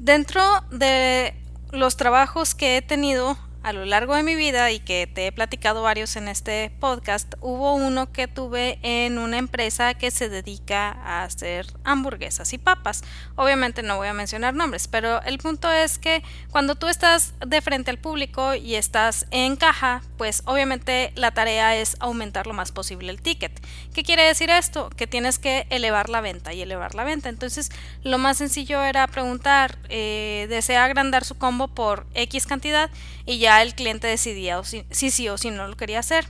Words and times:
Dentro 0.00 0.40
de 0.70 1.34
los 1.72 1.98
trabajos 1.98 2.54
que 2.54 2.78
he 2.78 2.82
tenido 2.82 3.36
a 3.62 3.72
lo 3.72 3.84
largo 3.84 4.14
de 4.14 4.22
mi 4.22 4.34
vida 4.34 4.70
y 4.70 4.80
que 4.80 5.06
te 5.06 5.26
he 5.26 5.32
platicado 5.32 5.82
varios 5.82 6.16
en 6.16 6.28
este 6.28 6.72
podcast, 6.80 7.34
hubo 7.40 7.74
uno 7.74 8.10
que 8.10 8.26
tuve 8.26 8.78
en 8.82 9.18
una 9.18 9.38
empresa 9.38 9.94
que 9.94 10.10
se 10.10 10.28
dedica 10.28 10.92
a 10.92 11.24
hacer 11.24 11.66
hamburguesas 11.84 12.52
y 12.52 12.58
papas. 12.58 13.02
Obviamente 13.36 13.82
no 13.82 13.96
voy 13.96 14.08
a 14.08 14.14
mencionar 14.14 14.54
nombres, 14.54 14.88
pero 14.88 15.20
el 15.22 15.38
punto 15.38 15.70
es 15.70 15.98
que 15.98 16.22
cuando 16.50 16.74
tú 16.74 16.86
estás 16.88 17.34
de 17.46 17.60
frente 17.60 17.90
al 17.90 17.98
público 17.98 18.54
y 18.54 18.76
estás 18.76 19.26
en 19.30 19.56
caja, 19.56 20.02
pues 20.16 20.42
obviamente 20.46 21.12
la 21.14 21.32
tarea 21.32 21.76
es 21.76 21.96
aumentar 22.00 22.46
lo 22.46 22.54
más 22.54 22.72
posible 22.72 23.10
el 23.10 23.20
ticket. 23.20 23.52
¿Qué 23.92 24.02
quiere 24.02 24.22
decir 24.22 24.50
esto? 24.50 24.90
Que 24.90 25.06
tienes 25.06 25.38
que 25.38 25.66
elevar 25.70 26.08
la 26.08 26.20
venta 26.20 26.54
y 26.54 26.62
elevar 26.62 26.94
la 26.94 27.04
venta. 27.04 27.28
Entonces 27.28 27.70
lo 28.02 28.16
más 28.18 28.38
sencillo 28.38 28.82
era 28.82 29.06
preguntar, 29.06 29.78
eh, 29.88 30.46
¿desea 30.48 30.84
agrandar 30.84 31.24
su 31.24 31.36
combo 31.36 31.68
por 31.68 32.06
X 32.14 32.46
cantidad? 32.46 32.90
Y 33.26 33.38
ya 33.38 33.49
el 33.58 33.74
cliente 33.74 34.06
decidía 34.06 34.62
si, 34.64 34.84
si 34.90 35.10
sí 35.10 35.28
o 35.28 35.38
si 35.38 35.50
no 35.50 35.66
lo 35.68 35.76
quería 35.76 35.98
hacer. 35.98 36.26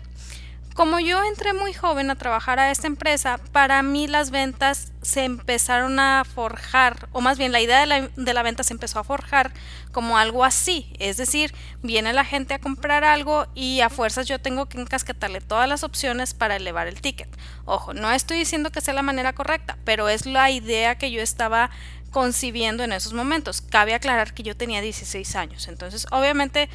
Como 0.75 1.01
yo 1.01 1.23
entré 1.25 1.53
muy 1.53 1.73
joven 1.73 2.11
a 2.11 2.15
trabajar 2.15 2.61
a 2.61 2.71
esta 2.71 2.87
empresa, 2.87 3.39
para 3.53 3.83
mí 3.83 4.07
las 4.07 4.31
ventas 4.31 4.93
se 5.03 5.25
empezaron 5.25 5.99
a 5.99 6.25
forjar, 6.25 7.09
o 7.13 7.21
más 7.21 7.39
bien 7.39 7.51
la 7.51 7.61
idea 7.61 7.81
de 7.81 7.87
la, 7.87 8.09
de 8.15 8.35
la, 8.35 8.43
venta 8.43 8.63
se 8.63 8.73
empezó 8.73 9.01
a 9.01 9.05
forjar 9.05 9.53
como 9.93 10.17
algo 10.17 10.45
así. 10.45 10.93
Es 10.99 11.17
decir, 11.17 11.53
viene 11.83 12.13
la 12.13 12.25
gente 12.25 12.55
a 12.55 12.61
comprar 12.61 13.03
algo 13.03 13.47
y 13.55 13.81
a 13.81 13.91
fuerzas 13.91 14.29
yo 14.29 14.39
tengo 14.39 14.71
que 14.71 14.81
encasquetarle 14.81 15.41
todas 15.41 15.69
las 15.69 15.83
opciones 15.83 16.35
para 16.35 16.57
elevar 16.57 16.87
el 16.87 17.01
ticket. 17.01 17.29
Ojo, 17.65 17.93
no 17.93 18.11
estoy 18.13 18.39
diciendo 18.39 18.71
que 18.71 18.81
sea 18.81 18.95
la 18.95 19.03
manera 19.03 19.35
correcta, 19.35 19.77
pero 19.85 20.09
es 20.09 20.25
la 20.25 20.51
idea 20.51 20.97
que 20.97 21.11
yo 21.11 21.21
estaba 21.21 21.71
concibiendo 22.11 22.85
en 22.85 22.93
esos 22.93 23.13
momentos. 23.13 23.61
Cabe 23.61 23.95
aclarar 23.95 24.35
que 24.35 24.43
yo 24.43 24.57
tenía 24.57 24.81
16 24.81 25.37
años, 25.37 25.69
entonces 25.69 26.07
obviamente 26.11 26.69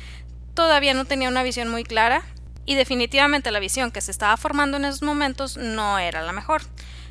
todavía 0.55 0.93
no 0.95 1.05
tenía 1.05 1.29
una 1.29 1.43
visión 1.43 1.69
muy 1.69 1.83
clara 1.83 2.23
y 2.65 2.73
definitivamente 2.73 3.51
la 3.51 3.59
visión 3.59 3.91
que 3.91 4.01
se 4.01 4.09
estaba 4.09 4.35
formando 4.37 4.77
en 4.77 4.85
esos 4.85 5.03
momentos 5.03 5.57
no 5.57 5.99
era 5.99 6.23
la 6.23 6.31
mejor. 6.31 6.63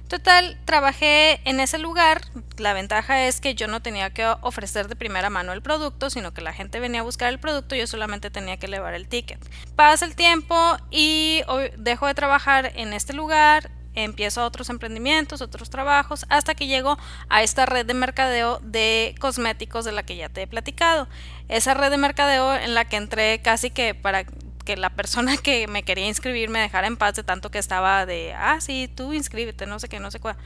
Total, 0.08 0.58
trabajé 0.64 1.40
en 1.48 1.60
ese 1.60 1.78
lugar. 1.78 2.22
La 2.58 2.72
ventaja 2.72 3.24
es 3.26 3.40
que 3.40 3.54
yo 3.54 3.68
no 3.68 3.80
tenía 3.80 4.10
que 4.10 4.26
ofrecer 4.42 4.88
de 4.88 4.96
primera 4.96 5.30
mano 5.30 5.52
el 5.52 5.62
producto, 5.62 6.10
sino 6.10 6.34
que 6.34 6.42
la 6.42 6.52
gente 6.52 6.78
venía 6.78 7.00
a 7.00 7.04
buscar 7.04 7.30
el 7.30 7.38
producto 7.38 7.74
y 7.74 7.78
yo 7.78 7.86
solamente 7.86 8.30
tenía 8.30 8.56
que 8.58 8.66
elevar 8.66 8.94
el 8.94 9.08
ticket. 9.08 9.40
Pasa 9.76 10.04
el 10.04 10.14
tiempo 10.14 10.76
y 10.90 11.42
dejo 11.78 12.06
de 12.06 12.14
trabajar 12.14 12.72
en 12.74 12.92
este 12.92 13.12
lugar 13.12 13.70
empiezo 13.94 14.44
otros 14.44 14.70
emprendimientos, 14.70 15.40
otros 15.40 15.70
trabajos, 15.70 16.26
hasta 16.28 16.54
que 16.54 16.66
llego 16.66 16.98
a 17.28 17.42
esta 17.42 17.66
red 17.66 17.86
de 17.86 17.94
mercadeo 17.94 18.60
de 18.62 19.14
cosméticos 19.20 19.84
de 19.84 19.92
la 19.92 20.02
que 20.02 20.16
ya 20.16 20.28
te 20.28 20.42
he 20.42 20.46
platicado. 20.46 21.08
Esa 21.48 21.74
red 21.74 21.90
de 21.90 21.98
mercadeo 21.98 22.54
en 22.54 22.74
la 22.74 22.84
que 22.84 22.96
entré 22.96 23.40
casi 23.42 23.70
que 23.70 23.94
para 23.94 24.24
que 24.64 24.76
la 24.76 24.90
persona 24.90 25.36
que 25.42 25.66
me 25.68 25.82
quería 25.82 26.06
inscribir 26.06 26.48
me 26.50 26.60
dejara 26.60 26.86
en 26.86 26.96
paz 26.96 27.14
de 27.14 27.22
tanto 27.22 27.50
que 27.50 27.58
estaba 27.58 28.06
de, 28.06 28.34
ah, 28.34 28.60
sí, 28.60 28.90
tú 28.94 29.12
inscríbete, 29.12 29.66
no 29.66 29.78
sé 29.78 29.88
qué, 29.88 30.00
no 30.00 30.10
sé 30.10 30.20
cuál. 30.20 30.36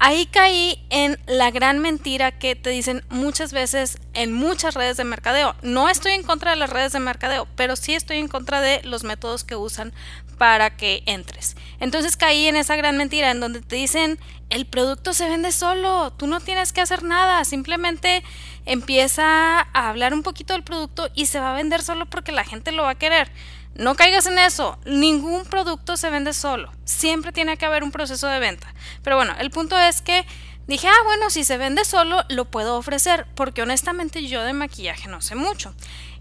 Ahí 0.00 0.26
caí 0.26 0.86
en 0.90 1.18
la 1.26 1.50
gran 1.50 1.80
mentira 1.80 2.30
que 2.30 2.54
te 2.54 2.70
dicen 2.70 3.02
muchas 3.08 3.52
veces 3.52 3.98
en 4.14 4.32
muchas 4.32 4.74
redes 4.74 4.96
de 4.96 5.02
mercadeo. 5.02 5.56
No 5.62 5.88
estoy 5.88 6.12
en 6.12 6.22
contra 6.22 6.52
de 6.52 6.56
las 6.56 6.70
redes 6.70 6.92
de 6.92 7.00
mercadeo, 7.00 7.48
pero 7.56 7.74
sí 7.74 7.94
estoy 7.94 8.18
en 8.18 8.28
contra 8.28 8.60
de 8.60 8.80
los 8.84 9.02
métodos 9.02 9.42
que 9.42 9.56
usan 9.56 9.92
para 10.38 10.76
que 10.76 11.02
entres. 11.06 11.56
Entonces 11.80 12.16
caí 12.16 12.46
en 12.46 12.56
esa 12.56 12.76
gran 12.76 12.96
mentira 12.96 13.30
en 13.30 13.40
donde 13.40 13.60
te 13.60 13.76
dicen 13.76 14.18
el 14.50 14.66
producto 14.66 15.12
se 15.12 15.28
vende 15.28 15.52
solo, 15.52 16.10
tú 16.12 16.26
no 16.26 16.40
tienes 16.40 16.72
que 16.72 16.80
hacer 16.80 17.02
nada, 17.02 17.44
simplemente 17.44 18.24
empieza 18.64 19.60
a 19.60 19.88
hablar 19.88 20.14
un 20.14 20.22
poquito 20.22 20.54
del 20.54 20.62
producto 20.62 21.08
y 21.14 21.26
se 21.26 21.40
va 21.40 21.52
a 21.52 21.56
vender 21.56 21.82
solo 21.82 22.06
porque 22.06 22.32
la 22.32 22.44
gente 22.44 22.72
lo 22.72 22.84
va 22.84 22.90
a 22.90 22.98
querer. 22.98 23.30
No 23.74 23.94
caigas 23.94 24.26
en 24.26 24.38
eso, 24.38 24.78
ningún 24.86 25.44
producto 25.44 25.96
se 25.96 26.10
vende 26.10 26.32
solo, 26.32 26.72
siempre 26.84 27.30
tiene 27.30 27.56
que 27.56 27.66
haber 27.66 27.84
un 27.84 27.92
proceso 27.92 28.26
de 28.26 28.40
venta. 28.40 28.74
Pero 29.02 29.16
bueno, 29.16 29.34
el 29.38 29.50
punto 29.50 29.78
es 29.78 30.02
que 30.02 30.24
dije, 30.66 30.88
ah, 30.88 31.04
bueno, 31.04 31.30
si 31.30 31.44
se 31.44 31.58
vende 31.58 31.84
solo, 31.84 32.24
lo 32.28 32.46
puedo 32.46 32.76
ofrecer, 32.76 33.26
porque 33.34 33.62
honestamente 33.62 34.26
yo 34.26 34.42
de 34.42 34.52
maquillaje 34.52 35.08
no 35.08 35.20
sé 35.20 35.34
mucho. 35.34 35.74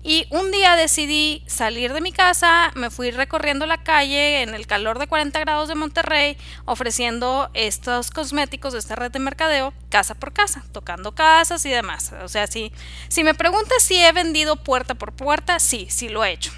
Y 0.08 0.26
un 0.30 0.52
día 0.52 0.78
decidí 0.78 1.44
salir 1.48 1.92
de 1.92 2.00
mi 2.00 2.14
casa, 2.14 2.72
me 2.76 2.90
fui 2.90 3.12
recorriendo 3.12 3.66
la 3.66 3.84
calle 3.84 4.42
en 4.42 4.56
el 4.56 4.66
calor 4.66 5.00
de 5.00 5.08
40 5.08 5.38
grados 5.42 5.68
de 5.68 5.76
Monterrey, 5.76 6.38
ofreciendo 6.64 7.50
estos 7.54 8.10
cosméticos 8.10 8.72
de 8.72 8.80
esta 8.80 8.96
red 8.96 9.12
de 9.12 9.20
mercadeo 9.20 9.74
casa 9.90 10.16
por 10.16 10.32
casa, 10.32 10.64
tocando 10.72 11.14
casas 11.14 11.66
y 11.66 11.72
demás. 11.72 12.14
O 12.24 12.30
sea, 12.30 12.48
si, 12.48 12.72
si 13.10 13.26
me 13.26 13.34
preguntas 13.34 13.84
si 13.84 13.98
he 13.98 14.14
vendido 14.14 14.56
puerta 14.56 14.96
por 14.96 15.12
puerta, 15.12 15.60
sí, 15.60 15.88
sí 15.90 16.08
lo 16.08 16.24
he 16.24 16.32
hecho. 16.32 16.54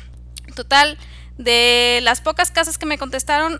Total, 0.53 0.99
de 1.39 2.01
las 2.03 2.21
pocas 2.21 2.51
casas 2.51 2.77
que 2.77 2.85
me 2.85 2.99
contestaron, 2.99 3.59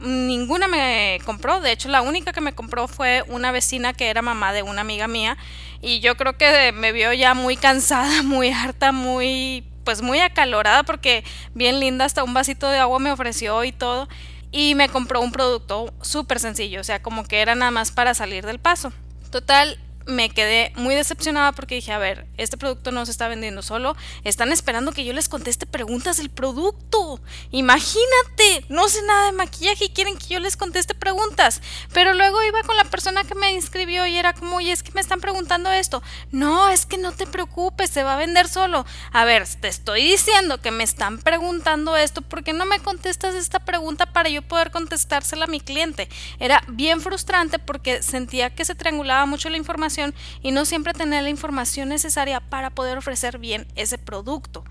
ninguna 0.00 0.68
me 0.68 1.20
compró. 1.24 1.60
De 1.60 1.72
hecho, 1.72 1.88
la 1.88 2.02
única 2.02 2.32
que 2.32 2.40
me 2.40 2.52
compró 2.52 2.88
fue 2.88 3.24
una 3.28 3.52
vecina 3.52 3.92
que 3.92 4.08
era 4.08 4.22
mamá 4.22 4.52
de 4.52 4.62
una 4.62 4.80
amiga 4.80 5.08
mía. 5.08 5.36
Y 5.80 6.00
yo 6.00 6.16
creo 6.16 6.36
que 6.36 6.72
me 6.72 6.92
vio 6.92 7.12
ya 7.12 7.34
muy 7.34 7.56
cansada, 7.56 8.22
muy 8.24 8.50
harta, 8.50 8.92
muy 8.92 9.64
pues 9.84 10.02
muy 10.02 10.20
acalorada 10.20 10.82
porque 10.82 11.24
bien 11.54 11.80
linda, 11.80 12.04
hasta 12.04 12.22
un 12.22 12.34
vasito 12.34 12.68
de 12.68 12.78
agua 12.78 12.98
me 12.98 13.12
ofreció 13.12 13.64
y 13.64 13.72
todo. 13.72 14.08
Y 14.52 14.74
me 14.74 14.88
compró 14.88 15.20
un 15.20 15.30
producto 15.30 15.94
súper 16.02 16.40
sencillo, 16.40 16.80
o 16.80 16.84
sea, 16.84 17.00
como 17.00 17.24
que 17.24 17.40
era 17.40 17.54
nada 17.54 17.70
más 17.70 17.92
para 17.92 18.14
salir 18.14 18.44
del 18.44 18.58
paso. 18.58 18.92
Total, 19.30 19.78
me 20.10 20.30
quedé 20.30 20.72
muy 20.76 20.94
decepcionada 20.94 21.52
porque 21.52 21.76
dije, 21.76 21.92
a 21.92 21.98
ver, 21.98 22.26
este 22.36 22.56
producto 22.56 22.92
no 22.92 23.06
se 23.06 23.12
está 23.12 23.28
vendiendo 23.28 23.62
solo, 23.62 23.96
están 24.24 24.52
esperando 24.52 24.92
que 24.92 25.04
yo 25.04 25.12
les 25.12 25.28
conteste 25.28 25.66
preguntas 25.66 26.16
del 26.18 26.30
producto. 26.30 27.20
Imagínate, 27.50 28.64
no 28.68 28.88
sé 28.88 29.02
nada 29.02 29.26
de 29.26 29.32
maquillaje 29.32 29.86
y 29.86 29.90
quieren 29.90 30.16
que 30.16 30.34
yo 30.34 30.40
les 30.40 30.56
conteste 30.56 30.94
preguntas. 30.94 31.62
Pero 31.92 32.14
luego 32.14 32.42
iba 32.42 32.62
con 32.62 32.76
la 32.76 32.84
persona 32.84 33.24
que 33.24 33.34
me 33.34 33.52
inscribió 33.52 34.06
y 34.06 34.16
era 34.16 34.32
como, 34.32 34.56
oye, 34.56 34.72
es 34.72 34.82
que 34.82 34.92
me 34.92 35.00
están 35.00 35.20
preguntando 35.20 35.70
esto. 35.70 36.02
No, 36.30 36.68
es 36.68 36.86
que 36.86 36.98
no 36.98 37.12
te 37.12 37.26
preocupes, 37.26 37.90
se 37.90 38.02
va 38.02 38.14
a 38.14 38.18
vender 38.18 38.48
solo. 38.48 38.84
A 39.12 39.24
ver, 39.24 39.46
te 39.60 39.68
estoy 39.68 40.02
diciendo 40.02 40.60
que 40.60 40.70
me 40.70 40.84
están 40.84 41.18
preguntando 41.18 41.96
esto, 41.96 42.22
¿por 42.22 42.44
qué 42.44 42.52
no 42.52 42.66
me 42.66 42.80
contestas 42.80 43.34
esta 43.34 43.60
pregunta 43.60 44.06
para 44.06 44.28
yo 44.28 44.42
poder 44.42 44.70
contestársela 44.70 45.44
a 45.44 45.48
mi 45.48 45.60
cliente? 45.60 46.08
Era 46.38 46.62
bien 46.68 47.00
frustrante 47.00 47.58
porque 47.58 48.02
sentía 48.02 48.50
que 48.50 48.64
se 48.64 48.74
triangulaba 48.74 49.26
mucho 49.26 49.48
la 49.48 49.56
información 49.56 49.99
y 50.42 50.50
no 50.52 50.64
siempre 50.64 50.92
tener 50.92 51.22
la 51.22 51.30
información 51.30 51.88
necesaria 51.88 52.40
para 52.40 52.70
poder 52.70 52.98
ofrecer 52.98 53.38
bien 53.38 53.66
ese 53.76 53.98
producto. 53.98 54.64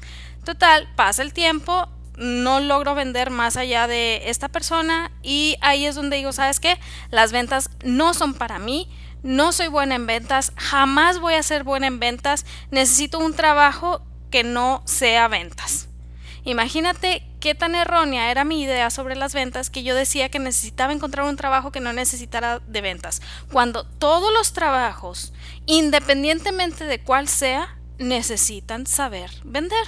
Total, 0.44 0.88
pasa 0.96 1.22
el 1.22 1.34
tiempo, 1.34 1.90
no 2.18 2.60
logro 2.60 2.96
vender 2.96 3.30
más 3.30 3.58
allá 3.58 3.88
de 3.88 4.30
esta 4.30 4.50
persona 4.50 5.12
y 5.24 5.56
ahí 5.62 5.86
es 5.86 5.96
donde 5.96 6.18
digo, 6.18 6.34
¿sabes 6.34 6.60
qué? 6.60 6.78
Las 7.12 7.32
ventas 7.32 7.70
no 7.84 8.14
son 8.14 8.34
para 8.34 8.60
mí, 8.60 8.90
no 9.24 9.52
soy 9.52 9.68
buena 9.68 9.96
en 9.96 10.06
ventas, 10.06 10.52
jamás 10.56 11.20
voy 11.20 11.36
a 11.36 11.44
ser 11.44 11.64
buena 11.64 11.88
en 11.88 12.00
ventas, 12.00 12.46
necesito 12.72 13.20
un 13.20 13.34
trabajo 13.34 14.02
que 14.32 14.44
no 14.44 14.82
sea 14.86 15.28
ventas. 15.28 15.88
Imagínate 16.44 17.29
qué 17.40 17.56
tan 17.56 17.76
errónea 17.76 18.32
era 18.32 18.44
mi 18.44 18.62
idea 18.62 18.90
sobre 18.90 19.16
las 19.16 19.34
ventas 19.34 19.70
que 19.70 19.84
yo 19.84 19.96
decía 19.96 20.30
que 20.30 20.40
necesitaba 20.40 20.94
encontrar 20.94 21.26
un 21.26 21.38
trabajo 21.38 21.72
que 21.72 21.80
no 21.80 21.94
necesitara 21.94 22.60
de 22.60 22.82
ventas, 22.82 23.22
cuando 23.52 23.84
todos 23.84 24.32
los 24.34 24.54
trabajos, 24.54 25.34
independientemente 25.66 26.86
de 26.86 27.00
cuál 27.02 27.28
sea, 27.28 27.78
necesitan 27.98 28.86
saber 28.86 29.32
vender. 29.44 29.86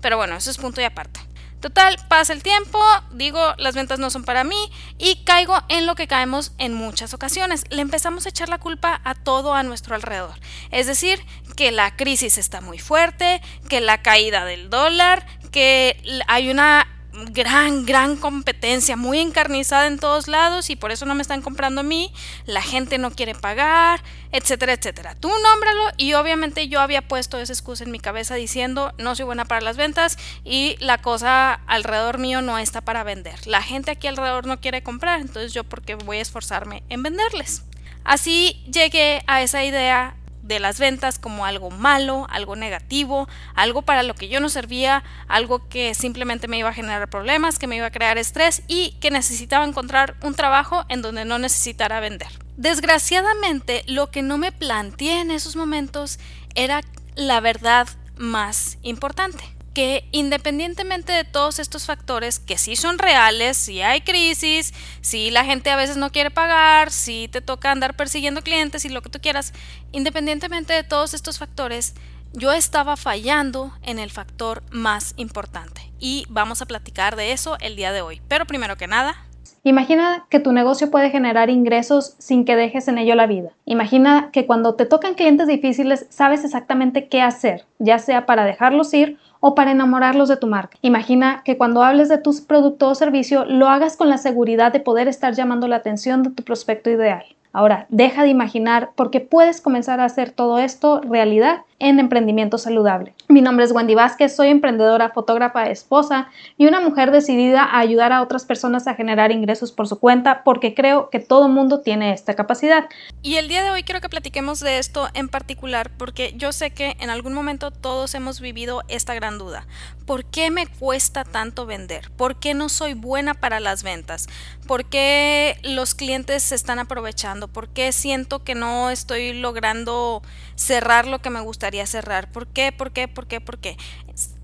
Pero 0.00 0.16
bueno, 0.16 0.36
eso 0.36 0.50
es 0.50 0.58
punto 0.58 0.80
y 0.80 0.84
aparte. 0.84 1.20
Total, 1.60 1.98
pasa 2.08 2.32
el 2.32 2.42
tiempo, 2.42 2.80
digo, 3.12 3.54
las 3.58 3.74
ventas 3.74 3.98
no 3.98 4.08
son 4.08 4.24
para 4.24 4.44
mí 4.44 4.72
y 4.96 5.16
caigo 5.24 5.58
en 5.68 5.84
lo 5.84 5.94
que 5.94 6.06
caemos 6.06 6.52
en 6.56 6.72
muchas 6.72 7.12
ocasiones. 7.12 7.64
Le 7.68 7.82
empezamos 7.82 8.24
a 8.24 8.30
echar 8.30 8.48
la 8.48 8.56
culpa 8.56 9.02
a 9.04 9.14
todo 9.14 9.52
a 9.52 9.62
nuestro 9.62 9.94
alrededor. 9.94 10.40
Es 10.70 10.86
decir, 10.86 11.22
que 11.56 11.70
la 11.70 11.94
crisis 11.96 12.38
está 12.38 12.62
muy 12.62 12.78
fuerte, 12.78 13.42
que 13.68 13.82
la 13.82 14.00
caída 14.00 14.46
del 14.46 14.70
dólar, 14.70 15.26
que 15.50 16.00
hay 16.26 16.50
una 16.50 16.86
gran, 17.12 17.86
gran 17.86 18.16
competencia, 18.16 18.96
muy 18.96 19.18
encarnizada 19.18 19.86
en 19.86 19.98
todos 19.98 20.28
lados 20.28 20.70
y 20.70 20.76
por 20.76 20.92
eso 20.92 21.06
no 21.06 21.14
me 21.14 21.22
están 21.22 21.42
comprando 21.42 21.80
a 21.80 21.84
mí, 21.84 22.12
la 22.46 22.62
gente 22.62 22.98
no 22.98 23.10
quiere 23.10 23.34
pagar, 23.34 24.02
etcétera, 24.32 24.72
etcétera. 24.72 25.14
Tú 25.16 25.28
nómbralo 25.28 25.84
y 25.96 26.14
obviamente 26.14 26.68
yo 26.68 26.80
había 26.80 27.02
puesto 27.02 27.38
esa 27.38 27.52
excusa 27.52 27.84
en 27.84 27.90
mi 27.90 27.98
cabeza 27.98 28.34
diciendo 28.34 28.92
no 28.98 29.14
soy 29.14 29.24
buena 29.24 29.44
para 29.44 29.60
las 29.60 29.76
ventas 29.76 30.18
y 30.44 30.76
la 30.80 30.98
cosa 30.98 31.54
alrededor 31.66 32.18
mío 32.18 32.42
no 32.42 32.58
está 32.58 32.80
para 32.80 33.02
vender. 33.02 33.46
La 33.46 33.62
gente 33.62 33.90
aquí 33.90 34.06
alrededor 34.06 34.46
no 34.46 34.60
quiere 34.60 34.82
comprar, 34.82 35.20
entonces 35.20 35.52
yo 35.52 35.64
porque 35.64 35.96
voy 35.96 36.18
a 36.18 36.22
esforzarme 36.22 36.82
en 36.88 37.02
venderles. 37.02 37.64
Así 38.04 38.62
llegué 38.70 39.22
a 39.26 39.42
esa 39.42 39.62
idea 39.62 40.16
de 40.50 40.60
las 40.60 40.78
ventas 40.78 41.18
como 41.18 41.46
algo 41.46 41.70
malo, 41.70 42.26
algo 42.28 42.56
negativo, 42.56 43.28
algo 43.54 43.82
para 43.82 44.02
lo 44.02 44.14
que 44.14 44.28
yo 44.28 44.40
no 44.40 44.48
servía, 44.48 45.02
algo 45.28 45.68
que 45.68 45.94
simplemente 45.94 46.48
me 46.48 46.58
iba 46.58 46.68
a 46.68 46.74
generar 46.74 47.08
problemas, 47.08 47.58
que 47.58 47.66
me 47.66 47.76
iba 47.76 47.86
a 47.86 47.90
crear 47.90 48.18
estrés 48.18 48.62
y 48.66 48.96
que 49.00 49.10
necesitaba 49.10 49.64
encontrar 49.64 50.16
un 50.22 50.34
trabajo 50.34 50.84
en 50.88 51.02
donde 51.02 51.24
no 51.24 51.38
necesitara 51.38 52.00
vender. 52.00 52.28
Desgraciadamente, 52.56 53.84
lo 53.86 54.10
que 54.10 54.22
no 54.22 54.36
me 54.36 54.52
planteé 54.52 55.20
en 55.20 55.30
esos 55.30 55.56
momentos 55.56 56.18
era 56.54 56.82
la 57.14 57.40
verdad 57.40 57.86
más 58.16 58.76
importante 58.82 59.59
que 59.74 60.08
independientemente 60.12 61.12
de 61.12 61.24
todos 61.24 61.58
estos 61.58 61.86
factores 61.86 62.38
que 62.38 62.58
sí 62.58 62.76
son 62.76 62.98
reales, 62.98 63.56
si 63.56 63.82
hay 63.82 64.00
crisis, 64.00 64.74
si 65.00 65.30
la 65.30 65.44
gente 65.44 65.70
a 65.70 65.76
veces 65.76 65.96
no 65.96 66.10
quiere 66.10 66.30
pagar, 66.30 66.90
si 66.90 67.28
te 67.28 67.40
toca 67.40 67.70
andar 67.70 67.94
persiguiendo 67.94 68.42
clientes 68.42 68.84
y 68.84 68.88
lo 68.88 69.02
que 69.02 69.10
tú 69.10 69.20
quieras, 69.20 69.52
independientemente 69.92 70.72
de 70.72 70.82
todos 70.82 71.14
estos 71.14 71.38
factores, 71.38 71.94
yo 72.32 72.52
estaba 72.52 72.96
fallando 72.96 73.72
en 73.82 73.98
el 73.98 74.10
factor 74.10 74.62
más 74.70 75.14
importante 75.16 75.92
y 75.98 76.26
vamos 76.28 76.62
a 76.62 76.66
platicar 76.66 77.16
de 77.16 77.32
eso 77.32 77.56
el 77.60 77.76
día 77.76 77.92
de 77.92 78.02
hoy. 78.02 78.20
Pero 78.28 78.46
primero 78.46 78.76
que 78.76 78.86
nada, 78.86 79.26
Imagina 79.62 80.24
que 80.30 80.40
tu 80.40 80.52
negocio 80.52 80.90
puede 80.90 81.10
generar 81.10 81.50
ingresos 81.50 82.14
sin 82.18 82.46
que 82.46 82.56
dejes 82.56 82.88
en 82.88 82.96
ello 82.96 83.14
la 83.14 83.26
vida. 83.26 83.50
Imagina 83.66 84.30
que 84.32 84.46
cuando 84.46 84.74
te 84.74 84.86
tocan 84.86 85.12
clientes 85.12 85.48
difíciles 85.48 86.06
sabes 86.08 86.44
exactamente 86.44 87.08
qué 87.08 87.20
hacer, 87.20 87.66
ya 87.78 87.98
sea 87.98 88.24
para 88.24 88.44
dejarlos 88.44 88.94
ir 88.94 89.18
o 89.40 89.54
para 89.54 89.72
enamorarlos 89.72 90.28
de 90.28 90.36
tu 90.36 90.46
marca. 90.46 90.76
Imagina 90.82 91.42
que 91.44 91.56
cuando 91.56 91.82
hables 91.82 92.08
de 92.08 92.18
tu 92.18 92.32
producto 92.46 92.88
o 92.88 92.94
servicio 92.94 93.44
lo 93.46 93.68
hagas 93.68 93.96
con 93.96 94.08
la 94.08 94.18
seguridad 94.18 94.72
de 94.72 94.80
poder 94.80 95.08
estar 95.08 95.34
llamando 95.34 95.66
la 95.66 95.76
atención 95.76 96.22
de 96.22 96.30
tu 96.30 96.44
prospecto 96.44 96.90
ideal. 96.90 97.24
Ahora, 97.52 97.86
deja 97.88 98.22
de 98.22 98.28
imaginar 98.28 98.90
porque 98.94 99.20
puedes 99.20 99.60
comenzar 99.60 100.00
a 100.00 100.04
hacer 100.04 100.30
todo 100.30 100.58
esto 100.58 101.00
realidad 101.00 101.62
en 101.80 101.98
emprendimiento 101.98 102.58
saludable. 102.58 103.14
Mi 103.28 103.40
nombre 103.40 103.64
es 103.64 103.72
Wendy 103.72 103.94
Vázquez, 103.94 104.36
soy 104.36 104.48
emprendedora, 104.48 105.10
fotógrafa, 105.10 105.70
esposa 105.70 106.28
y 106.58 106.66
una 106.66 106.80
mujer 106.80 107.10
decidida 107.10 107.64
a 107.64 107.78
ayudar 107.78 108.12
a 108.12 108.22
otras 108.22 108.44
personas 108.44 108.86
a 108.86 108.94
generar 108.94 109.32
ingresos 109.32 109.72
por 109.72 109.88
su 109.88 109.98
cuenta 109.98 110.44
porque 110.44 110.74
creo 110.74 111.08
que 111.08 111.20
todo 111.20 111.48
mundo 111.48 111.80
tiene 111.80 112.12
esta 112.12 112.34
capacidad. 112.34 112.84
Y 113.22 113.36
el 113.36 113.48
día 113.48 113.64
de 113.64 113.70
hoy 113.70 113.82
quiero 113.82 114.02
que 114.02 114.10
platiquemos 114.10 114.60
de 114.60 114.78
esto 114.78 115.08
en 115.14 115.28
particular 115.28 115.90
porque 115.96 116.34
yo 116.36 116.52
sé 116.52 116.70
que 116.70 116.96
en 117.00 117.08
algún 117.08 117.32
momento 117.32 117.70
todos 117.70 118.14
hemos 118.14 118.40
vivido 118.40 118.82
esta 118.88 119.14
gran 119.14 119.38
duda. 119.38 119.66
¿Por 120.04 120.26
qué 120.26 120.50
me 120.50 120.66
cuesta 120.66 121.24
tanto 121.24 121.64
vender? 121.64 122.10
¿Por 122.16 122.36
qué 122.36 122.52
no 122.52 122.68
soy 122.68 122.92
buena 122.92 123.32
para 123.32 123.58
las 123.58 123.82
ventas? 123.82 124.28
¿Por 124.66 124.84
qué 124.84 125.56
los 125.62 125.94
clientes 125.94 126.42
se 126.42 126.56
están 126.56 126.78
aprovechando? 126.78 127.48
¿Por 127.48 127.68
qué 127.68 127.92
siento 127.92 128.44
que 128.44 128.54
no 128.54 128.90
estoy 128.90 129.32
logrando 129.32 130.20
cerrar 130.56 131.06
lo 131.06 131.20
que 131.20 131.30
me 131.30 131.40
gustaría 131.40 131.69
cerrar. 131.86 132.30
¿Por 132.30 132.46
qué? 132.46 132.72
¿Por 132.72 132.92
qué? 132.92 133.08
¿Por 133.08 133.26
qué? 133.26 133.40
¿Por 133.40 133.58
qué? 133.58 133.76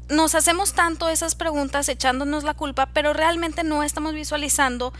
Nos 0.08 0.34
hacemos 0.34 0.72
tanto 0.74 1.08
esas 1.08 1.34
preguntas 1.34 1.88
echándonos 1.88 2.44
la 2.44 2.54
culpa, 2.54 2.86
pero 2.86 3.12
realmente 3.12 3.64
no 3.64 3.82
estamos 3.82 4.14
visualizando 4.14 4.92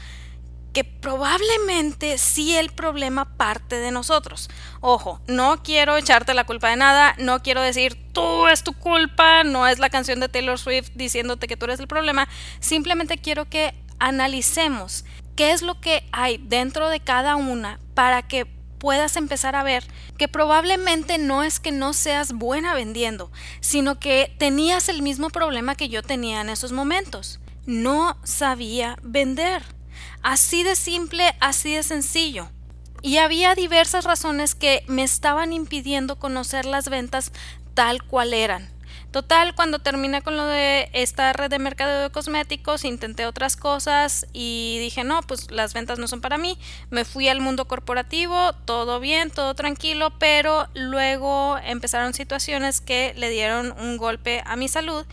que 0.76 0.84
probablemente 0.84 2.19
sí 2.19 2.55
el 2.55 2.70
problema 2.70 3.37
parte 3.38 3.76
de 3.76 3.90
nosotros. 3.90 4.50
Ojo, 4.82 5.23
no 5.26 5.62
quiero 5.62 5.96
echarte 5.96 6.34
la 6.34 6.44
culpa 6.44 6.69
de 6.69 6.76
nada, 6.76 7.14
no 7.19 7.43
quiero 7.43 7.62
decir 7.62 7.96
tú 8.12 8.46
es 8.46 8.62
tu 8.62 8.75
culpa, 8.75 9.43
no 9.43 9.67
es 9.67 9.79
la 9.79 9.88
canción 9.88 10.20
de 10.20 10.29
Taylor 10.29 10.58
Swift 10.58 10.90
diciéndote 10.94 11.46
que 11.46 11.56
tú 11.56 11.64
eres 11.64 11.81
el 11.81 11.88
problema, 11.88 12.29
simplemente 12.61 13.17
quiero 13.17 13.49
que 13.49 13.75
analicemos 13.99 15.06
qué 15.34 15.52
es 15.52 15.62
lo 15.62 15.81
que 15.81 16.06
hay 16.12 16.37
dentro 16.37 16.90
de 16.90 17.00
cada 17.00 17.37
una 17.37 17.81
para 17.94 18.20
que 18.29 18.56
puedas 18.86 19.16
empezar 19.16 19.56
a 19.56 19.64
ver 19.64 19.82
que 20.16 20.28
probablemente 20.28 21.18
no 21.18 21.42
es 21.42 21.58
que 21.58 21.72
no 21.72 21.92
seas 21.92 22.32
buena 22.32 22.72
vendiendo, 22.72 23.32
sino 23.58 23.98
que 23.98 24.32
tenías 24.38 24.88
el 24.88 25.02
mismo 25.02 25.28
problema 25.28 25.74
que 25.74 25.88
yo 25.88 26.04
tenía 26.04 26.40
en 26.40 26.50
esos 26.50 26.70
momentos. 26.70 27.40
No 27.66 28.16
sabía 28.22 28.96
vender. 29.02 29.64
Así 30.22 30.62
de 30.62 30.76
simple, 30.76 31.34
así 31.40 31.74
de 31.74 31.82
sencillo. 31.82 32.48
Y 33.02 33.16
había 33.16 33.56
diversas 33.56 34.04
razones 34.04 34.54
que 34.54 34.84
me 34.86 35.02
estaban 35.02 35.52
impidiendo 35.52 36.20
conocer 36.20 36.64
las 36.64 36.88
ventas 36.88 37.32
tal 37.74 38.04
cual 38.04 38.34
eran. 38.34 38.75
Total, 39.11 39.55
cuando 39.55 39.79
terminé 39.79 40.20
con 40.20 40.37
lo 40.37 40.44
de 40.44 40.91
esta 40.93 41.32
red 41.32 41.49
de 41.49 41.58
mercado 41.58 42.03
de 42.03 42.11
cosméticos, 42.11 42.85
intenté 42.85 43.25
otras 43.25 43.56
cosas 43.56 44.26
y 44.35 44.79
dije, 44.81 45.05
no, 45.05 45.23
pues 45.23 45.50
las 45.50 45.73
ventas 45.73 45.99
no 45.99 46.06
son 46.06 46.20
para 46.20 46.37
mí. 46.37 46.58
Me 46.91 47.05
fui 47.06 47.29
al 47.29 47.41
mundo 47.41 47.67
corporativo, 47.67 48.53
todo 48.67 49.00
bien, 49.00 49.31
todo 49.31 49.55
tranquilo, 49.55 50.12
pero 50.19 50.69
luego 50.75 51.56
empezaron 51.64 52.12
situaciones 52.12 52.82
que 52.82 53.14
le 53.17 53.31
dieron 53.31 53.73
un 53.79 53.97
golpe 53.97 54.43
a 54.44 54.56
mi 54.56 54.69
salud 54.69 55.06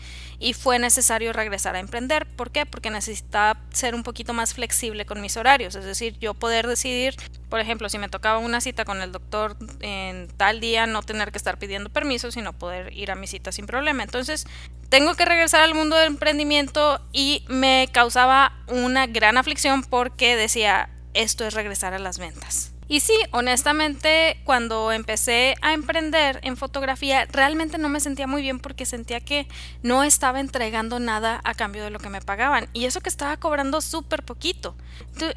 y 0.44 0.52
fue 0.52 0.78
necesario 0.78 1.32
regresar 1.32 1.74
a 1.74 1.78
emprender. 1.78 2.26
¿Por 2.26 2.50
qué? 2.50 2.66
Porque 2.66 2.90
necesitaba 2.90 3.58
ser 3.72 3.94
un 3.94 4.02
poquito 4.02 4.34
más 4.34 4.52
flexible 4.52 5.06
con 5.06 5.22
mis 5.22 5.38
horarios, 5.38 5.74
es 5.74 5.86
decir, 5.86 6.18
yo 6.18 6.34
poder 6.34 6.66
decidir, 6.66 7.16
por 7.48 7.60
ejemplo, 7.60 7.88
si 7.88 7.96
me 7.96 8.10
tocaba 8.10 8.36
una 8.36 8.60
cita 8.60 8.84
con 8.84 9.00
el 9.00 9.10
doctor 9.10 9.56
en 9.80 10.28
tal 10.36 10.60
día, 10.60 10.86
no 10.86 11.00
tener 11.00 11.32
que 11.32 11.38
estar 11.38 11.58
pidiendo 11.58 11.88
permiso, 11.88 12.30
sino 12.30 12.52
poder 12.52 12.92
ir 12.92 13.10
a 13.10 13.14
mi 13.14 13.26
cita 13.26 13.52
sin 13.52 13.64
problema. 13.64 14.02
Entonces, 14.02 14.46
tengo 14.90 15.14
que 15.14 15.24
regresar 15.24 15.62
al 15.62 15.74
mundo 15.74 15.96
del 15.96 16.08
emprendimiento 16.08 17.00
y 17.10 17.46
me 17.48 17.88
causaba 17.90 18.52
una 18.68 19.06
gran 19.06 19.38
aflicción 19.38 19.82
porque 19.82 20.36
decía, 20.36 20.90
esto 21.14 21.46
es 21.46 21.54
regresar 21.54 21.94
a 21.94 21.98
las 21.98 22.18
ventas. 22.18 22.73
Y 22.86 23.00
sí, 23.00 23.14
honestamente, 23.30 24.38
cuando 24.44 24.92
empecé 24.92 25.54
a 25.62 25.72
emprender 25.72 26.38
en 26.42 26.56
fotografía, 26.56 27.26
realmente 27.30 27.78
no 27.78 27.88
me 27.88 28.00
sentía 28.00 28.26
muy 28.26 28.42
bien 28.42 28.60
porque 28.60 28.84
sentía 28.84 29.20
que 29.20 29.48
no 29.82 30.04
estaba 30.04 30.40
entregando 30.40 31.00
nada 31.00 31.40
a 31.44 31.54
cambio 31.54 31.82
de 31.82 31.90
lo 31.90 31.98
que 31.98 32.10
me 32.10 32.20
pagaban. 32.20 32.68
Y 32.74 32.84
eso 32.84 33.00
que 33.00 33.08
estaba 33.08 33.38
cobrando 33.38 33.80
súper 33.80 34.22
poquito. 34.22 34.76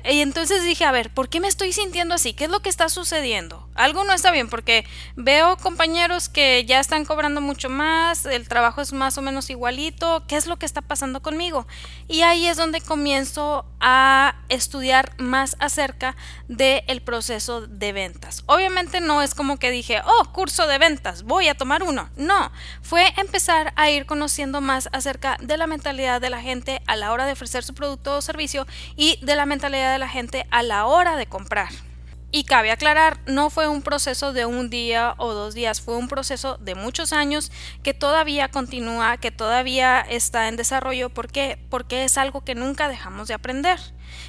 Y 0.03 0.19
entonces 0.19 0.63
dije, 0.63 0.83
a 0.83 0.91
ver, 0.91 1.13
¿por 1.13 1.29
qué 1.29 1.39
me 1.39 1.47
estoy 1.47 1.71
sintiendo 1.71 2.15
así? 2.15 2.33
¿Qué 2.33 2.45
es 2.45 2.49
lo 2.49 2.59
que 2.59 2.69
está 2.69 2.89
sucediendo? 2.89 3.69
Algo 3.75 4.03
no 4.03 4.13
está 4.13 4.31
bien 4.31 4.49
porque 4.49 4.85
veo 5.15 5.55
compañeros 5.57 6.29
que 6.29 6.65
ya 6.65 6.79
están 6.79 7.05
cobrando 7.05 7.41
mucho 7.41 7.69
más, 7.69 8.25
el 8.25 8.47
trabajo 8.47 8.81
es 8.81 8.91
más 8.91 9.17
o 9.17 9.21
menos 9.21 9.49
igualito, 9.49 10.25
¿qué 10.27 10.35
es 10.35 10.47
lo 10.47 10.57
que 10.57 10.65
está 10.65 10.81
pasando 10.81 11.21
conmigo? 11.21 11.67
Y 12.07 12.21
ahí 12.21 12.47
es 12.47 12.57
donde 12.57 12.81
comienzo 12.81 13.65
a 13.79 14.35
estudiar 14.49 15.13
más 15.17 15.55
acerca 15.59 16.15
del 16.47 17.01
proceso 17.01 17.36
de 17.37 17.93
ventas. 17.93 18.43
Obviamente 18.47 18.99
no 18.99 19.21
es 19.21 19.35
como 19.35 19.57
que 19.57 19.71
dije, 19.71 20.01
oh, 20.05 20.31
curso 20.33 20.67
de 20.67 20.77
ventas, 20.77 21.23
voy 21.23 21.47
a 21.47 21.55
tomar 21.55 21.83
uno. 21.83 22.09
No, 22.15 22.51
fue 22.81 23.13
empezar 23.17 23.73
a 23.75 23.89
ir 23.89 24.05
conociendo 24.05 24.59
más 24.59 24.89
acerca 24.91 25.37
de 25.39 25.57
la 25.57 25.67
mentalidad 25.67 26.19
de 26.19 26.29
la 26.29 26.41
gente 26.41 26.81
a 26.87 26.95
la 26.95 27.11
hora 27.11 27.25
de 27.25 27.33
ofrecer 27.33 27.63
su 27.63 27.73
producto 27.73 28.17
o 28.17 28.21
servicio 28.21 28.65
y 28.95 29.19
de 29.23 29.35
la 29.35 29.45
mentalidad 29.45 29.93
de 29.93 29.99
la 29.99 30.09
gente 30.09 30.47
a 30.49 30.63
la 30.63 30.85
hora 30.85 31.15
de 31.15 31.27
comprar. 31.27 31.69
Y 32.29 32.43
cabe 32.43 32.71
aclarar, 32.71 33.19
no 33.25 33.49
fue 33.49 33.69
un 33.69 33.81
proceso 33.81 34.33
de 34.33 34.45
un 34.45 34.69
día 34.69 35.15
o 35.17 35.33
dos 35.33 35.53
días, 35.53 35.79
fue 35.79 35.95
un 35.95 36.09
proceso 36.09 36.57
de 36.57 36.75
muchos 36.75 37.13
años 37.13 37.51
que 37.83 37.93
todavía 37.93 38.49
continúa, 38.49 39.15
que 39.17 39.31
todavía 39.31 40.01
está 40.01 40.49
en 40.49 40.57
desarrollo. 40.57 41.09
¿Por 41.09 41.31
qué? 41.31 41.57
Porque 41.69 42.03
es 42.03 42.17
algo 42.17 42.41
que 42.41 42.53
nunca 42.53 42.89
dejamos 42.89 43.29
de 43.29 43.33
aprender. 43.33 43.79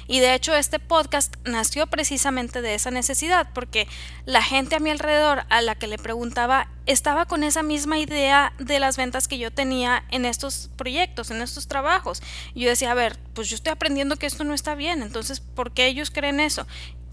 Y 0.07 0.19
de 0.19 0.33
hecho 0.33 0.55
este 0.55 0.79
podcast 0.79 1.35
nació 1.45 1.87
precisamente 1.87 2.61
de 2.61 2.75
esa 2.75 2.91
necesidad, 2.91 3.49
porque 3.53 3.87
la 4.25 4.41
gente 4.41 4.75
a 4.75 4.79
mi 4.79 4.89
alrededor 4.89 5.43
a 5.49 5.61
la 5.61 5.75
que 5.75 5.87
le 5.87 5.97
preguntaba 5.97 6.67
estaba 6.85 7.25
con 7.25 7.43
esa 7.43 7.61
misma 7.61 7.99
idea 7.99 8.53
de 8.57 8.79
las 8.79 8.97
ventas 8.97 9.27
que 9.27 9.37
yo 9.37 9.51
tenía 9.51 10.03
en 10.09 10.25
estos 10.25 10.69
proyectos, 10.75 11.29
en 11.31 11.41
estos 11.41 11.67
trabajos. 11.67 12.21
Y 12.53 12.61
yo 12.61 12.69
decía, 12.69 12.91
a 12.91 12.95
ver, 12.95 13.19
pues 13.33 13.49
yo 13.49 13.55
estoy 13.55 13.71
aprendiendo 13.71 14.15
que 14.15 14.25
esto 14.25 14.43
no 14.43 14.53
está 14.53 14.75
bien, 14.75 15.01
entonces, 15.01 15.39
¿por 15.39 15.71
qué 15.71 15.87
ellos 15.87 16.11
creen 16.11 16.39
eso? 16.39 16.65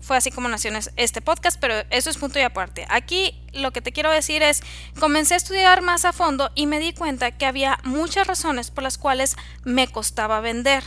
fue 0.06 0.16
así 0.16 0.30
como 0.30 0.49
nació 0.49 0.70
este 0.96 1.20
podcast, 1.20 1.58
pero 1.61 1.75
eso 1.90 2.11
es 2.11 2.16
punto 2.16 2.38
y 2.38 2.42
aparte. 2.42 2.87
Aquí 2.88 3.35
lo 3.52 3.73
que 3.73 3.82
te 3.82 3.90
quiero 3.90 4.11
decir 4.11 4.40
es, 4.42 4.62
comencé 5.00 5.35
a 5.35 5.37
estudiar 5.37 5.82
más 5.82 6.04
a 6.04 6.12
fondo 6.12 6.52
y 6.54 6.66
me 6.66 6.78
di 6.78 6.92
cuenta 6.92 7.32
que 7.32 7.44
había 7.44 7.80
muchas 7.82 8.26
razones 8.28 8.70
por 8.70 8.85
las 8.85 8.99
cuales 8.99 9.37
me 9.64 9.88
costaba 9.88 10.40
vender. 10.40 10.85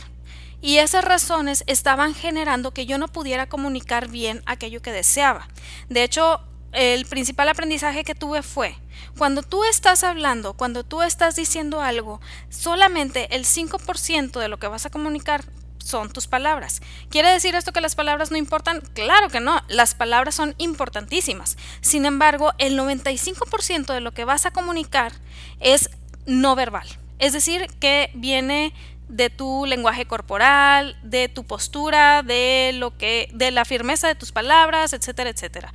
Y 0.60 0.78
esas 0.78 1.04
razones 1.04 1.64
estaban 1.66 2.14
generando 2.14 2.72
que 2.72 2.86
yo 2.86 2.98
no 2.98 3.08
pudiera 3.08 3.48
comunicar 3.48 4.08
bien 4.08 4.42
aquello 4.46 4.82
que 4.82 4.92
deseaba. 4.92 5.48
De 5.88 6.02
hecho, 6.02 6.40
el 6.72 7.06
principal 7.06 7.48
aprendizaje 7.48 8.04
que 8.04 8.14
tuve 8.14 8.42
fue, 8.42 8.76
cuando 9.18 9.42
tú 9.42 9.64
estás 9.64 10.04
hablando, 10.04 10.54
cuando 10.54 10.84
tú 10.84 11.02
estás 11.02 11.34
diciendo 11.34 11.80
algo, 11.80 12.20
solamente 12.48 13.34
el 13.34 13.44
5% 13.44 14.38
de 14.38 14.48
lo 14.48 14.58
que 14.58 14.68
vas 14.68 14.86
a 14.86 14.90
comunicar 14.90 15.44
son 15.82 16.12
tus 16.12 16.26
palabras. 16.26 16.80
¿Quiere 17.08 17.30
decir 17.30 17.54
esto 17.54 17.72
que 17.72 17.80
las 17.80 17.94
palabras 17.94 18.30
no 18.30 18.36
importan? 18.36 18.82
Claro 18.94 19.28
que 19.28 19.40
no, 19.40 19.60
las 19.68 19.94
palabras 19.94 20.34
son 20.34 20.54
importantísimas. 20.58 21.56
Sin 21.80 22.06
embargo, 22.06 22.52
el 22.58 22.78
95% 22.78 23.92
de 23.92 24.00
lo 24.00 24.12
que 24.12 24.24
vas 24.24 24.46
a 24.46 24.52
comunicar 24.52 25.12
es 25.58 25.90
no 26.26 26.54
verbal. 26.54 26.86
Es 27.18 27.32
decir, 27.32 27.66
que 27.80 28.10
viene 28.14 28.72
de 29.10 29.28
tu 29.28 29.66
lenguaje 29.66 30.06
corporal, 30.06 30.96
de 31.02 31.28
tu 31.28 31.44
postura, 31.44 32.22
de 32.22 32.72
lo 32.74 32.96
que 32.96 33.28
de 33.34 33.50
la 33.50 33.64
firmeza 33.64 34.08
de 34.08 34.14
tus 34.14 34.32
palabras, 34.32 34.92
etcétera, 34.92 35.30
etcétera. 35.30 35.72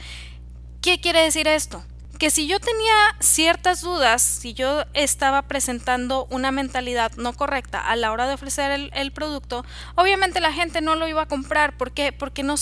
¿Qué 0.82 1.00
quiere 1.00 1.22
decir 1.22 1.48
esto? 1.48 1.84
que 2.18 2.30
si 2.30 2.48
yo 2.48 2.60
tenía 2.60 2.94
ciertas 3.20 3.82
dudas, 3.82 4.22
si 4.22 4.54
yo 4.54 4.86
estaba 4.94 5.42
presentando 5.44 6.28
una 6.30 6.52
mentalidad 6.52 7.12
no 7.18 7.34
correcta 7.34 7.80
a 7.80 7.96
la 7.96 8.12
hora 8.12 8.28
de 8.28 8.34
ofrecer 8.34 8.90
el, 8.94 9.12
producto, 9.12 9.66
obviamente 9.96 10.40
la 10.40 10.54
gente 10.54 10.82
no 10.82 10.96
lo 10.96 11.08
iba 11.08 11.24
a 11.24 11.28
comprar. 11.28 11.78
¿Por 11.78 11.92
qué? 11.92 12.12
Porque 12.12 12.44
no 12.44 12.56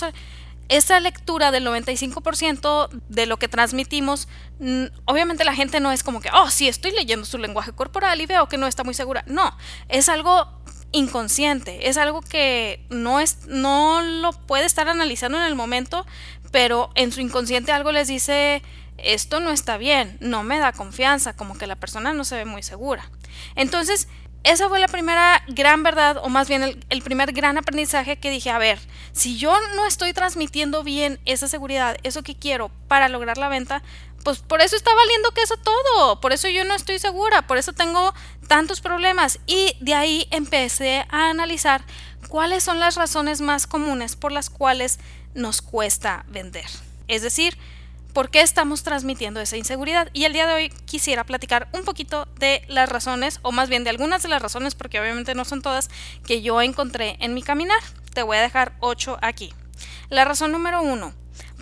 esa 0.70 1.00
lectura 1.00 1.52
del 1.52 1.68
95% 1.68 2.90
de 3.10 3.26
lo 3.26 3.38
que 3.38 3.48
transmitimos, 3.48 4.28
obviamente 5.06 5.44
la 5.44 5.54
gente 5.54 5.80
no 5.80 5.92
es 5.92 6.04
como 6.04 6.22
que, 6.22 6.30
oh, 6.34 6.50
sí, 6.50 6.68
estoy 6.68 6.92
leyendo 6.92 7.26
su 7.26 7.38
lenguaje 7.38 7.74
corporal 7.74 8.22
y 8.22 8.26
veo 8.26 8.48
que 8.48 8.58
no 8.58 8.66
está 8.66 8.84
muy 8.84 8.94
segura. 8.94 9.24
No, 9.28 9.56
es 9.90 10.10
algo 10.10 10.63
inconsciente, 10.94 11.90
es 11.90 11.98
algo 11.98 12.22
que 12.22 12.86
no, 12.90 13.20
es, 13.20 13.46
no 13.48 14.02
lo 14.02 14.32
puede 14.32 14.66
estar 14.66 14.88
analizando 14.88 15.38
en 15.38 15.44
el 15.44 15.56
momento, 15.56 16.06
pero 16.52 16.92
en 16.96 17.12
su 17.12 17.20
inconsciente 17.20 17.72
algo 17.72 17.92
les 17.92 18.08
dice, 18.08 18.62
esto 18.98 19.40
no 19.40 19.50
está 19.50 19.78
bien, 19.78 20.18
no 20.22 20.44
me 20.44 20.60
da 20.60 20.72
confianza, 20.72 21.36
como 21.36 21.58
que 21.58 21.68
la 21.68 21.76
persona 21.76 22.14
no 22.14 22.24
se 22.24 22.38
ve 22.38 22.46
muy 22.46 22.64
segura. 22.64 23.10
Entonces, 23.56 24.08
esa 24.44 24.68
fue 24.68 24.80
la 24.80 24.90
primera 24.90 25.42
gran 25.48 25.84
verdad, 25.84 26.18
o 26.22 26.28
más 26.30 26.50
bien 26.50 26.64
el, 26.90 27.02
primer 27.02 27.32
gran 27.32 27.58
aprendizaje 27.58 28.18
que 28.18 28.30
dije, 28.30 28.50
a 28.50 28.58
ver, 28.58 28.78
si 29.14 29.38
yo 29.38 29.56
no 29.76 29.86
estoy 29.86 30.12
transmitiendo 30.12 30.84
bien 30.84 31.20
esa 31.26 31.48
seguridad, 31.48 31.98
eso 32.04 32.24
que 32.24 32.36
quiero 32.36 32.70
para 32.88 33.08
lograr 33.08 33.38
la 33.38 33.48
venta, 33.48 33.84
pues 34.24 34.40
por 34.40 34.62
eso 34.62 34.76
está 34.76 34.94
valiendo 34.94 35.32
que 35.32 35.42
eso 35.42 35.56
todo, 35.58 36.20
por 36.20 36.34
eso 36.34 36.48
yo 36.50 36.64
no 36.66 36.76
estoy 36.76 37.00
segura, 37.00 37.46
por 37.48 37.58
eso 37.58 37.74
tengo 37.74 38.14
tantos 38.48 38.82
problemas. 38.82 39.40
Y 39.46 39.76
de 39.80 39.94
ahí 39.94 40.28
empecé 40.32 41.06
a 41.10 41.30
analizar 41.30 41.84
cuáles 42.30 42.64
son 42.64 42.80
las 42.80 42.96
razones 42.96 43.42
más 43.42 43.68
comunes 43.68 44.16
por 44.16 44.32
las 44.32 44.50
cuales 44.50 45.00
nos 45.34 45.62
cuesta 45.62 46.26
vender. 46.30 46.66
Es 47.08 47.22
decir, 47.22 47.58
por 48.14 48.30
qué 48.30 48.42
estamos 48.42 48.84
transmitiendo 48.84 49.42
esa 49.42 49.58
inseguridad. 49.58 50.10
Y 50.14 50.26
el 50.26 50.34
día 50.34 50.48
de 50.48 50.54
hoy 50.54 50.70
quisiera 50.86 51.26
platicar 51.26 51.68
un 51.74 51.84
poquito 51.84 52.28
de 52.38 52.64
las 52.68 52.88
razones, 52.88 53.40
o 53.42 53.52
más 53.52 53.70
bien 53.70 53.84
de 53.84 53.90
algunas 53.90 54.24
de 54.24 54.30
las 54.30 54.42
razones, 54.42 54.76
porque 54.76 55.00
obviamente 55.00 55.36
no 55.36 55.46
son 55.46 55.62
todas, 55.62 55.90
que 56.26 56.42
yo 56.42 56.62
encontré 56.62 57.18
en 57.20 57.34
mi 57.34 57.42
caminar. 57.42 57.82
Te 58.14 58.24
voy 58.24 58.38
a 58.38 58.42
dejar 58.42 58.74
ocho 58.80 59.18
aquí. 59.22 59.54
La 60.10 60.26
razón 60.26 60.52
número 60.52 60.82
uno, 60.82 61.14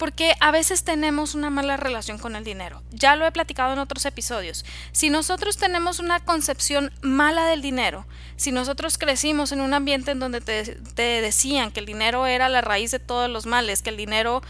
porque 0.01 0.33
a 0.39 0.49
veces 0.49 0.83
tenemos 0.83 1.35
una 1.35 1.51
mala 1.51 1.77
relación 1.77 2.17
con 2.17 2.35
el 2.35 2.43
dinero. 2.43 2.81
Ya 2.89 3.15
lo 3.15 3.23
he 3.27 3.31
platicado 3.31 3.73
en 3.73 3.77
otros 3.77 4.03
episodios. 4.07 4.65
Si 4.93 5.11
nosotros 5.11 5.57
tenemos 5.57 5.99
una 5.99 6.19
concepción 6.19 6.91
mala 7.03 7.45
del 7.45 7.61
dinero, 7.61 8.07
si 8.35 8.51
nosotros 8.51 8.97
crecimos 8.97 9.51
en 9.51 9.61
un 9.61 9.75
ambiente 9.75 10.09
en 10.09 10.19
donde 10.19 10.41
te, 10.41 11.21
decían 11.21 11.69
que 11.69 11.81
el 11.81 11.85
dinero 11.85 12.25
era 12.25 12.49
la 12.49 12.61
raíz 12.61 12.89
de 12.89 12.97
todos 12.97 13.29
los 13.29 13.45
males, 13.45 13.83
que 13.83 13.91
el 13.91 13.97
dinero 13.97 14.41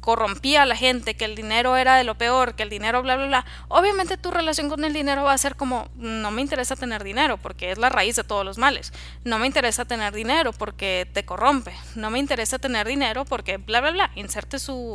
corrompía 0.00 0.64
a 0.64 0.66
la 0.66 0.76
gente, 0.76 1.14
que 1.14 1.24
el 1.24 1.34
dinero 1.34 1.78
era 1.78 1.96
de 1.96 2.04
lo 2.04 2.16
peor, 2.16 2.54
que 2.54 2.62
el 2.62 2.68
dinero 2.68 3.02
bla, 3.02 3.16
bla, 3.16 3.26
bla, 3.26 3.46
obviamente 3.68 4.18
tu 4.18 4.30
relación 4.30 4.68
con 4.68 4.84
el 4.84 4.92
dinero 4.92 5.24
va 5.24 5.32
a 5.32 5.38
ser 5.38 5.56
como, 5.56 5.88
no 5.96 6.30
me 6.30 6.42
interesa 6.42 6.76
tener 6.76 7.04
dinero 7.04 7.38
porque 7.38 7.70
es 7.70 7.78
la 7.78 7.88
raíz 7.88 8.16
de 8.16 8.24
todos 8.24 8.44
los 8.44 8.58
males. 8.58 8.92
No 9.24 9.38
me 9.38 9.46
interesa 9.46 9.86
tener 9.86 10.12
dinero 10.12 10.52
porque 10.52 11.08
te 11.10 11.24
corrompe. 11.24 11.72
No 11.94 12.10
me 12.10 12.18
interesa 12.18 12.58
tener 12.58 12.86
dinero 12.86 13.24
porque 13.24 13.56
bla, 13.56 13.80
bla, 13.80 13.92
bla. 13.92 14.10
Inserte 14.14 14.58
su 14.58 14.89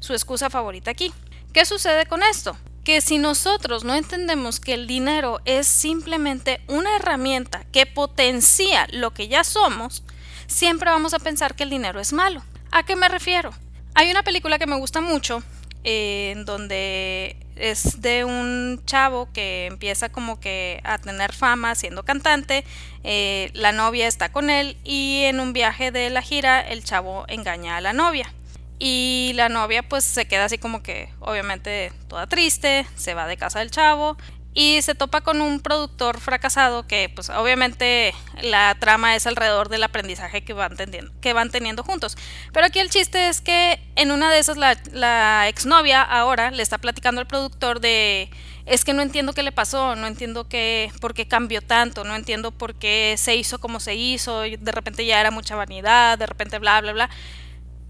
su, 0.00 0.12
excusa 0.12 0.50
favorita 0.50 0.90
aquí. 0.90 1.12
¿Qué 1.52 1.64
sucede 1.64 2.06
con 2.06 2.22
esto? 2.22 2.56
Que 2.84 3.00
si 3.00 3.18
nosotros 3.18 3.84
no 3.84 3.94
entendemos 3.94 4.60
que 4.60 4.74
el 4.74 4.86
dinero 4.86 5.40
es 5.44 5.66
simplemente 5.66 6.60
una 6.68 6.96
herramienta 6.96 7.64
que 7.72 7.86
potencia 7.86 8.86
lo 8.90 9.12
que 9.12 9.28
ya 9.28 9.44
somos, 9.44 10.02
siempre 10.46 10.90
vamos 10.90 11.14
a 11.14 11.18
pensar 11.18 11.54
que 11.54 11.62
el 11.62 11.70
dinero 11.70 12.00
es 12.00 12.12
malo. 12.12 12.42
¿A 12.70 12.82
qué 12.82 12.96
me 12.96 13.08
refiero? 13.08 13.50
Hay 13.94 14.10
una 14.10 14.22
película 14.22 14.58
que 14.58 14.66
me 14.66 14.76
gusta 14.76 15.00
mucho, 15.00 15.42
en 15.84 16.44
donde 16.44 17.36
es 17.56 18.00
de 18.00 18.24
un 18.24 18.82
chavo 18.86 19.28
que 19.32 19.66
empieza 19.66 20.08
como 20.08 20.40
que 20.40 20.80
a 20.84 20.98
tener 20.98 21.32
fama 21.32 21.74
siendo 21.74 22.02
cantante, 22.02 22.64
eh, 23.04 23.50
la 23.54 23.72
novia 23.72 24.08
está 24.08 24.32
con 24.32 24.50
él 24.50 24.76
y 24.82 25.22
en 25.24 25.40
un 25.40 25.52
viaje 25.52 25.90
de 25.90 26.10
la 26.10 26.22
gira 26.22 26.60
el 26.60 26.84
chavo 26.84 27.24
engaña 27.28 27.76
a 27.76 27.80
la 27.80 27.92
novia. 27.92 28.32
Y 28.78 29.32
la 29.34 29.48
novia 29.48 29.82
pues 29.82 30.04
se 30.04 30.26
queda 30.26 30.46
así 30.46 30.58
como 30.58 30.82
que 30.82 31.08
obviamente 31.20 31.92
toda 32.08 32.26
triste, 32.26 32.86
se 32.96 33.14
va 33.14 33.26
de 33.26 33.36
casa 33.36 33.60
del 33.60 33.70
chavo 33.70 34.16
y 34.54 34.80
se 34.82 34.94
topa 34.94 35.20
con 35.20 35.40
un 35.40 35.60
productor 35.60 36.20
fracasado 36.20 36.86
que 36.86 37.08
pues 37.08 37.28
obviamente 37.28 38.14
la 38.40 38.76
trama 38.78 39.16
es 39.16 39.26
alrededor 39.26 39.68
del 39.68 39.82
aprendizaje 39.82 40.44
que 40.44 40.52
van, 40.52 40.76
teniendo, 40.76 41.12
que 41.20 41.32
van 41.32 41.50
teniendo 41.50 41.82
juntos. 41.82 42.16
Pero 42.52 42.66
aquí 42.66 42.78
el 42.78 42.88
chiste 42.88 43.28
es 43.28 43.40
que 43.40 43.80
en 43.96 44.12
una 44.12 44.30
de 44.30 44.38
esas 44.38 44.56
la, 44.56 45.48
exnovia 45.48 46.02
ahora 46.02 46.52
le 46.52 46.62
está 46.62 46.78
platicando 46.78 47.20
al 47.20 47.26
productor 47.26 47.80
de 47.80 48.30
es 48.64 48.84
que 48.84 48.94
no 48.94 49.02
entiendo 49.02 49.34
qué 49.34 49.42
le 49.42 49.52
pasó, 49.52 49.96
no 49.96 50.06
entiendo 50.06 50.48
qué, 50.48 50.90
por 51.00 51.12
qué 51.14 51.26
cambió 51.26 51.60
tanto, 51.60 52.04
no 52.04 52.14
entiendo 52.14 52.50
por 52.50 52.76
qué 52.76 53.16
se 53.18 53.34
hizo 53.34 53.58
como 53.58 53.78
se 53.80 53.94
hizo, 53.96 54.40
de 54.40 54.72
repente 54.72 55.04
ya 55.04 55.20
era 55.20 55.30
mucha 55.30 55.56
vanidad, 55.56 56.16
de 56.16 56.26
repente 56.26 56.58
bla, 56.58 56.80
bla, 56.80 56.92
bla. 56.92 57.10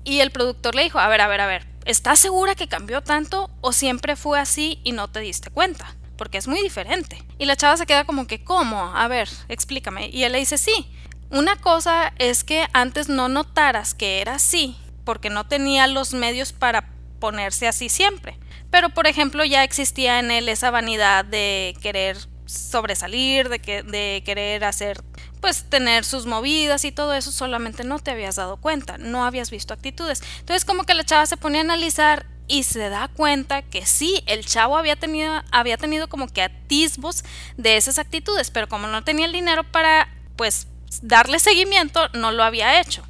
Y 0.05 0.21
el 0.21 0.31
productor 0.31 0.75
le 0.75 0.85
dijo, 0.85 0.99
a 0.99 1.09
ver, 1.09 1.21
a 1.23 1.29
ver, 1.29 1.41
a 1.41 1.47
ver, 1.47 1.67
¿estás 1.87 2.19
segura 2.19 2.55
que 2.55 2.69
cambió 2.69 3.03
tanto 3.03 3.51
o 3.63 3.73
siempre 3.73 4.17
fue 4.17 4.39
así 4.39 4.81
y 4.85 4.93
no 4.93 5.09
te 5.09 5.21
diste 5.21 5.51
cuenta? 5.51 5.97
Porque 6.17 6.39
es 6.39 6.47
muy 6.47 6.63
diferente. 6.63 7.23
Y 7.39 7.47
la 7.47 7.57
chava 7.57 7.77
se 7.77 7.87
queda 7.87 8.05
como 8.05 8.27
que, 8.27 8.45
¿cómo? 8.45 8.95
A 8.95 9.09
ver, 9.09 9.29
explícame. 9.49 10.11
Y 10.11 10.25
él 10.25 10.33
le 10.33 10.39
dice, 10.39 10.59
sí, 10.59 10.87
una 11.31 11.57
cosa 11.57 12.13
es 12.19 12.45
que 12.45 12.67
antes 12.73 13.09
no 13.09 13.29
notaras 13.29 13.95
que 13.95 14.21
era 14.21 14.35
así, 14.35 14.77
porque 15.05 15.31
no 15.31 15.47
tenía 15.47 15.87
los 15.87 16.13
medios 16.13 16.53
para 16.53 16.91
ponerse 17.19 17.67
así 17.67 17.89
siempre. 17.89 18.39
Pero, 18.71 18.91
por 18.91 19.07
ejemplo, 19.07 19.45
ya 19.45 19.65
existía 19.65 20.19
en 20.19 20.31
él 20.31 20.49
esa 20.49 20.71
vanidad 20.71 21.25
de 21.25 21.77
querer 21.81 22.19
sobresalir, 22.47 23.49
de, 23.49 23.59
que, 23.59 23.83
de 23.83 24.23
querer 24.25 24.65
hacer 24.65 25.03
pues 25.41 25.65
tener 25.69 26.05
sus 26.05 26.25
movidas 26.25 26.85
y 26.85 26.93
todo 26.93 27.13
eso 27.13 27.31
solamente 27.31 27.85
no 27.85 27.99
te 27.99 28.11
habías 28.11 28.37
dado 28.37 28.57
cuenta, 28.57 28.97
no 28.97 29.25
habías 29.27 29.51
visto 29.51 29.75
actitudes. 29.75 30.23
Entonces 30.41 30.65
como 30.65 30.85
que 30.85 30.95
la 30.95 31.05
chava 31.05 31.27
se 31.27 31.37
pone 31.37 31.59
a 31.59 31.61
analizar 31.61 32.27
y 32.47 32.63
se 32.63 32.89
da 32.89 33.09
cuenta 33.09 33.63
que 33.63 33.87
sí, 33.87 34.23
el 34.27 34.45
chavo 34.45 34.77
había 34.77 34.97
tenido, 34.97 35.43
había 35.51 35.77
tenido 35.77 36.09
como 36.09 36.29
que 36.29 36.43
atisbos 36.43 37.25
de 37.57 37.77
esas 37.77 37.99
actitudes, 37.99 38.51
pero 38.51 38.69
como 38.69 38.87
no 38.87 39.05
tenía 39.05 39.27
el 39.27 39.33
dinero 39.33 39.65
para 39.65 40.09
pues 40.37 40.67
darle 41.03 41.39
seguimiento, 41.39 42.09
no 42.13 42.33
lo 42.33 42.43
había 42.43 42.81
hecho. 42.81 43.03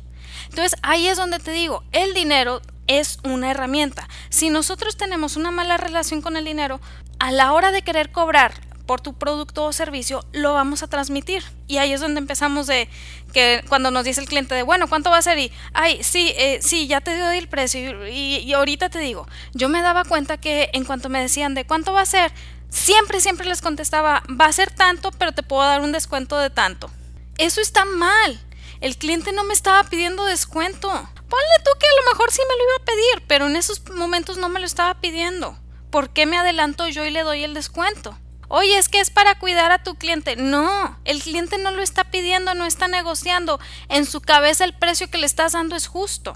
Entonces 0.49 0.79
ahí 0.83 1.07
es 1.09 1.17
donde 1.17 1.38
te 1.38 1.53
digo, 1.53 1.85
el 1.93 2.14
dinero 2.14 2.62
es 2.87 3.19
una 3.25 3.50
herramienta. 3.50 4.09
Si 4.29 4.50
nosotros 4.50 4.97
tenemos 4.97 5.37
una 5.37 5.50
mala 5.50 5.76
relación 5.76 6.21
con 6.21 6.37
el 6.37 6.45
dinero, 6.45 6.81
a 7.19 7.33
la 7.33 7.53
hora 7.53 7.73
de 7.73 7.83
querer 7.83 8.12
cobrar 8.12 8.55
por 8.87 9.00
tu 9.00 9.14
producto 9.14 9.64
o 9.64 9.73
servicio, 9.73 10.25
lo 10.33 10.53
vamos 10.53 10.83
a 10.83 10.88
transmitir. 10.88 11.43
Y 11.67 11.79
ahí 11.79 11.93
es 11.93 12.00
donde 12.00 12.19
empezamos 12.19 12.67
de 12.67 12.88
que 13.33 13.64
cuando 13.69 13.91
nos 13.91 14.05
dice 14.05 14.21
el 14.21 14.29
cliente 14.29 14.55
de, 14.55 14.62
bueno, 14.62 14.88
¿cuánto 14.88 15.11
va 15.11 15.19
a 15.19 15.23
ser? 15.23 15.38
Y, 15.38 15.53
ay, 15.73 16.03
sí, 16.03 16.33
eh, 16.37 16.59
sí, 16.62 16.87
ya 16.87 17.00
te 17.00 17.17
doy 17.19 17.38
el 17.38 17.49
precio. 17.49 18.07
Y, 18.09 18.37
y, 18.38 18.53
ahorita 18.53 18.91
te 18.91 18.99
digo, 18.99 19.26
yo 19.53 19.69
me 19.69 19.83
daba 19.83 20.05
cuenta 20.05 20.37
que 20.37 20.71
en 20.73 20.85
cuanto 20.85 21.09
me 21.09 21.21
decían 21.21 21.55
de 21.55 21.64
cuánto 21.64 21.93
va 21.93 22.03
a 22.03 22.07
ser, 22.07 22.33
siempre, 22.69 23.21
siempre 23.21 23.47
les 23.47 23.62
contestaba, 23.62 24.23
va 24.29 24.47
a 24.47 24.53
ser 24.53 24.71
tanto, 24.71 25.11
pero 25.12 25.33
te 25.33 25.43
puedo 25.43 25.62
dar 25.62 25.81
un 25.81 25.93
descuento 25.93 26.38
de 26.38 26.50
tanto. 26.50 26.91
Eso 27.38 27.61
está 27.61 27.85
mal. 27.85 28.41
El 28.81 28.97
cliente 28.97 29.33
no 29.33 29.45
me 29.45 29.55
estaba 29.55 29.83
pidiendo 29.85 30.25
descuento. 30.25 30.88
Ponle 30.88 31.64
tú 31.64 31.71
que 31.81 31.87
a 31.87 32.05
lo 32.05 32.12
mejor 32.12 32.31
sí 32.31 32.43
me 32.49 32.57
lo 32.57 32.64
iba 32.64 32.76
a 32.76 32.85
pedir, 32.85 33.26
pero 33.26 33.47
en 33.47 33.57
esos 33.57 33.83
momentos 33.91 34.37
no 34.37 34.49
me 34.49 34.61
lo 34.61 34.67
estaba 34.67 35.00
pidiendo. 35.00 35.59
¿Por 35.91 36.11
qué 36.11 36.26
me 36.26 36.37
adelanto 36.37 36.87
yo 36.88 37.07
y 37.07 37.11
le 37.11 37.23
doy 37.23 37.45
el 37.45 37.55
descuento? 37.55 38.19
Oye, 38.56 38.78
es 38.78 38.88
que 38.88 39.00
es 39.00 39.11
para 39.11 39.34
cuidar 39.34 39.73
a 39.73 39.82
tu 39.82 39.96
cliente. 39.96 40.37
No, 40.37 40.96
el 41.04 41.20
cliente 41.20 41.58
no 41.58 41.73
lo 41.73 41.82
está 41.82 42.04
pidiendo, 42.04 42.54
no 42.54 42.66
está 42.66 42.87
negociando. 42.87 43.58
En 43.88 44.06
su 44.06 44.20
cabeza 44.20 44.64
el 44.64 44.75
precio 44.75 45.11
que 45.11 45.18
le 45.18 45.26
estás 45.26 45.54
dando 45.54 45.75
es 45.75 45.88
justo. 45.88 46.34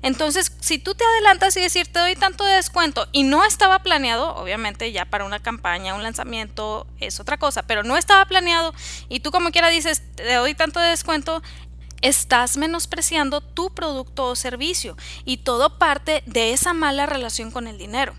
Entonces, 0.00 0.52
si 0.60 0.78
tú 0.78 0.94
te 0.94 1.02
adelantas 1.04 1.56
y 1.56 1.60
decir 1.60 1.88
te 1.88 1.98
doy 1.98 2.14
tanto 2.14 2.44
de 2.44 2.54
descuento 2.54 3.08
y 3.10 3.24
no 3.24 3.44
estaba 3.44 3.80
planeado, 3.80 4.36
obviamente 4.36 4.92
ya 4.92 5.06
para 5.06 5.24
una 5.24 5.42
campaña, 5.42 5.96
un 5.96 6.04
lanzamiento 6.04 6.86
es 7.00 7.18
otra 7.18 7.36
cosa, 7.36 7.64
pero 7.64 7.82
no 7.82 7.96
estaba 7.96 8.24
planeado 8.26 8.72
y 9.08 9.18
tú 9.18 9.32
como 9.32 9.50
quiera 9.50 9.68
dices 9.68 10.02
te 10.14 10.34
doy 10.34 10.54
tanto 10.54 10.78
de 10.78 10.90
descuento, 10.90 11.42
estás 12.00 12.58
menospreciando 12.58 13.40
tu 13.40 13.74
producto 13.74 14.26
o 14.26 14.36
servicio 14.36 14.96
y 15.24 15.38
todo 15.38 15.78
parte 15.78 16.22
de 16.26 16.52
esa 16.52 16.74
mala 16.74 17.06
relación 17.06 17.50
con 17.50 17.66
el 17.66 17.76
dinero 17.76 18.14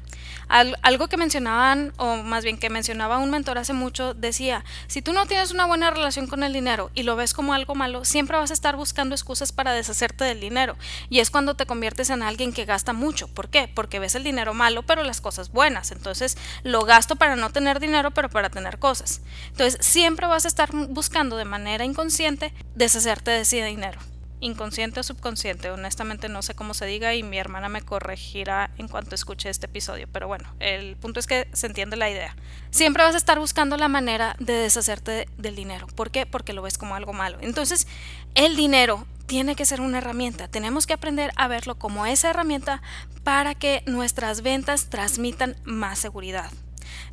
algo 0.49 1.07
que 1.07 1.17
mencionaban, 1.17 1.93
o 1.97 2.17
más 2.17 2.43
bien 2.43 2.57
que 2.57 2.69
mencionaba 2.69 3.17
un 3.17 3.29
mentor 3.29 3.57
hace 3.57 3.73
mucho, 3.73 4.13
decía, 4.13 4.63
si 4.87 5.01
tú 5.01 5.13
no 5.13 5.25
tienes 5.25 5.51
una 5.51 5.65
buena 5.65 5.91
relación 5.91 6.27
con 6.27 6.43
el 6.43 6.53
dinero 6.53 6.89
y 6.93 7.03
lo 7.03 7.15
ves 7.15 7.33
como 7.33 7.53
algo 7.53 7.75
malo, 7.75 8.05
siempre 8.05 8.37
vas 8.37 8.51
a 8.51 8.53
estar 8.53 8.75
buscando 8.75 9.15
excusas 9.15 9.51
para 9.51 9.73
deshacerte 9.73 10.23
del 10.23 10.39
dinero. 10.39 10.75
Y 11.09 11.19
es 11.19 11.29
cuando 11.29 11.55
te 11.55 11.65
conviertes 11.65 12.09
en 12.09 12.23
alguien 12.23 12.53
que 12.53 12.65
gasta 12.65 12.93
mucho. 12.93 13.27
¿Por 13.27 13.49
qué? 13.49 13.69
Porque 13.73 13.99
ves 13.99 14.15
el 14.15 14.23
dinero 14.23 14.53
malo, 14.53 14.83
pero 14.83 15.03
las 15.03 15.21
cosas 15.21 15.51
buenas. 15.51 15.91
Entonces 15.91 16.37
lo 16.63 16.83
gasto 16.83 17.15
para 17.15 17.35
no 17.35 17.49
tener 17.51 17.79
dinero, 17.79 18.11
pero 18.11 18.29
para 18.29 18.49
tener 18.49 18.79
cosas. 18.79 19.21
Entonces 19.49 19.85
siempre 19.85 20.27
vas 20.27 20.45
a 20.45 20.47
estar 20.47 20.69
buscando 20.71 21.37
de 21.37 21.45
manera 21.45 21.85
inconsciente 21.85 22.53
deshacerte 22.75 23.31
de 23.31 23.41
ese 23.41 23.63
dinero. 23.63 23.99
Inconsciente 24.39 24.99
o 24.99 25.03
subconsciente, 25.03 25.71
honestamente 25.71 26.29
no 26.29 26.41
sé 26.41 26.55
cómo 26.55 26.73
se 26.73 26.85
diga 26.85 27.15
y 27.15 27.23
mi 27.23 27.37
hermana 27.37 27.69
me 27.69 27.81
corregirá 27.81 28.71
en 28.77 28.87
cuanto 28.87 29.15
escuche 29.15 29.49
este 29.49 29.65
episodio, 29.65 30.07
pero 30.11 30.27
bueno, 30.27 30.53
el 30.59 30.95
punto 30.95 31.19
es 31.19 31.27
que 31.27 31.47
se 31.53 31.67
entiende 31.67 31.97
la 31.97 32.09
idea. 32.09 32.35
Siempre 32.69 33.03
vas 33.03 33.15
a 33.15 33.17
estar 33.17 33.39
buscando 33.39 33.77
la 33.77 33.87
manera 33.87 34.35
de 34.39 34.53
deshacerte 34.53 35.27
del 35.37 35.55
dinero. 35.55 35.87
¿Por 35.87 36.11
qué? 36.11 36.25
Porque 36.25 36.53
lo 36.53 36.61
ves 36.61 36.77
como 36.77 36.95
algo 36.95 37.13
malo. 37.13 37.37
Entonces, 37.41 37.87
el 38.35 38.55
dinero 38.55 39.07
tiene 39.25 39.55
que 39.55 39.65
ser 39.65 39.81
una 39.81 39.97
herramienta. 39.97 40.47
Tenemos 40.47 40.87
que 40.87 40.93
aprender 40.93 41.31
a 41.35 41.47
verlo 41.47 41.75
como 41.75 42.05
esa 42.05 42.29
herramienta 42.29 42.81
para 43.23 43.55
que 43.55 43.83
nuestras 43.85 44.41
ventas 44.41 44.89
transmitan 44.89 45.55
más 45.65 45.99
seguridad. 45.99 46.51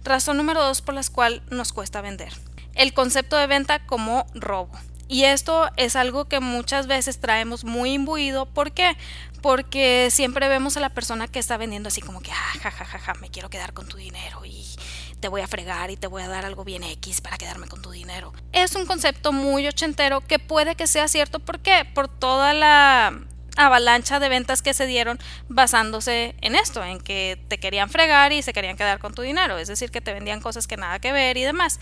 Razón 0.04 0.36
número 0.36 0.62
dos 0.62 0.80
por 0.80 0.94
la 0.94 1.02
cual 1.12 1.42
nos 1.50 1.72
cuesta 1.72 2.00
vender. 2.00 2.32
El 2.74 2.92
concepto 2.94 3.36
de 3.36 3.46
venta 3.46 3.84
como 3.84 4.26
robo. 4.34 4.72
Y 5.08 5.24
esto 5.24 5.70
es 5.76 5.96
algo 5.96 6.26
que 6.26 6.40
muchas 6.40 6.86
veces 6.86 7.20
traemos 7.20 7.64
muy 7.64 7.92
imbuido. 7.92 8.46
¿Por 8.46 8.72
qué? 8.72 8.96
Porque 9.42 10.08
siempre 10.10 10.48
vemos 10.48 10.76
a 10.76 10.80
la 10.80 10.90
persona 10.90 11.28
que 11.28 11.38
está 11.38 11.56
vendiendo 11.56 11.88
así 11.88 12.00
como 12.00 12.20
que, 12.20 12.32
ah, 12.32 12.58
ja, 12.62 12.70
ja, 12.70 12.84
ja, 12.84 12.98
ja, 12.98 13.14
me 13.14 13.28
quiero 13.28 13.50
quedar 13.50 13.74
con 13.74 13.86
tu 13.86 13.98
dinero 13.98 14.44
y 14.46 14.64
te 15.20 15.28
voy 15.28 15.42
a 15.42 15.46
fregar 15.46 15.90
y 15.90 15.96
te 15.96 16.06
voy 16.06 16.22
a 16.22 16.28
dar 16.28 16.44
algo 16.44 16.64
bien 16.64 16.82
X 16.82 17.20
para 17.20 17.36
quedarme 17.36 17.66
con 17.66 17.82
tu 17.82 17.90
dinero. 17.90 18.32
Es 18.52 18.74
un 18.74 18.86
concepto 18.86 19.32
muy 19.32 19.66
ochentero 19.66 20.22
que 20.22 20.38
puede 20.38 20.76
que 20.76 20.86
sea 20.86 21.08
cierto. 21.08 21.38
¿Por 21.38 21.60
qué? 21.60 21.84
Por 21.94 22.08
toda 22.08 22.54
la 22.54 23.20
avalancha 23.56 24.18
de 24.18 24.28
ventas 24.28 24.62
que 24.62 24.74
se 24.74 24.86
dieron 24.86 25.18
basándose 25.48 26.34
en 26.40 26.56
esto, 26.56 26.82
en 26.82 26.98
que 26.98 27.38
te 27.48 27.58
querían 27.58 27.88
fregar 27.88 28.32
y 28.32 28.42
se 28.42 28.52
querían 28.52 28.76
quedar 28.76 28.98
con 28.98 29.14
tu 29.14 29.22
dinero, 29.22 29.58
es 29.58 29.68
decir, 29.68 29.90
que 29.90 30.00
te 30.00 30.12
vendían 30.12 30.40
cosas 30.40 30.66
que 30.66 30.76
nada 30.76 30.98
que 30.98 31.12
ver 31.12 31.36
y 31.36 31.42
demás 31.42 31.78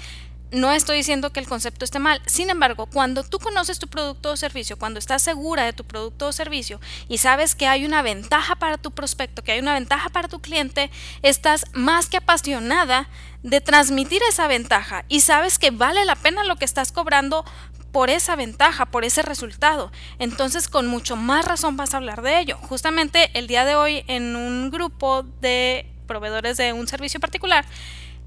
no 0.53 0.71
estoy 0.71 0.99
diciendo 0.99 1.33
que 1.33 1.41
el 1.41 1.49
concepto 1.49 1.85
esté 1.85 1.99
mal. 1.99 2.21
Sin 2.27 2.51
embargo, 2.51 2.87
cuando 2.87 3.25
tú 3.25 3.39
conoces 3.39 3.79
tu 3.79 3.89
producto 3.89 4.33
o 4.33 4.37
servicio, 4.37 4.79
cuando 4.79 4.99
estás 4.99 5.23
segura 5.23 5.65
de 5.65 5.73
tu 5.73 5.85
producto 5.85 6.29
o 6.29 6.33
servicio 6.33 6.81
y 7.09 7.19
sabes 7.19 7.55
que 7.55 7.67
hay 7.67 7.85
una 7.85 8.03
ventaja 8.03 8.57
para 8.57 8.79
tu 8.79 8.91
prospecto, 8.91 9.43
que 9.43 9.53
hay 9.53 9.61
una 9.61 9.75
ventaja 9.75 10.11
para 10.11 10.29
tu 10.29 10.41
cliente, 10.41 10.91
estás 11.23 11.65
más 11.73 12.09
que 12.09 12.19
apasionada 12.19 13.09
de 13.43 13.61
transmitir 13.61 14.23
esa 14.29 14.47
ventaja 14.47 15.05
y 15.09 15.21
sabes 15.21 15.59
que 15.59 15.71
vale 15.71 16.05
la 16.05 16.17
pena 16.17 16.45
lo 16.45 16.57
que 16.57 16.65
estás 16.65 16.93
cobrando 16.93 17.45
por 17.91 18.11
esa 18.11 18.37
ventaja, 18.37 18.87
por 18.87 19.05
ese 19.05 19.23
resultado. 19.23 19.93
Entonces, 20.19 20.69
con 20.69 20.87
mucho 20.87 21.17
más 21.17 21.45
razón 21.45 21.77
vas 21.77 21.95
a 21.95 21.99
hablar 21.99 22.23
de 22.23 22.41
ello. 22.41 22.57
Justamente 22.57 23.31
el 23.35 23.47
día 23.47 23.65
de 23.65 23.75
hoy 23.75 24.05
en 24.07 24.37
un 24.37 24.71
grupo 24.71 25.25
de 25.41 25.87
proveedores 26.07 26.57
de 26.57 26.73
un 26.73 26.89
servicio 26.89 27.21
particular, 27.21 27.65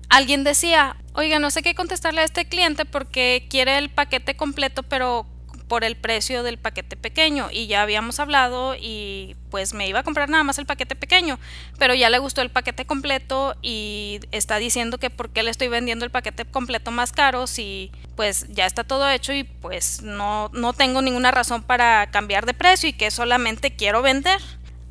alguien 0.10 0.44
decía, 0.44 0.96
oiga, 1.14 1.40
no 1.40 1.52
sé 1.52 1.62
qué 1.62 1.76
contestarle 1.76 2.22
a 2.22 2.26
este 2.26 2.46
cliente 2.46 2.86
porque 2.86 3.48
quiere 3.50 3.78
el 3.78 3.90
paquete 3.90 4.36
completo, 4.36 4.84
pero 4.84 5.26
por 5.68 5.84
el 5.84 5.96
precio 5.96 6.44
del 6.44 6.58
paquete 6.58 6.96
pequeño 6.96 7.50
y 7.52 7.68
ya 7.68 7.82
habíamos 7.82 8.20
hablado 8.20 8.76
y 8.76 9.36
pues 9.50 9.74
me 9.74 9.88
iba 9.88 10.00
a 10.00 10.04
comprar 10.04 10.30
nada 10.30 10.44
más 10.44 10.60
el 10.60 10.66
paquete 10.66 10.96
pequeño, 10.96 11.40
pero 11.80 11.94
ya 11.94 12.10
le 12.10 12.20
gustó 12.20 12.42
el 12.42 12.52
paquete 12.52 12.86
completo 12.86 13.56
y 13.62 14.20
está 14.32 14.58
diciendo 14.58 14.98
que 15.00 15.10
por 15.10 15.30
qué 15.32 15.44
le 15.44 15.52
estoy 15.52 15.68
vendiendo 15.68 16.06
el 16.06 16.12
paquete 16.12 16.46
completo 16.46 16.92
más 16.92 17.12
caro 17.12 17.48
si 17.48 17.92
pues 18.16 18.46
ya 18.50 18.66
está 18.66 18.84
todo 18.84 19.10
hecho 19.10 19.34
y 19.34 19.44
pues 19.44 20.02
no, 20.02 20.50
no 20.54 20.74
tengo 20.74 21.02
ninguna 21.02 21.32
razón 21.32 21.64
para 21.64 22.08
cambiar 22.12 22.46
de 22.46 22.54
precio 22.54 22.90
y 22.90 22.94
que 22.94 23.12
solamente 23.12 23.76
quiero 23.76 24.02
vender. 24.02 24.42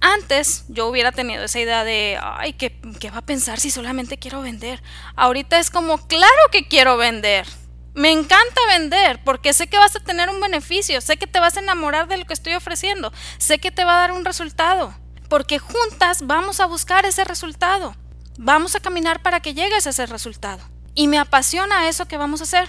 Antes 0.07 0.67
yo 0.69 0.87
hubiera 0.87 1.13
tenido 1.13 1.45
esa 1.45 1.61
idea 1.61 1.83
de, 1.83 2.19
ay, 2.23 2.53
¿qué, 2.53 2.79
¿qué, 3.01 3.11
va 3.11 3.21
a 3.21 3.25
pensar 3.25 3.59
si 3.59 3.71
solamente 3.71 4.19
quiero 4.19 4.43
vender? 4.43 4.83
Ahorita 5.17 5.59
es 5.59 5.71
como, 5.71 5.97
claro 5.97 6.43
que 6.53 6.69
quiero 6.69 6.99
vender. 6.99 7.47
Me 7.95 8.11
encanta 8.13 8.61
vender 8.69 9.25
porque 9.25 9.55
sé 9.55 9.67
que 9.67 9.79
vas 9.79 9.97
a 9.97 10.01
tener 10.01 10.29
un 10.29 10.43
beneficio, 10.43 11.01
sé 11.01 11.17
que 11.17 11.27
te 11.27 11.41
vas 11.41 11.57
a 11.57 11.61
enamorar 11.61 12.07
de 12.07 12.19
lo 12.19 12.27
que 12.27 12.35
estoy 12.35 12.53
ofreciendo, 12.53 13.15
sé 13.39 13.61
que 13.61 13.71
te 13.71 13.87
va 13.87 13.95
a 13.95 14.01
dar 14.01 14.13
un 14.13 14.27
resultado, 14.27 14.95
porque 15.31 15.59
juntas 15.59 16.27
vamos 16.27 16.61
a 16.61 16.67
buscar 16.67 17.07
ese 17.07 17.25
resultado, 17.25 17.97
vamos 18.37 18.77
a 18.77 18.81
caminar 18.81 19.23
para 19.23 19.41
que 19.41 19.55
llegues 19.55 19.87
a 19.87 19.91
ese 19.91 20.05
resultado. 20.05 20.63
Y 20.95 21.09
me 21.09 21.17
apasiona 21.17 21.89
eso 21.89 22.07
que 22.07 22.19
vamos 22.19 22.43
a 22.43 22.45
hacer. 22.45 22.69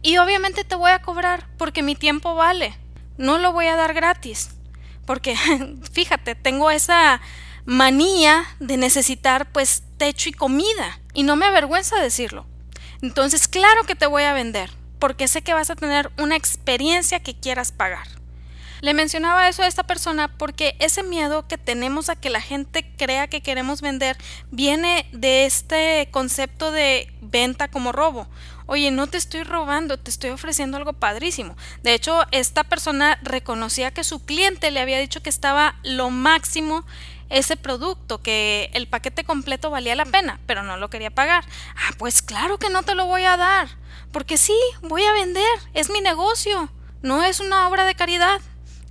Y 0.00 0.18
obviamente 0.18 0.62
te 0.62 0.76
voy 0.76 0.92
a 0.92 1.02
cobrar 1.02 1.48
porque 1.58 1.82
mi 1.82 1.96
tiempo 1.96 2.36
vale, 2.36 2.78
no 3.16 3.38
lo 3.38 3.52
voy 3.52 3.66
a 3.66 3.74
dar 3.74 3.94
gratis 3.94 4.50
porque 5.08 5.34
fíjate, 5.92 6.34
tengo 6.34 6.70
esa 6.70 7.22
manía 7.64 8.44
de 8.60 8.76
necesitar 8.76 9.50
pues 9.52 9.82
techo 9.96 10.28
y 10.28 10.32
comida 10.32 11.00
y 11.14 11.22
no 11.22 11.34
me 11.34 11.46
avergüenza 11.46 11.98
decirlo. 11.98 12.44
Entonces, 13.00 13.48
claro 13.48 13.84
que 13.84 13.94
te 13.94 14.06
voy 14.06 14.24
a 14.24 14.34
vender, 14.34 14.70
porque 14.98 15.26
sé 15.26 15.40
que 15.40 15.54
vas 15.54 15.70
a 15.70 15.76
tener 15.76 16.12
una 16.18 16.36
experiencia 16.36 17.20
que 17.20 17.34
quieras 17.34 17.72
pagar. 17.72 18.06
Le 18.82 18.92
mencionaba 18.92 19.48
eso 19.48 19.62
a 19.62 19.66
esta 19.66 19.82
persona 19.82 20.28
porque 20.28 20.76
ese 20.78 21.02
miedo 21.02 21.48
que 21.48 21.56
tenemos 21.56 22.10
a 22.10 22.16
que 22.16 22.28
la 22.28 22.42
gente 22.42 22.92
crea 22.98 23.28
que 23.28 23.40
queremos 23.40 23.80
vender 23.80 24.18
viene 24.50 25.08
de 25.12 25.46
este 25.46 26.08
concepto 26.10 26.70
de 26.70 27.10
venta 27.22 27.68
como 27.68 27.92
robo 27.92 28.28
oye, 28.68 28.90
no 28.90 29.06
te 29.06 29.16
estoy 29.16 29.42
robando, 29.42 29.98
te 29.98 30.10
estoy 30.10 30.30
ofreciendo 30.30 30.76
algo 30.76 30.92
padrísimo. 30.92 31.56
De 31.82 31.94
hecho, 31.94 32.24
esta 32.30 32.64
persona 32.64 33.18
reconocía 33.22 33.90
que 33.90 34.04
su 34.04 34.24
cliente 34.24 34.70
le 34.70 34.80
había 34.80 34.98
dicho 34.98 35.22
que 35.22 35.30
estaba 35.30 35.76
lo 35.82 36.10
máximo 36.10 36.84
ese 37.30 37.56
producto, 37.56 38.22
que 38.22 38.70
el 38.74 38.86
paquete 38.86 39.24
completo 39.24 39.70
valía 39.70 39.96
la 39.96 40.04
pena, 40.04 40.38
pero 40.46 40.62
no 40.62 40.76
lo 40.76 40.90
quería 40.90 41.10
pagar. 41.10 41.44
Ah, 41.76 41.94
pues 41.98 42.22
claro 42.22 42.58
que 42.58 42.68
no 42.68 42.82
te 42.82 42.94
lo 42.94 43.06
voy 43.06 43.24
a 43.24 43.38
dar, 43.38 43.68
porque 44.12 44.36
sí, 44.36 44.56
voy 44.82 45.02
a 45.02 45.12
vender, 45.12 45.58
es 45.72 45.90
mi 45.90 46.02
negocio, 46.02 46.70
no 47.02 47.24
es 47.24 47.40
una 47.40 47.68
obra 47.68 47.84
de 47.86 47.94
caridad. 47.94 48.40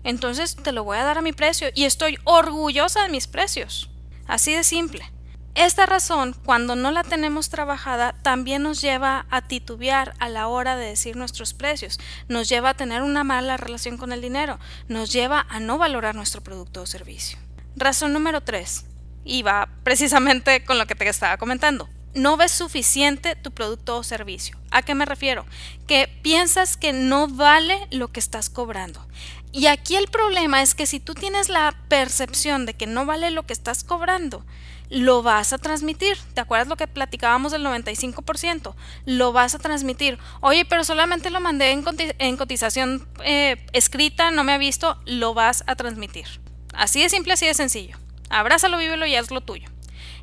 Entonces 0.03 0.55
te 0.55 0.71
lo 0.71 0.83
voy 0.83 0.97
a 0.97 1.03
dar 1.03 1.19
a 1.19 1.21
mi 1.21 1.33
precio 1.33 1.69
y 1.75 1.85
estoy 1.85 2.17
orgullosa 2.23 3.03
de 3.03 3.09
mis 3.09 3.27
precios. 3.27 3.89
Así 4.25 4.53
de 4.53 4.63
simple. 4.63 5.16
Esta 5.57 5.87
razón, 5.87 6.35
cuando 6.45 6.75
no 6.75 6.91
la 6.91 7.01
tenemos 7.01 7.49
trabajada, 7.49 8.13
también 8.21 8.61
nos 8.61 8.79
lleva 8.79 9.25
a 9.31 9.41
titubear 9.41 10.13
a 10.19 10.29
la 10.29 10.47
hora 10.47 10.75
de 10.75 10.85
decir 10.85 11.15
nuestros 11.15 11.55
precios, 11.55 11.99
nos 12.27 12.47
lleva 12.47 12.69
a 12.69 12.73
tener 12.75 13.01
una 13.01 13.23
mala 13.23 13.57
relación 13.57 13.97
con 13.97 14.11
el 14.11 14.21
dinero, 14.21 14.59
nos 14.87 15.11
lleva 15.11 15.47
a 15.49 15.59
no 15.59 15.79
valorar 15.79 16.13
nuestro 16.13 16.43
producto 16.43 16.83
o 16.83 16.85
servicio. 16.85 17.39
Razón 17.75 18.13
número 18.13 18.41
3, 18.41 18.85
y 19.25 19.41
va 19.41 19.67
precisamente 19.81 20.63
con 20.63 20.77
lo 20.77 20.85
que 20.85 20.93
te 20.93 21.09
estaba 21.09 21.37
comentando. 21.37 21.89
No 22.13 22.37
ves 22.37 22.51
suficiente 22.51 23.35
tu 23.35 23.49
producto 23.49 23.97
o 23.97 24.03
servicio. 24.03 24.59
¿A 24.69 24.83
qué 24.83 24.93
me 24.93 25.05
refiero? 25.05 25.43
Que 25.87 26.07
piensas 26.21 26.77
que 26.77 26.93
no 26.93 27.27
vale 27.27 27.87
lo 27.89 28.09
que 28.09 28.19
estás 28.19 28.51
cobrando. 28.51 29.07
Y 29.51 29.65
aquí 29.65 29.95
el 29.95 30.07
problema 30.07 30.61
es 30.61 30.75
que 30.75 30.85
si 30.85 30.99
tú 30.99 31.15
tienes 31.15 31.49
la 31.49 31.75
percepción 31.87 32.67
de 32.67 32.75
que 32.75 32.85
no 32.85 33.07
vale 33.07 33.31
lo 33.31 33.47
que 33.47 33.53
estás 33.53 33.83
cobrando, 33.83 34.45
lo 34.89 35.23
vas 35.23 35.53
a 35.53 35.57
transmitir. 35.57 36.17
¿Te 36.33 36.41
acuerdas 36.41 36.67
lo 36.67 36.77
que 36.77 36.87
platicábamos 36.87 37.51
del 37.51 37.65
95%? 37.65 38.73
Lo 39.05 39.33
vas 39.33 39.55
a 39.55 39.59
transmitir. 39.59 40.17
Oye, 40.41 40.65
pero 40.65 40.83
solamente 40.83 41.29
lo 41.29 41.39
mandé 41.39 41.71
en, 41.71 42.37
cotización 42.37 43.07
eh, 43.23 43.65
escrita, 43.73 44.31
no 44.31 44.43
me 44.43 44.53
ha 44.53 44.57
visto, 44.57 44.99
lo 45.05 45.33
vas 45.33 45.63
a 45.67 45.75
transmitir. 45.75 46.25
Así 46.73 47.01
de 47.01 47.09
simple, 47.09 47.33
así 47.33 47.45
de 47.45 47.53
sencillo. 47.53 47.97
Abrázalo, 48.29 48.77
vívelo 48.77 49.05
y 49.05 49.15
haz 49.15 49.31
lo 49.31 49.41
tuyo. 49.41 49.69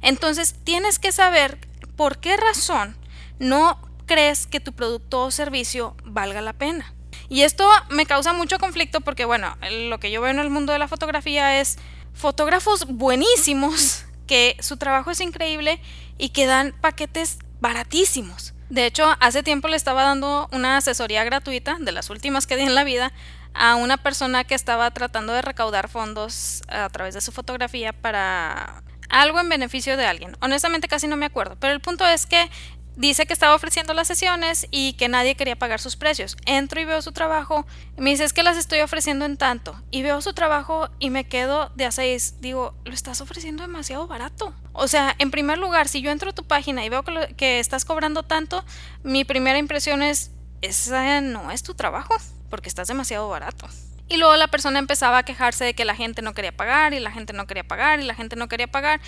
Entonces 0.00 0.54
tienes 0.64 0.98
que 0.98 1.12
saber 1.12 1.58
por 1.96 2.18
qué 2.18 2.36
razón 2.36 2.96
no 3.38 3.80
crees 4.06 4.46
que 4.46 4.60
tu 4.60 4.72
producto 4.72 5.22
o 5.22 5.30
servicio 5.30 5.96
valga 6.04 6.40
la 6.40 6.52
pena. 6.52 6.94
Y 7.28 7.42
esto 7.42 7.68
me 7.88 8.06
causa 8.06 8.32
mucho 8.32 8.58
conflicto 8.58 9.00
porque, 9.00 9.24
bueno, 9.24 9.56
lo 9.88 9.98
que 9.98 10.10
yo 10.10 10.20
veo 10.20 10.30
en 10.30 10.38
el 10.38 10.50
mundo 10.50 10.72
de 10.72 10.78
la 10.78 10.88
fotografía 10.88 11.60
es 11.60 11.78
fotógrafos 12.12 12.86
buenísimos 12.86 14.04
que 14.26 14.56
su 14.60 14.76
trabajo 14.76 15.10
es 15.10 15.20
increíble 15.20 15.80
y 16.18 16.30
que 16.30 16.46
dan 16.46 16.74
paquetes 16.80 17.38
baratísimos. 17.60 18.54
De 18.70 18.86
hecho, 18.86 19.16
hace 19.20 19.42
tiempo 19.42 19.68
le 19.68 19.76
estaba 19.76 20.02
dando 20.02 20.48
una 20.52 20.78
asesoría 20.78 21.24
gratuita, 21.24 21.76
de 21.78 21.92
las 21.92 22.10
últimas 22.10 22.46
que 22.46 22.56
di 22.56 22.62
en 22.62 22.74
la 22.74 22.84
vida, 22.84 23.12
a 23.54 23.76
una 23.76 23.96
persona 23.96 24.44
que 24.44 24.54
estaba 24.54 24.90
tratando 24.90 25.32
de 25.32 25.42
recaudar 25.42 25.88
fondos 25.88 26.62
a 26.68 26.88
través 26.88 27.14
de 27.14 27.20
su 27.20 27.30
fotografía 27.30 27.92
para 27.92 28.82
algo 29.08 29.38
en 29.40 29.48
beneficio 29.48 29.96
de 29.96 30.06
alguien. 30.06 30.36
Honestamente 30.40 30.88
casi 30.88 31.06
no 31.06 31.16
me 31.16 31.26
acuerdo, 31.26 31.56
pero 31.60 31.72
el 31.72 31.80
punto 31.80 32.04
es 32.06 32.26
que 32.26 32.50
dice 32.96 33.26
que 33.26 33.32
estaba 33.32 33.54
ofreciendo 33.54 33.94
las 33.94 34.08
sesiones 34.08 34.66
y 34.70 34.94
que 34.94 35.08
nadie 35.08 35.34
quería 35.34 35.56
pagar 35.56 35.80
sus 35.80 35.96
precios. 35.96 36.36
Entro 36.46 36.80
y 36.80 36.84
veo 36.84 37.02
su 37.02 37.12
trabajo 37.12 37.66
y 37.96 38.00
me 38.00 38.10
dice 38.10 38.24
es 38.24 38.32
que 38.32 38.42
las 38.42 38.56
estoy 38.56 38.80
ofreciendo 38.80 39.24
en 39.24 39.36
tanto. 39.36 39.80
Y 39.90 40.02
veo 40.02 40.20
su 40.20 40.32
trabajo 40.32 40.88
y 40.98 41.10
me 41.10 41.24
quedo 41.24 41.70
de 41.74 41.84
a 41.86 41.92
seis. 41.92 42.36
Digo, 42.40 42.74
lo 42.84 42.92
estás 42.92 43.20
ofreciendo 43.20 43.62
demasiado 43.62 44.06
barato. 44.06 44.54
O 44.72 44.88
sea, 44.88 45.14
en 45.18 45.30
primer 45.30 45.58
lugar, 45.58 45.88
si 45.88 46.00
yo 46.00 46.10
entro 46.10 46.30
a 46.30 46.34
tu 46.34 46.44
página 46.44 46.84
y 46.84 46.88
veo 46.88 47.02
que, 47.02 47.34
que 47.36 47.60
estás 47.60 47.84
cobrando 47.84 48.22
tanto, 48.22 48.64
mi 49.02 49.24
primera 49.24 49.58
impresión 49.58 50.02
es, 50.02 50.30
ese 50.62 51.20
no 51.20 51.50
es 51.50 51.62
tu 51.62 51.74
trabajo, 51.74 52.14
porque 52.50 52.68
estás 52.68 52.88
demasiado 52.88 53.28
barato. 53.28 53.68
Y 54.08 54.18
luego 54.18 54.36
la 54.36 54.48
persona 54.48 54.78
empezaba 54.78 55.18
a 55.18 55.22
quejarse 55.22 55.64
de 55.64 55.74
que 55.74 55.84
la 55.84 55.94
gente 55.94 56.20
no 56.20 56.34
quería 56.34 56.52
pagar 56.52 56.92
y 56.92 57.00
la 57.00 57.10
gente 57.10 57.32
no 57.32 57.46
quería 57.46 57.64
pagar 57.64 58.00
y 58.00 58.04
la 58.04 58.14
gente 58.14 58.36
no 58.36 58.48
quería 58.48 58.66
pagar. 58.66 59.00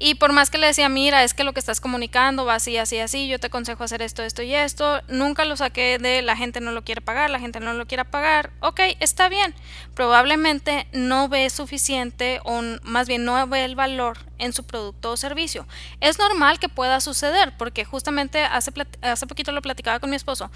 Y 0.00 0.14
por 0.14 0.32
más 0.32 0.48
que 0.48 0.58
le 0.58 0.68
decía, 0.68 0.88
mira, 0.88 1.24
es 1.24 1.34
que 1.34 1.42
lo 1.42 1.52
que 1.52 1.58
estás 1.58 1.80
comunicando 1.80 2.44
va 2.44 2.54
así, 2.54 2.76
así, 2.76 2.98
así, 2.98 3.26
yo 3.26 3.40
te 3.40 3.48
aconsejo 3.48 3.82
hacer 3.82 4.00
esto, 4.00 4.22
esto 4.22 4.42
y 4.42 4.54
esto, 4.54 5.00
nunca 5.08 5.44
lo 5.44 5.56
saqué 5.56 5.98
de 5.98 6.22
la 6.22 6.36
gente 6.36 6.60
no 6.60 6.70
lo 6.70 6.84
quiere 6.84 7.00
pagar, 7.00 7.30
la 7.30 7.40
gente 7.40 7.58
no 7.58 7.74
lo 7.74 7.86
quiere 7.86 8.04
pagar, 8.04 8.50
ok, 8.60 8.80
está 9.00 9.28
bien, 9.28 9.54
probablemente 9.94 10.86
no 10.92 11.28
ve 11.28 11.50
suficiente 11.50 12.40
o 12.44 12.62
más 12.84 13.08
bien 13.08 13.24
no 13.24 13.44
ve 13.48 13.64
el 13.64 13.74
valor 13.74 14.18
en 14.38 14.52
su 14.52 14.64
producto 14.64 15.10
o 15.10 15.16
servicio. 15.16 15.66
Es 16.00 16.18
normal 16.18 16.60
que 16.60 16.68
pueda 16.68 17.00
suceder, 17.00 17.56
porque 17.56 17.84
justamente 17.84 18.44
hace, 18.44 18.72
hace 19.02 19.26
poquito 19.26 19.50
lo 19.50 19.62
platicaba 19.62 19.98
con 19.98 20.10
mi 20.10 20.16
esposo 20.16 20.48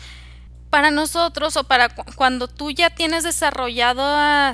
para 0.72 0.90
nosotros 0.90 1.58
o 1.58 1.64
para 1.64 1.90
cuando 1.90 2.48
tú 2.48 2.70
ya 2.70 2.88
tienes 2.88 3.24
desarrollado 3.24 4.02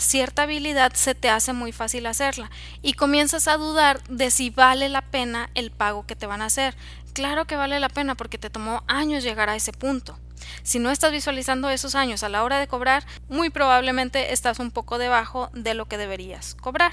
cierta 0.01 0.43
habilidad, 0.43 0.93
se 0.95 1.15
te 1.15 1.31
hace 1.31 1.53
muy 1.53 1.71
fácil 1.71 2.07
hacerla 2.07 2.51
y 2.83 2.95
comienzas 2.95 3.47
a 3.47 3.57
dudar 3.57 4.03
de 4.09 4.33
si 4.33 4.51
vale 4.51 4.89
la 4.89 5.03
pena 5.03 5.49
el 5.55 5.71
pago 5.71 6.09
que 6.09 6.17
te 6.17 6.27
van 6.27 6.43
a 6.43 6.47
hacer. 6.47 6.75
Claro 7.13 7.45
que 7.45 7.55
vale 7.55 7.79
la 7.79 7.89
pena 7.89 8.17
porque 8.17 8.37
te 8.37 8.51
tomó 8.51 8.83
años 8.89 9.23
llegar 9.23 9.49
a 9.49 9.55
ese 9.55 9.71
punto. 9.71 10.19
Si 10.65 10.81
no 10.81 10.91
estás 10.91 11.13
visualizando 11.13 11.71
esos 11.71 11.95
años 11.95 12.25
a 12.25 12.29
la 12.29 12.43
hora 12.43 12.59
de 12.59 12.67
cobrar, 12.67 13.07
muy 13.29 13.49
probablemente 13.49 14.33
estás 14.33 14.59
un 14.59 14.73
poco 14.73 14.99
debajo 14.99 15.51
de 15.53 15.75
lo 15.75 15.87
que 15.87 15.99
deberías 15.99 16.57
cobrar. 16.57 16.91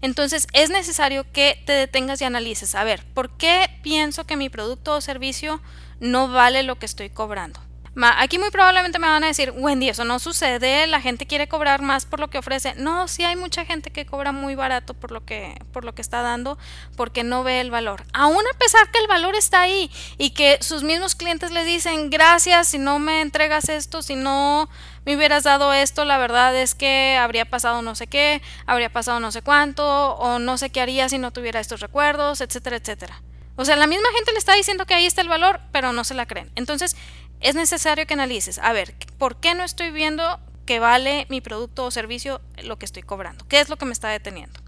Entonces 0.00 0.48
es 0.52 0.70
necesario 0.70 1.24
que 1.30 1.62
te 1.66 1.72
detengas 1.72 2.20
y 2.20 2.24
analices, 2.24 2.74
a 2.74 2.82
ver, 2.82 3.06
¿por 3.14 3.30
qué 3.30 3.70
pienso 3.84 4.26
que 4.26 4.36
mi 4.36 4.50
producto 4.50 4.96
o 4.96 5.00
servicio 5.00 5.62
no 6.00 6.26
vale 6.26 6.64
lo 6.64 6.80
que 6.80 6.86
estoy 6.86 7.10
cobrando? 7.10 7.65
Aquí 8.02 8.38
muy 8.38 8.50
probablemente 8.50 8.98
me 8.98 9.06
van 9.06 9.24
a 9.24 9.28
decir, 9.28 9.52
Wendy, 9.56 9.88
eso 9.88 10.04
no 10.04 10.18
sucede, 10.18 10.86
la 10.86 11.00
gente 11.00 11.26
quiere 11.26 11.48
cobrar 11.48 11.80
más 11.80 12.04
por 12.04 12.20
lo 12.20 12.28
que 12.28 12.36
ofrece. 12.36 12.74
No, 12.74 13.08
sí 13.08 13.24
hay 13.24 13.36
mucha 13.36 13.64
gente 13.64 13.90
que 13.90 14.04
cobra 14.04 14.32
muy 14.32 14.54
barato 14.54 14.92
por 14.92 15.10
lo 15.12 15.24
que, 15.24 15.58
por 15.72 15.84
lo 15.84 15.94
que 15.94 16.02
está 16.02 16.20
dando, 16.20 16.58
porque 16.94 17.24
no 17.24 17.42
ve 17.42 17.60
el 17.60 17.70
valor. 17.70 18.04
Aún 18.12 18.42
a 18.54 18.58
pesar 18.58 18.90
que 18.90 18.98
el 18.98 19.06
valor 19.06 19.34
está 19.34 19.62
ahí 19.62 19.90
y 20.18 20.30
que 20.30 20.58
sus 20.60 20.82
mismos 20.82 21.14
clientes 21.14 21.52
le 21.52 21.64
dicen, 21.64 22.10
gracias, 22.10 22.68
si 22.68 22.78
no 22.78 22.98
me 22.98 23.22
entregas 23.22 23.70
esto, 23.70 24.02
si 24.02 24.14
no 24.14 24.68
me 25.06 25.16
hubieras 25.16 25.44
dado 25.44 25.72
esto, 25.72 26.04
la 26.04 26.18
verdad 26.18 26.54
es 26.54 26.74
que 26.74 27.16
habría 27.18 27.46
pasado 27.46 27.80
no 27.80 27.94
sé 27.94 28.08
qué, 28.08 28.42
habría 28.66 28.92
pasado 28.92 29.20
no 29.20 29.32
sé 29.32 29.40
cuánto, 29.40 30.16
o 30.16 30.38
no 30.38 30.58
sé 30.58 30.68
qué 30.68 30.82
haría 30.82 31.08
si 31.08 31.16
no 31.16 31.30
tuviera 31.30 31.60
estos 31.60 31.80
recuerdos, 31.80 32.42
etcétera, 32.42 32.76
etcétera. 32.76 33.22
O 33.56 33.64
sea, 33.64 33.76
la 33.76 33.86
misma 33.86 34.08
gente 34.14 34.32
le 34.32 34.38
está 34.38 34.54
diciendo 34.54 34.84
que 34.84 34.92
ahí 34.92 35.06
está 35.06 35.22
el 35.22 35.28
valor, 35.28 35.60
pero 35.72 35.92
no 35.92 36.04
se 36.04 36.12
la 36.12 36.26
creen. 36.26 36.50
Entonces, 36.56 36.94
es 37.40 37.54
necesario 37.54 38.06
que 38.06 38.14
analices, 38.14 38.58
a 38.58 38.72
ver, 38.72 38.94
¿por 39.18 39.36
qué 39.36 39.54
no 39.54 39.64
estoy 39.64 39.90
viendo 39.90 40.40
que 40.64 40.80
vale 40.80 41.26
mi 41.28 41.40
producto 41.40 41.84
o 41.84 41.90
servicio 41.90 42.40
lo 42.62 42.78
que 42.78 42.84
estoy 42.84 43.02
cobrando? 43.02 43.46
¿Qué 43.48 43.60
es 43.60 43.68
lo 43.68 43.76
que 43.76 43.84
me 43.84 43.92
está 43.92 44.08
deteniendo? 44.08 44.60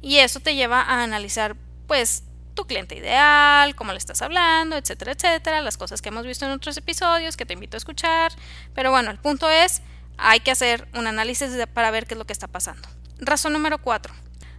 Y 0.00 0.18
eso 0.18 0.40
te 0.40 0.54
lleva 0.54 0.80
a 0.80 1.02
analizar, 1.02 1.56
pues, 1.86 2.24
tu 2.54 2.66
cliente 2.66 2.96
ideal, 2.96 3.74
cómo 3.74 3.92
le 3.92 3.98
estás 3.98 4.22
hablando, 4.22 4.76
etcétera, 4.76 5.12
etcétera, 5.12 5.60
las 5.60 5.76
cosas 5.76 6.02
que 6.02 6.10
hemos 6.10 6.26
visto 6.26 6.44
en 6.44 6.52
otros 6.52 6.76
episodios 6.76 7.36
que 7.36 7.46
te 7.46 7.54
invito 7.54 7.76
a 7.76 7.78
escuchar. 7.78 8.32
Pero 8.74 8.90
bueno, 8.90 9.10
el 9.10 9.18
punto 9.18 9.50
es, 9.50 9.82
hay 10.18 10.40
que 10.40 10.50
hacer 10.50 10.88
un 10.94 11.06
análisis 11.06 11.50
para 11.72 11.90
ver 11.90 12.06
qué 12.06 12.14
es 12.14 12.18
lo 12.18 12.26
que 12.26 12.32
está 12.32 12.48
pasando. 12.48 12.88
Razón 13.18 13.52
número 13.52 13.78
cuatro, 13.78 14.14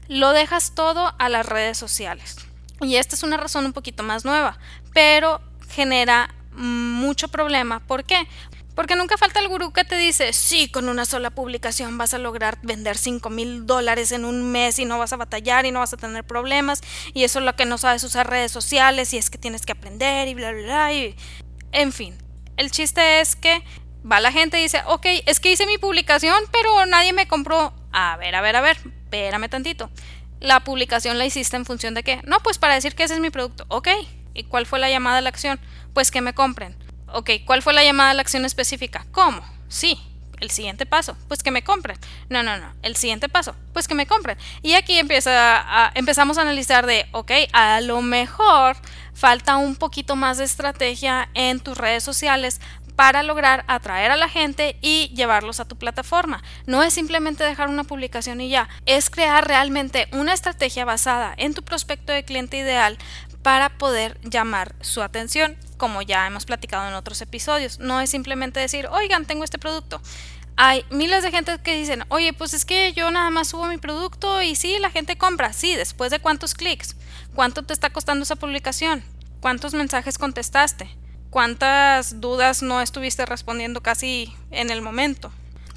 lo 0.08 0.32
dejas 0.32 0.74
todo 0.76 1.14
a 1.20 1.30
las 1.30 1.46
redes 1.46 1.78
sociales. 1.78 2.38
Y 2.82 2.96
esta 2.96 3.16
es 3.16 3.24
una 3.24 3.38
razón 3.38 3.66
un 3.66 3.74
poquito 3.74 4.04
más 4.04 4.26
nueva, 4.26 4.58
pero 4.94 5.42
genera 5.70 6.34
mucho 6.56 7.28
problema. 7.28 7.80
¿Por 7.80 8.04
qué? 8.04 8.28
Porque 8.76 8.96
nunca 8.96 9.18
falta 9.18 9.40
el 9.40 9.48
gurú 9.48 9.72
que 9.72 9.84
te 9.84 9.98
dice, 9.98 10.34
sí, 10.34 10.68
con 10.68 10.90
una 10.90 11.06
sola 11.06 11.30
publicación 11.30 11.98
vas 11.98 12.14
a 12.16 12.18
lograr 12.18 12.58
vender 12.64 12.98
5 12.98 13.30
mil 13.30 13.68
dólares 13.68 14.12
en 14.12 14.26
un 14.26 14.52
mes 14.52 14.80
y 14.80 14.86
no 14.86 14.98
vas 14.98 15.14
a 15.14 15.18
batallar 15.18 15.66
y 15.66 15.72
no 15.72 15.80
vas 15.80 15.94
a 15.94 15.98
tener 15.98 16.24
problemas 16.24 16.82
y 17.14 17.24
eso 17.24 17.40
es 17.40 17.46
lo 17.46 17.56
que 17.56 17.66
no 17.66 17.78
sabes 17.78 18.04
usar 18.04 18.28
redes 18.28 18.52
sociales 18.52 19.14
y 19.14 19.18
es 19.18 19.30
que 19.30 19.38
tienes 19.38 19.64
que 19.66 19.74
aprender 19.74 20.28
y 20.28 20.34
bla, 20.34 20.52
bla, 20.52 20.64
bla. 20.64 20.94
Y... 20.94 21.16
En 21.72 21.92
fin, 21.92 22.18
el 22.58 22.72
chiste 22.72 23.22
es 23.22 23.36
que 23.36 23.64
va 24.10 24.20
la 24.20 24.32
gente 24.32 24.60
y 24.60 24.64
dice, 24.64 24.82
ok, 24.88 25.06
es 25.28 25.40
que 25.40 25.52
hice 25.52 25.68
mi 25.68 25.78
publicación 25.78 26.36
pero 26.52 26.86
nadie 26.88 27.14
me 27.14 27.28
compró. 27.28 27.74
A 27.92 28.18
ver, 28.18 28.34
a 28.34 28.42
ver, 28.42 28.56
a 28.56 28.62
ver, 28.62 28.78
espérame 28.78 29.50
tantito. 29.50 29.92
La 30.40 30.64
publicación 30.64 31.20
la 31.20 31.26
hiciste 31.26 31.56
en 31.56 31.66
función 31.66 31.94
de 31.94 32.04
qué? 32.04 32.22
No, 32.26 32.40
pues 32.40 32.58
para 32.58 32.74
decir 32.74 32.96
que 32.96 33.04
ese 33.04 33.14
es 33.14 33.20
mi 33.20 33.30
producto. 33.30 33.66
Ok, 33.68 33.90
¿y 34.34 34.44
cuál 34.44 34.66
fue 34.66 34.80
la 34.80 34.90
llamada 34.90 35.18
a 35.18 35.22
la 35.22 35.30
acción? 35.30 35.60
Pues 35.94 36.12
que 36.12 36.22
me 36.22 36.34
compren. 36.34 36.76
Ok, 37.12 37.30
¿cuál 37.46 37.62
fue 37.62 37.74
la 37.74 37.84
llamada 37.84 38.12
a 38.12 38.14
la 38.14 38.22
acción 38.22 38.46
específica? 38.46 39.06
¿Cómo? 39.12 39.44
Sí, 39.68 40.00
el 40.40 40.52
siguiente 40.52 40.86
paso, 40.86 41.16
pues 41.28 41.42
que 41.42 41.52
me 41.52 41.64
compren. 41.64 41.98
No, 42.30 42.44
no, 42.44 42.58
no, 42.58 42.74
el 42.82 42.96
siguiente 42.96 43.30
paso, 43.30 43.56
pues 43.72 43.88
que 43.88 43.96
me 43.96 44.06
compren. 44.06 44.38
Y 44.62 44.74
aquí 44.74 45.00
empieza 45.00 45.32
a, 45.32 45.92
empezamos 45.96 46.38
a 46.38 46.42
analizar 46.42 46.86
de, 46.86 47.08
ok, 47.12 47.32
a 47.54 47.80
lo 47.82 48.02
mejor 48.02 48.76
falta 49.14 49.58
un 49.58 49.76
poquito 49.76 50.16
más 50.16 50.40
de 50.40 50.44
estrategia 50.44 51.30
en 51.34 51.60
tus 51.60 51.78
redes 51.78 52.04
sociales 52.04 52.60
para 52.96 53.24
lograr 53.24 53.66
atraer 53.68 54.12
a 54.12 54.18
la 54.18 54.30
gente 54.30 54.78
y 54.82 55.12
llevarlos 55.16 55.60
a 55.60 55.66
tu 55.66 55.78
plataforma. 55.78 56.44
No 56.66 56.84
es 56.84 56.94
simplemente 56.94 57.44
dejar 57.44 57.70
una 57.70 57.84
publicación 57.84 58.42
y 58.42 58.50
ya, 58.50 58.70
es 58.86 59.10
crear 59.10 59.48
realmente 59.48 60.08
una 60.12 60.34
estrategia 60.34 60.86
basada 60.86 61.34
en 61.38 61.54
tu 61.54 61.64
prospecto 61.64 62.12
de 62.12 62.24
cliente 62.24 62.58
ideal 62.58 62.98
para 63.42 63.78
poder 63.78 64.20
llamar 64.24 64.74
su 64.82 65.02
atención, 65.02 65.58
como 65.78 66.02
ya 66.02 66.26
hemos 66.26 66.46
platicado 66.46 66.88
en 66.88 66.94
otros 66.94 67.22
episodios. 67.22 67.80
No 67.80 68.00
es 68.00 68.10
simplemente 68.10 68.60
decir, 68.60 68.88
oigan, 68.88 69.26
tengo 69.26 69.44
este 69.44 69.60
producto. 69.60 70.02
Hay 70.56 70.86
miles 70.92 71.24
de 71.24 71.32
gente 71.32 71.60
que 71.64 71.76
dicen, 71.76 72.06
oye, 72.10 72.32
pues 72.32 72.54
es 72.54 72.64
que 72.64 72.94
yo 72.94 73.10
nada 73.12 73.32
más 73.32 73.50
subo 73.50 73.66
mi 73.66 73.78
producto 73.78 74.42
y 74.42 74.56
sí, 74.56 74.78
la 74.80 74.92
gente 74.92 75.18
compra. 75.18 75.52
Sí, 75.52 75.76
después 75.76 76.12
de 76.12 76.20
cuántos 76.20 76.54
clics, 76.54 76.96
cuánto 77.36 77.64
te 77.64 77.74
está 77.74 77.90
costando 77.90 78.24
esa 78.24 78.36
publicación, 78.36 79.04
cuántos 79.42 79.74
mensajes 79.74 80.18
contestaste, 80.18 80.96
cuántas 81.34 82.22
dudas 82.22 82.62
no 82.62 82.80
estuviste 82.80 83.26
respondiendo 83.26 83.82
casi 83.82 84.32
en 84.52 84.70
el 84.70 84.84
momento. 84.84 85.32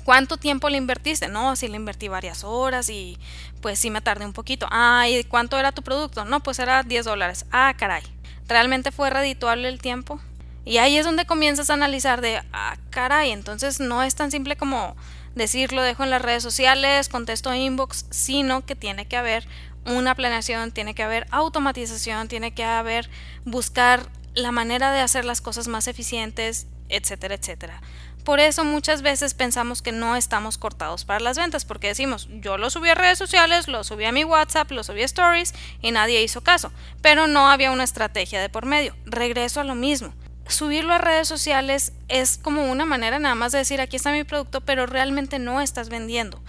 ¿Cuánto 0.05 0.37
tiempo 0.37 0.69
le 0.69 0.77
invertiste? 0.77 1.29
No, 1.29 1.57
si 1.57 1.66
le 1.66 1.77
invertí 1.77 2.09
varias 2.09 2.45
horas 2.45 2.90
y 2.90 3.19
pues 3.62 3.79
sí 3.79 3.88
me 3.88 4.03
tardé 4.03 4.27
un 4.27 4.35
poquito. 4.35 4.69
Ah, 4.71 5.09
¿y 5.09 5.25
cuánto 5.25 5.59
era 5.59 5.73
tu 5.73 5.81
producto? 5.81 6.27
No, 6.27 6.40
pues 6.40 6.59
era 6.59 6.83
10 6.83 7.07
dólares. 7.07 7.47
Ah, 7.53 7.73
caray. 7.75 8.03
¿Realmente 8.47 8.92
fue 8.92 9.09
redituable 9.09 9.71
el 9.71 9.81
tiempo? 9.81 10.21
Y 10.66 10.77
ahí 10.77 10.99
es 10.99 11.07
donde 11.07 11.25
comienzas 11.25 11.71
a 11.71 11.75
analizar 11.75 12.21
de, 12.21 12.42
ah, 12.53 12.77
caray, 12.90 13.31
entonces 13.31 13.81
no 13.81 14.03
es 14.03 14.14
tan 14.14 14.31
simple 14.31 14.57
como 14.57 14.95
decirlo, 15.35 15.81
dejo 15.81 16.05
en 16.05 16.11
las 16.11 16.21
redes 16.21 16.42
sociales, 16.42 17.09
contesto 17.09 17.55
inbox, 17.55 18.05
sino 18.11 18.66
que 18.66 18.75
tiene 18.75 19.07
que 19.07 19.16
haber 19.16 19.49
una 19.87 20.14
planeación, 20.14 20.73
tiene 20.73 20.95
que 20.95 21.03
haber 21.03 21.27
automatización, 21.31 22.29
tiene 22.29 22.53
que 22.53 22.64
haber 22.64 23.09
buscar 23.45 24.11
la 24.37 24.53
manera 24.53 24.92
de 24.92 25.01
hacer 25.01 25.25
las 25.25 25.40
cosas 25.40 25.66
más 25.66 25.88
eficientes, 25.88 26.66
etcétera, 26.88 27.35
etcétera. 27.35 27.81
Por 28.22 28.38
eso 28.38 28.64
muchas 28.64 29.03
veces 29.03 29.35
pensamos 29.35 29.83
que 29.83 29.92
no 29.92 30.14
estamos 30.14 30.59
cortados 30.59 31.05
para 31.05 31.20
las 31.20 31.38
ventas, 31.38 31.64
porque 31.64 31.88
decimos, 31.88 32.29
yo 32.31 32.59
lo 32.59 32.70
subí 32.70 32.90
a 32.90 32.94
redes 32.94 33.18
sociales, 33.18 33.66
lo 33.66 33.83
subí 33.83 34.05
a 34.05 34.12
mi 34.12 34.25
WhatsApp, 34.25 34.70
lo 34.72 34.85
subí 34.85 35.03
a 35.03 35.07
Stories 35.07 35.55
y 35.81 35.90
nadie 35.90 36.22
hizo 36.22 36.42
caso, 36.42 36.70
pero 37.01 37.29
no 37.29 37.49
había 37.49 37.70
una 37.70 37.85
estrategia 37.85 38.40
de 38.40 38.49
por 38.49 38.66
medio. 38.66 38.94
Regreso 39.07 39.61
a 39.61 39.64
lo 39.64 39.75
mismo. 39.75 40.12
Subirlo 40.49 40.92
a 40.92 40.99
redes 40.99 41.29
sociales 41.29 41.92
es 42.09 42.37
como 42.37 42.70
una 42.70 42.85
manera 42.85 43.18
nada 43.18 43.35
más 43.35 43.53
de 43.53 43.59
decir, 43.59 43.81
aquí 43.81 43.96
está 43.96 44.12
mi 44.12 44.25
producto, 44.25 44.61
pero 44.61 44.87
realmente 44.87 45.38
no 45.38 45.61
estás 45.61 45.88
vendiendo. 45.88 46.42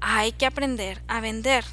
Hay 0.00 0.32
que 0.32 0.46
aprender 0.46 1.02
a 1.08 1.20
vender. 1.20 1.64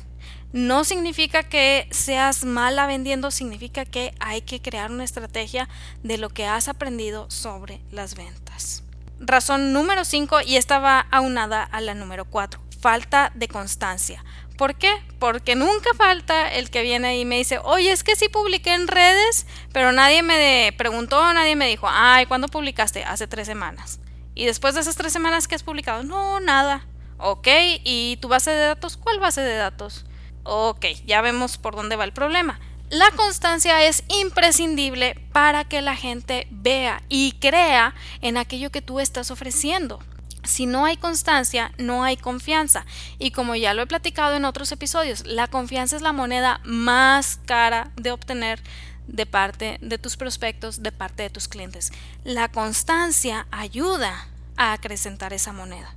No 0.54 0.84
significa 0.84 1.44
que 1.44 1.88
seas 1.92 2.44
mala 2.44 2.88
vendiendo, 2.88 3.32
significa 3.32 3.86
que 3.86 4.14
hay 4.20 4.42
que 4.42 4.62
crear 4.62 4.92
una 4.92 5.04
estrategia 5.04 5.70
de 6.04 6.18
lo 6.18 6.30
que 6.30 6.46
has 6.46 6.68
aprendido 6.68 7.30
sobre 7.30 7.82
las 7.92 8.16
ventas 8.16 8.84
razón 9.22 9.72
número 9.72 10.04
5 10.04 10.42
y 10.42 10.58
esta 10.58 10.80
va 10.80 11.06
aunada 11.12 11.64
a 11.64 11.80
la 11.80 11.94
número 11.94 12.26
4, 12.26 12.60
falta 12.82 13.32
de 13.36 13.48
constancia. 13.48 14.24
¿Por 14.58 14.76
qué? 14.76 14.92
Porque 15.20 15.56
nunca 15.56 15.92
falta 15.96 16.52
el 16.52 16.70
que 16.70 16.82
viene 16.82 17.18
y 17.18 17.26
me 17.26 17.38
dice, 17.38 17.60
oye, 17.64 17.92
es 17.92 18.04
que 18.04 18.16
sí 18.16 18.30
publiqué 18.30 18.74
en 18.74 18.88
redes, 18.88 19.48
pero 19.72 19.92
nadie 19.92 20.22
me 20.22 20.74
preguntó, 20.78 21.34
nadie 21.34 21.56
me 21.56 21.68
dijo, 21.68 21.88
ay, 21.90 22.26
¿cuándo 22.26 22.48
publicaste? 22.48 23.04
Hace 23.04 23.28
tres 23.28 23.48
semanas. 23.48 24.00
Y 24.36 24.46
después 24.46 24.76
de 24.76 24.82
esas 24.82 24.96
tres 24.96 25.14
semanas 25.14 25.48
que 25.48 25.56
has 25.56 25.64
publicado, 25.64 26.04
no, 26.04 26.40
nada. 26.40 26.86
Ok, 27.18 27.48
¿y 27.84 28.18
tu 28.22 28.28
base 28.28 28.52
de 28.52 28.68
datos? 28.68 28.98
¿Cuál 28.98 29.20
base 29.20 29.42
de 29.42 29.56
datos? 29.56 30.06
Ok, 30.44 30.86
ya 31.06 31.22
vemos 31.22 31.58
por 31.58 31.76
dónde 31.76 31.96
va 31.96 32.04
el 32.04 32.14
problema. 32.14 32.60
La 32.90 33.10
constancia 33.12 33.86
es 33.86 34.04
imprescindible 34.10 35.16
para 35.32 35.64
que 35.64 35.82
la 35.82 35.96
gente 35.96 36.48
vea 36.52 37.02
y 37.08 37.34
crea 37.40 37.96
en 38.22 38.38
aquello 38.38 38.70
que 38.70 38.82
tú 38.82 39.00
estás 39.00 39.32
ofreciendo. 39.32 40.00
Si 40.44 40.66
no 40.66 40.86
hay 40.86 40.98
constancia, 40.98 41.72
no 41.78 42.04
hay 42.04 42.18
confianza. 42.18 42.86
Y 43.20 43.32
como 43.32 43.56
ya 43.56 43.74
lo 43.74 43.84
he 43.84 43.88
platicado 43.88 44.36
en 44.36 44.44
otros 44.44 44.72
episodios, 44.72 45.26
la 45.26 45.48
confianza 45.48 45.96
es 45.96 46.02
la 46.02 46.12
moneda 46.12 46.60
más 46.66 47.40
cara 47.46 47.92
de 47.96 48.12
obtener 48.12 48.62
de 49.08 49.26
parte 49.26 49.78
de 49.82 49.98
tus 49.98 50.18
prospectos, 50.18 50.82
de 50.82 50.92
parte 50.92 51.24
de 51.24 51.30
tus 51.30 51.48
clientes. 51.48 51.92
La 52.24 52.50
constancia 52.50 53.48
ayuda 53.52 54.28
a 54.58 54.74
acrecentar 54.74 55.32
esa 55.32 55.54
moneda. 55.54 55.96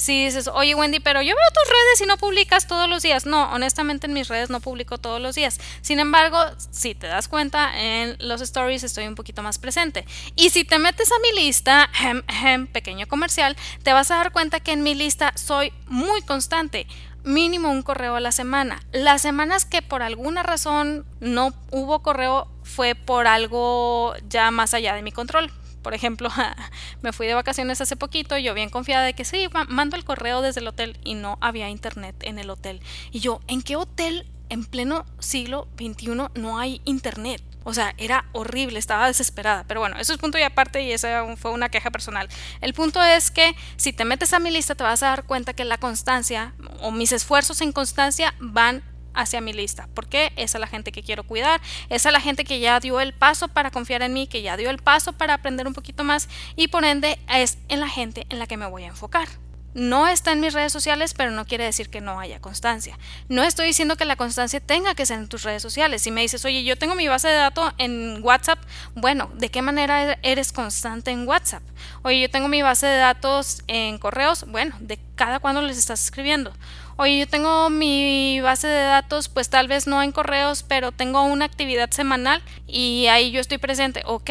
Si 0.00 0.24
dices, 0.24 0.48
oye 0.48 0.74
Wendy, 0.74 0.98
pero 0.98 1.20
yo 1.20 1.34
veo 1.34 1.50
tus 1.52 1.68
redes 1.68 2.00
y 2.00 2.06
no 2.06 2.16
publicas 2.16 2.66
todos 2.66 2.88
los 2.88 3.02
días. 3.02 3.26
No, 3.26 3.52
honestamente 3.52 4.06
en 4.06 4.14
mis 4.14 4.28
redes 4.28 4.48
no 4.48 4.60
publico 4.60 4.96
todos 4.96 5.20
los 5.20 5.34
días. 5.34 5.60
Sin 5.82 6.00
embargo, 6.00 6.38
si 6.70 6.94
te 6.94 7.06
das 7.06 7.28
cuenta, 7.28 7.78
en 7.78 8.16
los 8.18 8.40
stories 8.40 8.82
estoy 8.82 9.06
un 9.06 9.14
poquito 9.14 9.42
más 9.42 9.58
presente. 9.58 10.06
Y 10.36 10.48
si 10.48 10.64
te 10.64 10.78
metes 10.78 11.12
a 11.12 11.18
mi 11.18 11.44
lista, 11.44 11.90
pequeño 12.72 13.08
comercial, 13.08 13.58
te 13.82 13.92
vas 13.92 14.10
a 14.10 14.14
dar 14.14 14.32
cuenta 14.32 14.58
que 14.60 14.72
en 14.72 14.82
mi 14.82 14.94
lista 14.94 15.34
soy 15.36 15.70
muy 15.86 16.22
constante 16.22 16.86
mínimo 17.22 17.70
un 17.70 17.82
correo 17.82 18.16
a 18.16 18.20
la 18.20 18.32
semana. 18.32 18.82
Las 18.92 19.20
semanas 19.20 19.66
que 19.66 19.82
por 19.82 20.02
alguna 20.02 20.42
razón 20.42 21.04
no 21.20 21.52
hubo 21.70 21.98
correo 22.00 22.48
fue 22.62 22.94
por 22.94 23.26
algo 23.26 24.14
ya 24.30 24.50
más 24.50 24.72
allá 24.72 24.94
de 24.94 25.02
mi 25.02 25.12
control. 25.12 25.52
Por 25.82 25.94
ejemplo, 25.94 26.28
me 27.02 27.12
fui 27.12 27.26
de 27.26 27.34
vacaciones 27.34 27.80
hace 27.80 27.96
poquito, 27.96 28.36
yo 28.38 28.54
bien 28.54 28.70
confiada 28.70 29.04
de 29.04 29.14
que 29.14 29.24
sí, 29.24 29.48
mando 29.68 29.96
el 29.96 30.04
correo 30.04 30.42
desde 30.42 30.60
el 30.60 30.68
hotel 30.68 30.98
y 31.04 31.14
no 31.14 31.38
había 31.40 31.68
internet 31.68 32.16
en 32.22 32.38
el 32.38 32.50
hotel. 32.50 32.80
Y 33.10 33.20
yo, 33.20 33.40
¿en 33.46 33.62
qué 33.62 33.76
hotel 33.76 34.26
en 34.48 34.64
pleno 34.64 35.06
siglo 35.18 35.68
XXI 35.78 36.28
no 36.34 36.58
hay 36.58 36.80
internet? 36.84 37.42
O 37.62 37.74
sea, 37.74 37.94
era 37.98 38.24
horrible, 38.32 38.78
estaba 38.78 39.06
desesperada. 39.06 39.64
Pero 39.68 39.80
bueno, 39.80 39.96
eso 39.98 40.12
es 40.12 40.18
punto 40.18 40.38
y 40.38 40.42
aparte 40.42 40.82
y 40.82 40.92
esa 40.92 41.36
fue 41.36 41.50
una 41.50 41.68
queja 41.68 41.90
personal. 41.90 42.28
El 42.60 42.72
punto 42.72 43.02
es 43.02 43.30
que 43.30 43.54
si 43.76 43.92
te 43.92 44.04
metes 44.04 44.32
a 44.32 44.38
mi 44.38 44.50
lista 44.50 44.74
te 44.74 44.82
vas 44.82 45.02
a 45.02 45.08
dar 45.08 45.24
cuenta 45.24 45.52
que 45.52 45.64
la 45.64 45.78
constancia 45.78 46.54
o 46.80 46.90
mis 46.90 47.12
esfuerzos 47.12 47.60
en 47.60 47.72
constancia 47.72 48.34
van 48.40 48.82
hacia 49.14 49.40
mi 49.40 49.52
lista. 49.52 49.88
porque 49.94 50.32
Es 50.36 50.54
a 50.54 50.58
la 50.58 50.66
gente 50.66 50.92
que 50.92 51.02
quiero 51.02 51.24
cuidar, 51.24 51.60
es 51.88 52.06
a 52.06 52.10
la 52.10 52.20
gente 52.20 52.44
que 52.44 52.60
ya 52.60 52.80
dio 52.80 53.00
el 53.00 53.12
paso 53.12 53.48
para 53.48 53.70
confiar 53.70 54.02
en 54.02 54.12
mí, 54.12 54.26
que 54.26 54.42
ya 54.42 54.56
dio 54.56 54.70
el 54.70 54.78
paso 54.78 55.12
para 55.12 55.34
aprender 55.34 55.66
un 55.66 55.74
poquito 55.74 56.04
más 56.04 56.28
y 56.56 56.68
por 56.68 56.84
ende 56.84 57.18
es 57.28 57.58
en 57.68 57.80
la 57.80 57.88
gente 57.88 58.26
en 58.28 58.38
la 58.38 58.46
que 58.46 58.56
me 58.56 58.66
voy 58.66 58.84
a 58.84 58.88
enfocar. 58.88 59.28
No 59.72 60.08
está 60.08 60.32
en 60.32 60.40
mis 60.40 60.52
redes 60.52 60.72
sociales, 60.72 61.14
pero 61.14 61.30
no 61.30 61.46
quiere 61.46 61.64
decir 61.64 61.90
que 61.90 62.00
no 62.00 62.18
haya 62.18 62.40
constancia. 62.40 62.98
No 63.28 63.42
estoy 63.44 63.66
diciendo 63.66 63.96
que 63.96 64.04
la 64.04 64.16
constancia 64.16 64.60
tenga 64.60 64.94
que 64.94 65.06
ser 65.06 65.18
en 65.18 65.28
tus 65.28 65.44
redes 65.44 65.62
sociales. 65.62 66.02
Si 66.02 66.10
me 66.10 66.22
dices, 66.22 66.44
oye, 66.44 66.64
yo 66.64 66.76
tengo 66.76 66.94
mi 66.94 67.06
base 67.06 67.28
de 67.28 67.34
datos 67.34 67.72
en 67.78 68.20
WhatsApp, 68.22 68.58
bueno, 68.94 69.30
¿de 69.34 69.50
qué 69.50 69.62
manera 69.62 70.18
eres 70.22 70.52
constante 70.52 71.10
en 71.12 71.26
WhatsApp? 71.26 71.62
Oye, 72.02 72.20
yo 72.20 72.30
tengo 72.30 72.48
mi 72.48 72.62
base 72.62 72.86
de 72.86 72.96
datos 72.96 73.62
en 73.68 73.98
correos, 73.98 74.44
bueno, 74.48 74.74
¿de 74.80 74.98
cada 75.14 75.38
cuándo 75.38 75.62
les 75.62 75.78
estás 75.78 76.02
escribiendo? 76.02 76.52
Oye, 76.96 77.18
yo 77.18 77.26
tengo 77.26 77.70
mi 77.70 78.40
base 78.40 78.66
de 78.66 78.82
datos, 78.82 79.28
pues 79.28 79.48
tal 79.48 79.68
vez 79.68 79.86
no 79.86 80.02
en 80.02 80.12
correos, 80.12 80.62
pero 80.62 80.92
tengo 80.92 81.22
una 81.22 81.46
actividad 81.46 81.90
semanal 81.90 82.42
y 82.66 83.06
ahí 83.06 83.30
yo 83.30 83.40
estoy 83.40 83.58
presente. 83.58 84.02
Ok, 84.04 84.30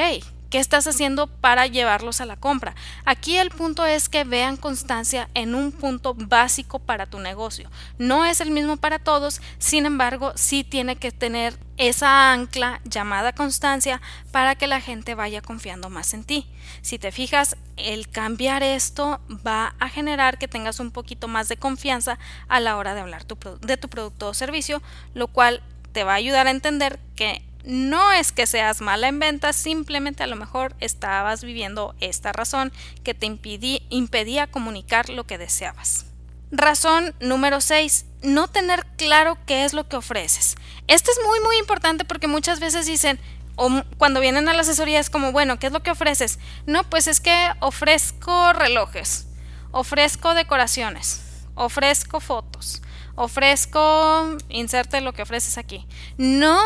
¿Qué 0.49 0.57
estás 0.57 0.87
haciendo 0.87 1.27
para 1.27 1.67
llevarlos 1.67 2.21
a 2.21 2.25
la 2.25 2.35
compra? 2.35 2.73
Aquí 3.05 3.37
el 3.37 3.51
punto 3.51 3.85
es 3.85 4.09
que 4.09 4.23
vean 4.23 4.57
constancia 4.57 5.29
en 5.35 5.53
un 5.53 5.71
punto 5.71 6.15
básico 6.15 6.79
para 6.79 7.05
tu 7.05 7.19
negocio. 7.19 7.69
No 7.99 8.25
es 8.25 8.41
el 8.41 8.49
mismo 8.49 8.77
para 8.77 8.97
todos, 8.97 9.41
sin 9.59 9.85
embargo, 9.85 10.33
sí 10.35 10.63
tiene 10.63 10.95
que 10.95 11.11
tener 11.11 11.59
esa 11.77 12.33
ancla 12.33 12.81
llamada 12.83 13.31
constancia 13.31 14.01
para 14.31 14.55
que 14.55 14.65
la 14.65 14.81
gente 14.81 15.13
vaya 15.13 15.41
confiando 15.41 15.91
más 15.91 16.15
en 16.15 16.23
ti. 16.23 16.47
Si 16.81 16.97
te 16.97 17.11
fijas, 17.11 17.55
el 17.77 18.09
cambiar 18.09 18.63
esto 18.63 19.21
va 19.45 19.75
a 19.79 19.87
generar 19.87 20.39
que 20.39 20.47
tengas 20.47 20.79
un 20.79 20.89
poquito 20.89 21.27
más 21.27 21.47
de 21.47 21.57
confianza 21.57 22.17
a 22.47 22.59
la 22.59 22.75
hora 22.75 22.95
de 22.95 23.01
hablar 23.01 23.27
de 23.27 23.77
tu 23.77 23.87
producto 23.87 24.29
o 24.29 24.33
servicio, 24.33 24.81
lo 25.13 25.27
cual 25.27 25.61
te 25.91 26.03
va 26.03 26.13
a 26.13 26.15
ayudar 26.15 26.47
a 26.47 26.51
entender 26.51 26.99
que 27.15 27.43
no 27.63 28.11
es 28.11 28.31
que 28.31 28.47
seas 28.47 28.81
mala 28.81 29.07
en 29.07 29.19
ventas, 29.19 29.55
simplemente 29.55 30.23
a 30.23 30.27
lo 30.27 30.35
mejor 30.35 30.75
estabas 30.79 31.43
viviendo 31.43 31.95
esta 31.99 32.31
razón 32.31 32.71
que 33.03 33.13
te 33.13 33.25
impedía 33.25 34.47
comunicar 34.47 35.09
lo 35.09 35.25
que 35.25 35.37
deseabas. 35.37 36.05
Razón 36.51 37.13
número 37.19 37.61
6. 37.61 38.05
No 38.23 38.47
tener 38.47 38.85
claro 38.97 39.37
qué 39.45 39.65
es 39.65 39.73
lo 39.73 39.87
que 39.87 39.97
ofreces. 39.97 40.55
Este 40.87 41.11
es 41.11 41.19
muy 41.25 41.39
muy 41.41 41.57
importante 41.57 42.05
porque 42.05 42.27
muchas 42.27 42.59
veces 42.59 42.85
dicen, 42.85 43.19
o 43.55 43.69
cuando 43.97 44.19
vienen 44.19 44.49
a 44.49 44.53
la 44.53 44.61
asesoría 44.61 44.99
es 44.99 45.09
como, 45.09 45.31
bueno, 45.31 45.59
¿qué 45.59 45.67
es 45.67 45.73
lo 45.73 45.83
que 45.83 45.91
ofreces? 45.91 46.39
No, 46.65 46.83
pues 46.85 47.07
es 47.07 47.19
que 47.19 47.51
ofrezco 47.59 48.53
relojes, 48.53 49.27
ofrezco 49.71 50.33
decoraciones, 50.33 51.21
ofrezco 51.55 52.19
fotos, 52.19 52.81
ofrezco, 53.19 54.37
inserte 54.47 55.01
lo 55.01 55.11
que 55.11 55.23
ofreces 55.23 55.57
aquí. 55.57 55.85
No, 56.17 56.57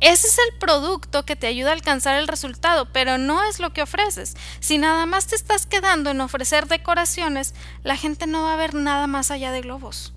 ese 0.00 0.26
es 0.26 0.38
el 0.38 0.58
producto 0.58 1.24
que 1.24 1.36
te 1.36 1.46
ayuda 1.46 1.70
a 1.70 1.72
alcanzar 1.72 2.16
el 2.16 2.28
resultado, 2.28 2.86
pero 2.92 3.16
no 3.16 3.42
es 3.42 3.60
lo 3.60 3.72
que 3.72 3.80
ofreces. 3.80 4.36
Si 4.60 4.76
nada 4.76 5.06
más 5.06 5.26
te 5.26 5.36
estás 5.36 5.64
quedando 5.64 6.10
en 6.10 6.20
ofrecer 6.20 6.68
decoraciones, 6.68 7.54
la 7.82 7.96
gente 7.96 8.26
no 8.26 8.42
va 8.42 8.52
a 8.52 8.56
ver 8.56 8.74
nada 8.74 9.06
más 9.06 9.30
allá 9.30 9.52
de 9.52 9.62
globos. 9.62 10.12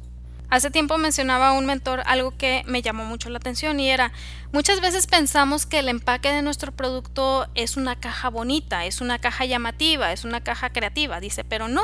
Hace 0.50 0.70
tiempo 0.70 0.98
mencionaba 0.98 1.54
un 1.54 1.66
mentor 1.66 2.04
algo 2.06 2.38
que 2.38 2.64
me 2.68 2.82
llamó 2.82 3.06
mucho 3.06 3.30
la 3.30 3.38
atención 3.38 3.80
y 3.80 3.90
era, 3.90 4.12
muchas 4.52 4.82
veces 4.82 5.08
pensamos 5.08 5.66
que 5.66 5.80
el 5.80 5.88
empaque 5.88 6.30
de 6.30 6.42
nuestro 6.42 6.74
producto 6.74 7.48
es 7.56 7.78
una 7.78 7.96
caja 7.96 8.30
bonita, 8.30 8.86
es 8.86 9.00
una 9.00 9.18
caja 9.18 9.46
llamativa, 9.46 10.12
es 10.12 10.26
una 10.26 10.44
caja 10.44 10.72
creativa, 10.72 11.22
dice, 11.22 11.46
pero 11.46 11.70
no. 11.70 11.84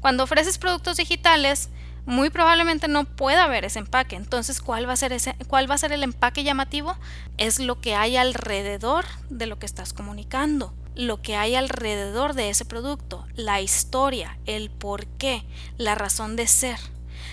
Cuando 0.00 0.24
ofreces 0.24 0.58
productos 0.58 0.96
digitales, 0.96 1.70
muy 2.06 2.30
probablemente 2.30 2.88
no 2.88 3.04
pueda 3.04 3.44
haber 3.44 3.64
ese 3.64 3.78
empaque. 3.78 4.16
Entonces, 4.16 4.60
¿cuál 4.60 4.88
va 4.88 4.92
a 4.92 4.96
ser 4.96 5.12
ese 5.12 5.36
cuál 5.48 5.70
va 5.70 5.74
a 5.74 5.78
ser 5.78 5.92
el 5.92 6.02
empaque 6.02 6.44
llamativo? 6.44 6.96
Es 7.38 7.58
lo 7.58 7.80
que 7.80 7.94
hay 7.94 8.16
alrededor 8.16 9.04
de 9.30 9.46
lo 9.46 9.58
que 9.58 9.66
estás 9.66 9.92
comunicando, 9.92 10.74
lo 10.94 11.22
que 11.22 11.36
hay 11.36 11.54
alrededor 11.54 12.34
de 12.34 12.50
ese 12.50 12.64
producto, 12.64 13.26
la 13.34 13.60
historia, 13.60 14.38
el 14.46 14.70
por 14.70 15.06
qué, 15.06 15.44
la 15.78 15.94
razón 15.94 16.36
de 16.36 16.46
ser. 16.46 16.78